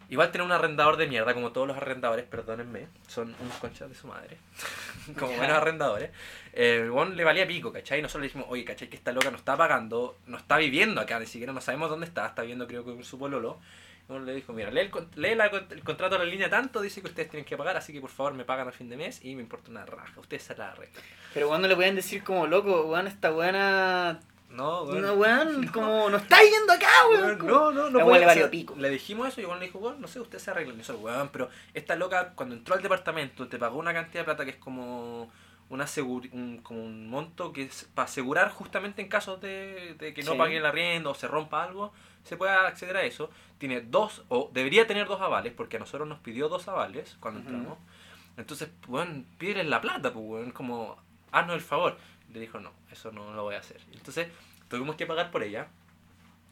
igual 0.10 0.32
tener 0.32 0.46
un 0.46 0.52
arrendador 0.52 0.98
de 0.98 1.08
mierda, 1.08 1.34
como 1.34 1.52
todos 1.52 1.68
los 1.68 1.78
arrendadores, 1.78 2.26
perdónenme, 2.26 2.88
son 3.08 3.36
unos 3.40 3.56
conchas 3.58 3.90
de 3.90 3.96
su 3.96 4.08
madre, 4.08 4.38
como 5.20 5.34
buenos 5.36 5.58
arrendadores, 5.58 6.12
eh, 6.54 6.90
el 6.92 7.16
le 7.18 7.24
valía 7.24 7.48
pico, 7.48 7.72
¿cachai? 7.74 8.00
Y 8.00 8.02
nosotros 8.02 8.22
le 8.22 8.28
dijimos, 8.28 8.48
oye, 8.50 8.64
¿cachai? 8.66 8.90
Que 8.90 8.96
esta 8.98 9.12
loca 9.12 9.30
no 9.32 9.38
está 9.38 9.56
pagando, 9.58 10.18
no 10.28 10.38
está 10.38 10.58
viviendo 10.58 11.02
acá, 11.02 11.20
ni 11.20 11.26
siquiera 11.26 11.54
no 11.54 11.62
sabemos 11.62 11.90
dónde 11.90 12.06
está, 12.06 12.26
está 12.28 12.42
viviendo 12.42 12.68
creo 12.68 12.84
que 12.86 12.94
con 12.94 13.04
su 13.04 13.18
pololo. 13.20 13.60
Uno 14.10 14.20
le 14.22 14.34
dijo, 14.34 14.54
mira, 14.54 14.72
lee, 14.72 14.80
el, 14.80 14.90
con- 14.90 15.10
lee 15.16 15.36
la- 15.36 15.48
el 15.48 15.84
contrato 15.84 16.18
de 16.18 16.24
la 16.24 16.32
línea 16.32 16.50
tanto, 16.50 16.80
dice 16.80 17.02
que 17.02 17.08
ustedes 17.08 17.30
tienen 17.30 17.44
que 17.44 17.58
pagar, 17.58 17.76
así 17.76 17.92
que 17.92 18.00
por 18.00 18.10
favor 18.10 18.34
me 18.36 18.46
pagan 18.46 18.66
a 18.70 18.72
fin 18.72 18.90
de 18.90 18.96
mes 18.96 19.20
y 19.26 19.36
me 19.36 19.42
importa 19.42 19.70
una 19.70 19.86
raja, 19.86 20.18
ustedes 20.22 20.44
se 20.44 20.56
la 20.56 20.72
arreglan. 20.72 21.04
Pero 21.34 21.50
cuando 21.50 21.68
le 21.68 21.76
pueden 21.76 21.96
decir 21.96 22.24
como 22.24 22.48
loco, 22.48 22.84
weón, 22.86 23.08
esta 23.08 23.34
weona. 23.34 24.22
No, 24.58 24.84
weón. 24.84 25.02
No, 25.02 25.14
weón, 25.14 25.68
como 25.74 26.10
no 26.10 26.18
está 26.18 26.42
viviendo 26.42 26.74
acá, 26.74 26.90
weón. 27.10 27.38
No, 27.48 27.72
no, 27.72 27.90
no 27.90 28.00
La 28.00 28.04
puede 28.06 28.20
le 28.22 28.26
valió 28.26 28.44
ser. 28.44 28.52
pico. 28.52 28.76
Le 28.78 28.90
dijimos 28.90 29.28
eso 29.30 29.40
y 29.40 29.44
igual 29.44 29.60
le 29.60 29.68
dijo, 29.68 29.80
weón, 29.80 30.02
no 30.02 30.08
sé, 30.08 30.20
usted 30.20 30.40
se 30.40 30.52
arregla. 30.52 30.74
Y 30.74 30.78
nosotros, 30.78 31.04
weón, 31.04 31.30
pero 31.30 31.50
esta 31.74 31.96
loca 31.96 32.34
cuando 32.36 32.56
entró 32.56 32.76
al 32.76 32.82
departamento 32.82 33.48
te 33.48 33.58
pagó 33.58 33.78
una 33.80 33.94
cantidad 33.94 34.22
de 34.22 34.26
plata 34.26 34.44
que 34.46 34.52
es 34.52 34.58
como 34.58 35.32
una 35.70 35.86
un, 36.32 36.60
como 36.64 36.82
un 36.84 37.10
monto 37.10 37.52
que 37.52 37.64
es 37.64 37.90
para 37.94 38.06
asegurar 38.06 38.52
justamente 38.52 39.02
en 39.02 39.10
caso 39.10 39.36
de, 39.38 39.96
de 40.00 40.14
que 40.14 40.24
no 40.24 40.32
Sí. 40.32 40.38
pague 40.38 40.58
el 40.58 40.66
arriendo 40.66 41.12
o 41.12 41.14
se 41.14 41.28
rompa 41.28 41.62
algo, 41.64 41.92
se 42.24 42.38
pueda 42.38 42.66
acceder 42.68 42.96
a 42.98 43.04
eso. 43.04 43.30
Tiene 43.58 43.82
dos, 43.82 44.24
o 44.30 44.50
debería 44.54 44.88
tener 44.88 45.08
dos 45.08 45.20
avales, 45.20 45.52
porque 45.54 45.76
a 45.78 45.80
nosotros 45.80 46.08
nos 46.08 46.20
pidió 46.20 46.48
dos 46.48 46.68
avales 46.68 47.18
cuando 47.20 47.42
entramos. 47.42 47.78
Entonces, 48.38 48.70
weón, 48.88 49.26
pídele 49.38 49.64
la 49.66 49.82
plata, 49.82 50.14
pues, 50.14 50.26
weón, 50.26 50.52
como, 50.52 50.96
haznos 51.32 51.56
el 51.56 51.62
favor. 51.62 51.98
Le 52.34 52.40
dijo, 52.40 52.60
no, 52.60 52.72
eso 52.92 53.12
no 53.12 53.34
lo 53.34 53.44
voy 53.44 53.56
a 53.56 53.60
hacer. 53.60 53.80
Entonces, 53.94 54.28
tuvimos 54.70 54.96
que 54.96 55.06
pagar 55.06 55.32
por 55.32 55.44
ella. 55.44 55.68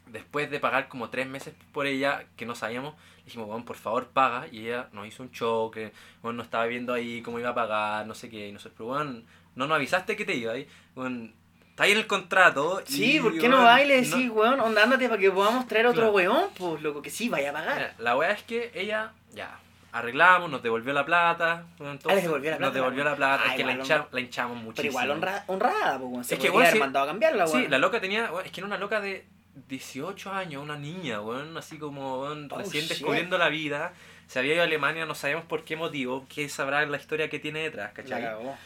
Después 0.07 0.49
de 0.51 0.59
pagar 0.59 0.87
como 0.87 1.09
tres 1.09 1.27
meses 1.27 1.53
por 1.71 1.87
ella, 1.87 2.25
que 2.37 2.45
no 2.45 2.53
sabíamos, 2.55 2.93
dijimos, 3.25 3.49
weón, 3.49 3.65
por 3.65 3.75
favor 3.75 4.07
paga. 4.07 4.47
Y 4.51 4.67
ella 4.67 4.87
nos 4.93 5.07
hizo 5.07 5.23
un 5.23 5.31
choque, 5.31 5.91
weón, 6.23 6.37
no 6.37 6.43
estaba 6.43 6.65
viendo 6.65 6.93
ahí 6.93 7.21
cómo 7.21 7.39
iba 7.39 7.49
a 7.49 7.55
pagar, 7.55 8.05
no 8.05 8.13
sé 8.13 8.29
qué. 8.29 8.47
Y 8.47 8.51
nosotros, 8.51 8.75
pero 8.77 8.89
weón, 8.91 9.25
no 9.55 9.67
nos 9.67 9.75
avisaste 9.75 10.15
que 10.15 10.25
te 10.25 10.35
iba 10.35 10.53
ahí. 10.53 10.67
Weón, 10.95 11.33
está 11.69 11.83
ahí 11.83 11.91
en 11.91 11.97
el 11.97 12.07
contrato. 12.07 12.81
Sí, 12.85 13.17
y, 13.17 13.19
¿por 13.19 13.37
qué 13.37 13.49
no 13.49 13.63
va 13.63 13.81
y 13.81 13.87
le 13.87 14.01
decís, 14.01 14.29
weón, 14.29 14.59
onda, 14.59 14.87
para 14.87 15.17
que 15.17 15.31
podamos 15.31 15.67
traer 15.67 15.87
otro 15.87 16.13
Claro. 16.13 16.13
weón? 16.13 16.49
Pues 16.57 16.81
loco, 16.81 17.01
que 17.01 17.09
sí, 17.09 17.27
vaya 17.27 17.49
a 17.49 17.53
pagar. 17.53 17.75
Mira, 17.75 17.95
la 17.97 18.15
weá 18.15 18.31
es 18.31 18.43
que 18.43 18.71
ella, 18.75 19.11
ya, 19.33 19.59
arreglamos, 19.97 20.49
nos 20.51 20.61
devolvió 20.61 20.93
la 20.93 21.05
plata. 21.05 21.65
Ah, 21.79 22.15
devolvió 22.15 22.51
la 22.51 22.57
plata, 22.57 22.59
Nos 22.59 22.73
devolvió 22.73 23.03
la 23.03 23.09
la 23.11 23.15
plata, 23.15 23.43
Ah, 23.45 23.49
es 23.51 23.55
que 23.55 23.63
la, 23.63 23.73
hincha- 23.73 24.07
la 24.11 24.19
hinchamos 24.19 24.57
muchísimo. 24.57 24.75
Pero 24.75 24.89
igual 24.89 25.11
honra, 25.11 25.43
honrada, 25.47 25.97
weón. 25.97 26.23
Se 26.23 26.35
Es 26.35 26.39
que, 26.41 26.49
weón, 26.49 26.63
haber 26.63 26.73
sí- 26.73 26.79
mandado 26.79 27.05
a 27.05 27.07
cambiarla. 27.07 27.47
Sí, 27.47 27.67
la 27.67 27.77
loca 27.77 27.99
tenía, 28.01 28.29
es 28.43 28.51
que 28.51 28.59
era 28.59 28.67
una 28.67 28.77
loca 28.77 28.99
de 29.01 29.25
18 29.69 30.31
años, 30.31 30.61
una 30.61 30.75
niña, 30.77 31.21
weón, 31.21 31.55
así 31.57 31.77
como 31.77 32.19
Oh, 32.19 32.35
recién 32.57 32.83
shit. 32.83 32.89
descubriendo 32.89 33.37
la 33.37 33.49
vida. 33.49 33.93
Se 34.27 34.39
había 34.39 34.53
ido 34.53 34.63
a 34.63 34.65
Alemania, 34.65 35.05
no 35.05 35.15
sabemos 35.15 35.45
por 35.45 35.63
qué 35.63 35.75
motivo, 35.75 36.25
qué 36.33 36.49
sabrá 36.49 36.85
la 36.85 36.97
historia 36.97 37.29
que 37.29 37.39
tiene 37.39 37.59
detrás, 37.61 37.89
La 37.89 37.93
¿cachai? 37.93 38.21
cagó. 38.23 38.57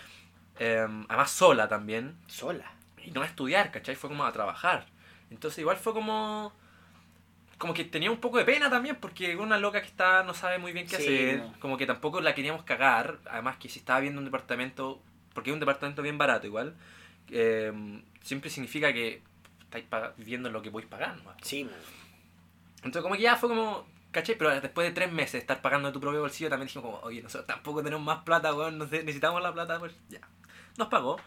Em, 0.58 1.06
además 1.10 1.32
sola 1.32 1.68
también. 1.68 2.16
Sola. 2.28 2.72
Y 3.06 3.12
no 3.12 3.22
a 3.22 3.26
estudiar, 3.26 3.72
¿cachai? 3.72 3.96
Fue 3.96 4.10
como 4.10 4.26
a 4.26 4.32
trabajar. 4.32 4.86
Entonces 5.32 5.60
igual 5.60 5.78
fue 5.78 5.94
como... 5.94 6.54
Como 7.60 7.74
que 7.76 7.84
tenía 7.84 8.10
un 8.10 8.20
poco 8.20 8.38
de 8.40 8.46
pena 8.46 8.70
también 8.72 8.96
porque 8.96 9.36
una 9.36 9.60
loca 9.60 9.82
que 9.82 9.88
está 9.88 10.24
no 10.24 10.34
sabe 10.34 10.58
muy 10.58 10.72
bien 10.72 10.88
qué 10.88 10.96
Sí, 10.96 11.04
hacer. 11.04 11.40
no. 11.40 11.54
Como 11.60 11.78
que 11.78 11.86
tampoco 11.86 12.22
la 12.22 12.34
queríamos 12.34 12.64
cagar. 12.64 13.20
Además 13.30 13.58
que 13.58 13.70
si 13.70 13.78
estaba 13.80 14.00
viendo 14.00 14.18
un 14.20 14.26
departamento, 14.26 15.02
porque 15.34 15.52
es 15.52 15.54
un 15.54 15.60
departamento 15.60 16.02
bien 16.02 16.18
barato 16.18 16.48
igual, 16.48 16.76
em, 17.30 18.02
siempre 18.24 18.50
significa 18.50 18.92
que 18.94 19.22
estáis 19.62 19.86
viviendo 20.18 20.50
lo 20.50 20.62
que 20.62 20.72
podéis 20.72 20.90
pagar. 20.90 21.18
¿no? 21.18 21.34
Sí, 21.44 21.64
weón. 21.66 21.76
Entonces 22.78 23.02
como 23.04 23.16
que 23.16 23.22
ya 23.22 23.36
fue 23.36 23.50
como... 23.50 23.86
¿Cachai? 24.12 24.36
Pero 24.40 24.60
después 24.60 24.88
de 24.88 24.94
tres 24.94 25.12
meses 25.12 25.34
de 25.34 25.40
estar 25.40 25.62
pagando 25.62 25.90
de 25.90 25.94
tu 25.94 26.00
propio 26.00 26.22
bolsillo 26.22 26.50
también 26.50 26.66
dijimos 26.68 26.86
como, 26.90 27.00
oye, 27.04 27.22
nosotros 27.22 27.46
tampoco 27.46 27.84
tenemos 27.84 28.04
más 28.04 28.24
plata, 28.24 28.56
weón, 28.56 28.80
necesitamos 28.80 29.40
la 29.44 29.54
plata, 29.54 29.78
pues 29.78 29.94
ya. 30.10 30.22
Nos 30.78 30.88
pagó. 30.88 31.18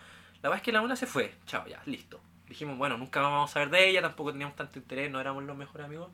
La 0.43 0.49
verdad 0.49 0.57
es 0.57 0.63
que 0.63 0.73
la 0.73 0.81
una 0.81 0.97
se 0.97 1.07
fue. 1.07 1.33
Chao, 1.47 1.65
ya, 1.69 1.81
listo. 1.87 2.21
Dijimos, 2.53 2.77
bueno, 2.77 2.99
nunca 2.99 3.23
más 3.23 3.31
vamos 3.31 3.51
a 3.51 3.55
saber 3.55 3.71
de 3.71 3.89
ella, 3.89 4.03
tampoco 4.03 4.31
teníamos 4.31 4.55
tanto 4.55 4.79
interés, 4.79 5.11
no 5.11 5.19
éramos 5.19 5.43
los 5.45 5.57
mejores 5.57 5.87
amigos. 5.87 6.11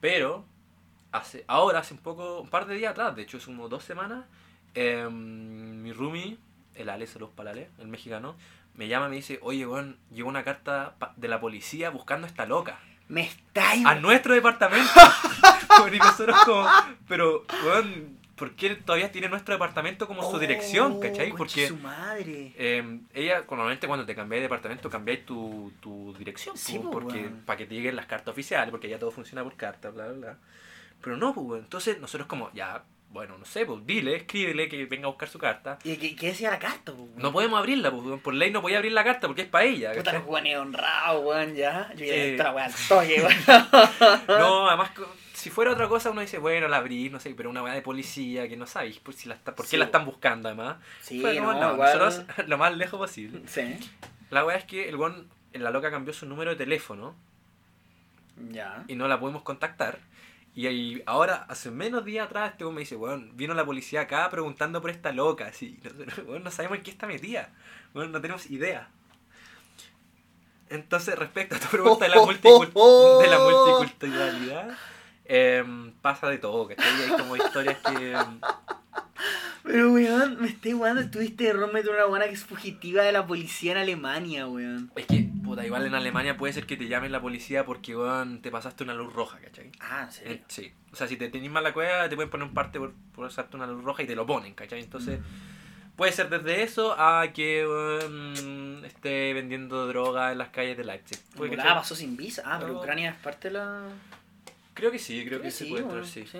Pero, 0.00 0.46
hace, 1.12 1.44
ahora, 1.48 1.80
hace 1.80 1.92
un 1.92 2.00
poco, 2.00 2.40
un 2.40 2.48
par 2.48 2.64
de 2.64 2.76
días 2.76 2.92
atrás, 2.92 3.14
de 3.14 3.20
hecho, 3.20 3.36
es 3.36 3.44
como 3.44 3.68
dos 3.68 3.84
semanas, 3.84 4.24
em, 4.72 5.82
mi 5.82 5.92
roomie, 5.92 6.38
el 6.76 6.88
Ale, 6.88 7.06
saludos 7.06 7.34
para 7.36 7.50
el 7.50 7.58
Ale, 7.58 7.70
el 7.78 7.88
mexicano, 7.88 8.36
me 8.74 8.88
llama 8.88 9.08
y 9.08 9.10
me 9.10 9.16
dice, 9.16 9.38
oye, 9.42 9.66
weón, 9.66 9.98
llegó 10.10 10.30
una 10.30 10.44
carta 10.44 10.94
de 11.16 11.28
la 11.28 11.40
policía 11.40 11.90
buscando 11.90 12.26
a 12.26 12.30
esta 12.30 12.46
loca. 12.46 12.78
Me 13.08 13.20
estáis. 13.20 13.84
A 13.84 13.96
nuestro 13.96 14.32
departamento. 14.32 14.88
y 15.92 15.98
nosotros 15.98 16.40
como, 16.46 16.66
pero, 17.06 17.44
weón, 17.66 18.18
¿por 18.40 18.56
qué 18.56 18.70
todavía 18.74 19.12
tiene 19.12 19.28
nuestro 19.28 19.54
departamento 19.54 20.08
como 20.08 20.28
su 20.28 20.38
dirección, 20.40 20.94
Oh, 20.96 21.00
cachai? 21.00 21.28
concha 21.28 21.36
Porque 21.38 21.68
su 21.68 21.76
madre. 21.76 22.52
eh, 22.56 22.98
ella, 23.14 23.44
normalmente 23.48 23.86
cuando 23.86 24.04
te 24.04 24.16
cambiáis 24.16 24.40
de 24.40 24.44
departamento, 24.46 24.90
cambiáis 24.90 25.24
tu, 25.24 25.70
tu 25.80 26.12
dirección, 26.18 26.56
Sí, 26.58 26.78
po, 26.78 26.84
po, 26.84 26.90
porque 26.90 27.30
para 27.46 27.56
que 27.58 27.66
te 27.66 27.74
lleguen 27.76 27.94
las 27.94 28.06
cartas 28.06 28.32
oficiales, 28.32 28.70
porque 28.72 28.88
ya 28.88 28.98
todo 28.98 29.12
funciona 29.12 29.44
por 29.44 29.54
carta, 29.56 29.90
bla, 29.90 30.06
bla, 30.08 30.16
bla. 30.16 30.38
Pero 31.00 31.16
no, 31.16 31.32
pues. 31.32 31.62
Entonces 31.62 32.00
nosotros 32.00 32.26
como, 32.26 32.50
ya, 32.52 32.82
bueno, 33.10 33.36
no 33.38 33.44
sé, 33.44 33.66
pues 33.66 33.84
dile, 33.86 34.16
escríbele 34.16 34.68
que 34.68 34.84
venga 34.86 35.06
a 35.06 35.10
buscar 35.10 35.28
su 35.28 35.38
carta. 35.38 35.78
¿Y 35.84 35.96
qué, 35.96 36.14
qué 36.16 36.26
decía 36.28 36.50
la 36.50 36.58
carta, 36.58 36.92
weón? 36.92 37.10
No 37.16 37.32
podemos 37.32 37.58
abrirla, 37.58 37.90
pues, 37.90 38.20
por 38.20 38.34
ley 38.34 38.50
no 38.50 38.62
podía 38.62 38.76
abrir 38.78 38.92
la 38.92 39.04
carta 39.04 39.26
porque 39.26 39.42
es 39.42 39.48
para 39.48 39.64
ella. 39.64 39.90
Puta, 39.90 40.04
¿cachai? 40.04 40.20
los 40.20 40.28
weones 40.28 40.56
honrados, 40.56 41.24
weón, 41.24 41.54
ya. 41.54 41.90
Yo 41.94 42.04
ya 42.06 42.14
Eh. 42.14 42.30
esta 42.36 42.54
toque, 42.88 43.20
weón. 43.22 43.68
No, 44.28 44.68
además, 44.68 44.90
si 45.40 45.50
fuera 45.50 45.72
otra 45.72 45.88
cosa, 45.88 46.10
uno 46.10 46.20
dice, 46.20 46.38
bueno, 46.38 46.68
la 46.68 46.76
abrí, 46.78 47.10
no 47.10 47.18
sé, 47.20 47.34
pero 47.36 47.50
una 47.50 47.62
weá 47.62 47.74
de 47.74 47.82
policía 47.82 48.48
que 48.48 48.56
no 48.56 48.66
sabéis 48.66 48.98
por, 49.00 49.14
si 49.14 49.28
la 49.28 49.34
está, 49.34 49.54
por 49.54 49.64
qué 49.64 49.70
Sí, 49.72 49.76
la 49.76 49.86
están 49.86 50.04
buscando, 50.04 50.48
además. 50.48 50.76
Sí, 51.00 51.18
no, 51.20 51.52
no, 51.54 51.72
igual. 51.74 51.98
nosotros 51.98 52.24
lo 52.48 52.58
más 52.58 52.76
lejos 52.76 52.98
posible. 52.98 53.42
Sí. 53.46 53.78
La 54.30 54.44
weá 54.44 54.56
es 54.56 54.64
que 54.64 54.88
el 54.88 54.96
weón, 54.96 55.28
la 55.52 55.70
loca 55.70 55.90
cambió 55.90 56.12
su 56.14 56.26
número 56.26 56.50
de 56.50 56.56
teléfono 56.56 57.14
Ya. 58.50 58.84
y 58.88 58.94
no 58.94 59.08
la 59.08 59.18
podemos 59.18 59.42
contactar. 59.42 59.98
Y 60.54 60.66
ahí, 60.66 61.02
ahora, 61.06 61.46
hace 61.48 61.70
menos 61.70 62.04
días 62.04 62.26
atrás, 62.26 62.50
este 62.52 62.64
weón 62.64 62.74
me 62.74 62.80
dice, 62.80 62.96
weón, 62.96 63.36
vino 63.36 63.54
la 63.54 63.64
policía 63.64 64.02
acá 64.02 64.28
preguntando 64.30 64.80
por 64.80 64.90
esta 64.90 65.12
loca, 65.12 65.46
así. 65.46 65.78
Weón, 66.26 66.42
no 66.42 66.50
sabemos 66.50 66.78
en 66.78 66.84
qué 66.84 66.90
está 66.90 67.06
metida. 67.06 67.50
Weón, 67.94 68.10
no 68.12 68.20
tenemos 68.20 68.50
idea. 68.50 68.88
Entonces, 70.68 71.18
respecto 71.18 71.56
a 71.56 71.58
tu 71.58 71.66
pregunta 71.68 72.04
de 72.04 72.10
la, 72.10 72.16
multicul- 72.22 73.22
de 73.22 73.28
la 73.28 73.38
multiculturalidad, 73.38 74.76
em, 75.30 75.92
pasa 76.02 76.28
de 76.28 76.38
todo, 76.38 76.66
¿cachai? 76.68 77.02
Hay 77.04 77.10
como 77.10 77.36
historias 77.36 77.78
que... 77.78 78.12
em, 78.12 78.40
Pero, 79.62 79.92
weón, 79.92 80.40
me 80.40 80.48
estoy 80.48 80.72
jugando. 80.72 81.00
Estuviste 81.00 81.44
de 81.44 81.52
ron 81.52 81.72
meter 81.72 81.90
una 81.92 82.06
buena 82.06 82.24
que 82.26 82.32
es 82.32 82.44
fugitiva 82.44 83.02
de 83.02 83.12
la 83.12 83.26
policía 83.26 83.72
en 83.72 83.78
Alemania, 83.78 84.46
weón. 84.48 84.90
Es 84.96 85.06
que, 85.06 85.28
puta, 85.44 85.64
igual 85.64 85.86
en 85.86 85.94
Alemania 85.94 86.36
puede 86.36 86.52
ser 86.52 86.66
que 86.66 86.76
te 86.76 86.88
llamen 86.88 87.12
la 87.12 87.20
policía 87.20 87.64
porque, 87.64 87.94
weón, 87.96 88.40
te 88.42 88.50
pasaste 88.50 88.82
una 88.84 88.94
luz 88.94 89.12
roja, 89.12 89.38
¿cachai? 89.38 89.70
Ah, 89.80 90.04
¿en 90.06 90.12
serio? 90.12 90.32
Eh, 90.32 90.42
sí. 90.48 90.72
O 90.92 90.96
sea, 90.96 91.06
si 91.06 91.16
te 91.16 91.28
tenés 91.28 91.50
mal 91.50 91.62
la 91.62 91.72
cueva, 91.72 92.08
te 92.08 92.16
pueden 92.16 92.30
poner 92.30 92.48
un 92.48 92.54
parte 92.54 92.78
por, 92.80 92.92
por 93.14 93.26
pasarte 93.28 93.56
una 93.56 93.66
luz 93.66 93.84
roja 93.84 94.02
y 94.02 94.06
te 94.06 94.16
lo 94.16 94.26
ponen, 94.26 94.54
¿cachai? 94.54 94.80
Entonces, 94.82 95.20
puede 95.94 96.10
ser 96.12 96.30
desde 96.30 96.62
eso 96.62 96.96
a 96.98 97.28
que 97.32 97.64
weón, 97.68 98.82
esté 98.84 99.32
vendiendo 99.34 99.86
droga 99.86 100.32
en 100.32 100.38
las 100.38 100.48
calles 100.48 100.76
de 100.78 100.84
Leipzig. 100.84 101.18
Que 101.36 101.60
Ah, 101.60 101.74
pasó 101.76 101.94
sin 101.94 102.16
visa. 102.16 102.42
Ah, 102.44 102.58
pero. 102.60 102.78
Ucrania 102.78 103.10
es 103.10 103.16
parte 103.18 103.48
de 103.48 103.54
la. 103.54 103.82
Creo 104.74 104.90
que 104.90 104.98
sí, 104.98 105.24
creo 105.24 105.40
que 105.42 105.50
se 105.50 105.66
puede 105.66 105.82
weón, 105.84 105.98
entrar, 106.04 106.24
sí. 106.24 106.38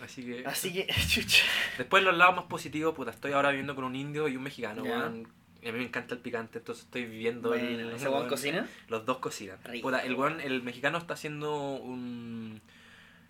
Así 0.00 0.24
que... 0.24 0.46
Así 0.46 0.72
que, 0.72 0.86
chucha. 1.08 1.44
Después 1.78 2.02
los 2.02 2.16
lados 2.16 2.34
más 2.36 2.44
positivos, 2.46 2.94
puta, 2.94 3.10
estoy 3.12 3.32
ahora 3.32 3.50
viviendo 3.50 3.74
con 3.74 3.84
un 3.84 3.94
indio 3.94 4.26
y 4.28 4.36
un 4.36 4.42
mexicano, 4.42 4.84
Ya. 4.84 4.98
weón. 4.98 5.28
Y 5.62 5.68
a 5.68 5.72
mí 5.72 5.78
me 5.78 5.84
encanta 5.84 6.14
el 6.14 6.20
picante, 6.20 6.58
entonces 6.58 6.84
estoy 6.86 7.04
viviendo 7.04 7.50
Bueno, 7.50 7.68
el... 7.68 7.90
¿Ese 7.92 8.08
weón 8.08 8.28
cocina? 8.28 8.66
Los 8.88 9.06
dos 9.06 9.18
cocinan. 9.18 9.58
Puta, 9.80 10.00
el, 10.04 10.16
weón- 10.16 10.40
el 10.40 10.60
mexicano 10.62 10.98
está 10.98 11.14
haciendo 11.14 11.56
un, 11.74 12.60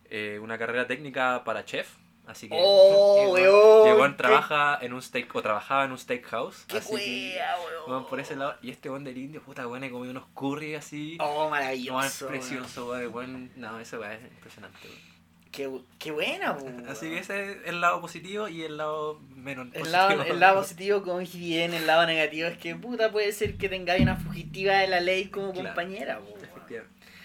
eh, 0.08 0.38
una 0.42 0.56
carrera 0.56 0.86
técnica 0.86 1.44
para 1.44 1.66
chef. 1.66 1.88
Así 2.26 2.48
que. 2.48 2.54
¡Oh, 2.58 3.36
el 3.36 3.44
weón- 3.44 3.88
el 3.88 3.94
weón 3.94 4.12
¡Qué- 4.12 4.18
trabaja 4.18 4.78
en 4.80 4.92
un 4.92 5.02
steak, 5.02 5.34
o 5.34 5.42
trabajaba 5.42 5.84
en 5.84 5.92
un 5.92 5.98
steakhouse. 5.98 6.64
¡Qué 6.66 6.78
así 6.78 6.88
que, 6.90 6.94
wea, 7.34 7.56
weón! 7.58 7.90
weón, 7.90 8.06
por 8.06 8.20
ese 8.20 8.36
lado. 8.36 8.54
Y 8.62 8.70
este 8.70 8.88
weón 8.90 9.04
del 9.04 9.18
indio, 9.18 9.42
puta, 9.42 9.66
weón, 9.66 9.84
he 9.84 9.90
comido 9.90 10.10
unos 10.12 10.26
curry 10.34 10.74
así. 10.74 11.16
Oh, 11.20 11.50
maravilloso. 11.50 12.26
weón. 12.26 12.38
precioso, 12.38 12.88
weón. 12.90 13.12
weón. 13.14 13.50
No, 13.56 13.78
ese 13.80 13.98
weón 13.98 14.12
es 14.12 14.22
impresionante, 14.32 14.78
weón. 14.86 15.12
Qué, 15.52 15.70
qué 15.98 16.10
buena, 16.12 16.52
weón. 16.52 16.86
Así 16.88 17.10
que 17.10 17.18
ese 17.18 17.52
es 17.52 17.58
el 17.66 17.82
lado 17.82 18.00
positivo 18.00 18.48
y 18.48 18.62
el 18.62 18.78
lado 18.78 19.20
menos 19.36 19.68
El 19.74 19.92
lado, 19.92 20.22
el 20.22 20.40
lado 20.40 20.60
positivo, 20.60 21.02
bien, 21.34 21.74
el 21.74 21.86
lado 21.86 22.06
negativo 22.06 22.48
es 22.48 22.56
que 22.56 22.74
puta 22.74 23.12
puede 23.12 23.32
ser 23.32 23.58
que 23.58 23.68
tengáis 23.68 24.00
una 24.00 24.16
fugitiva 24.16 24.78
de 24.78 24.86
la 24.86 25.00
ley 25.00 25.26
como 25.26 25.52
Claro. 25.52 25.68
compañera, 25.68 26.20
weón. 26.20 26.42
Efectivamente. 26.42 27.01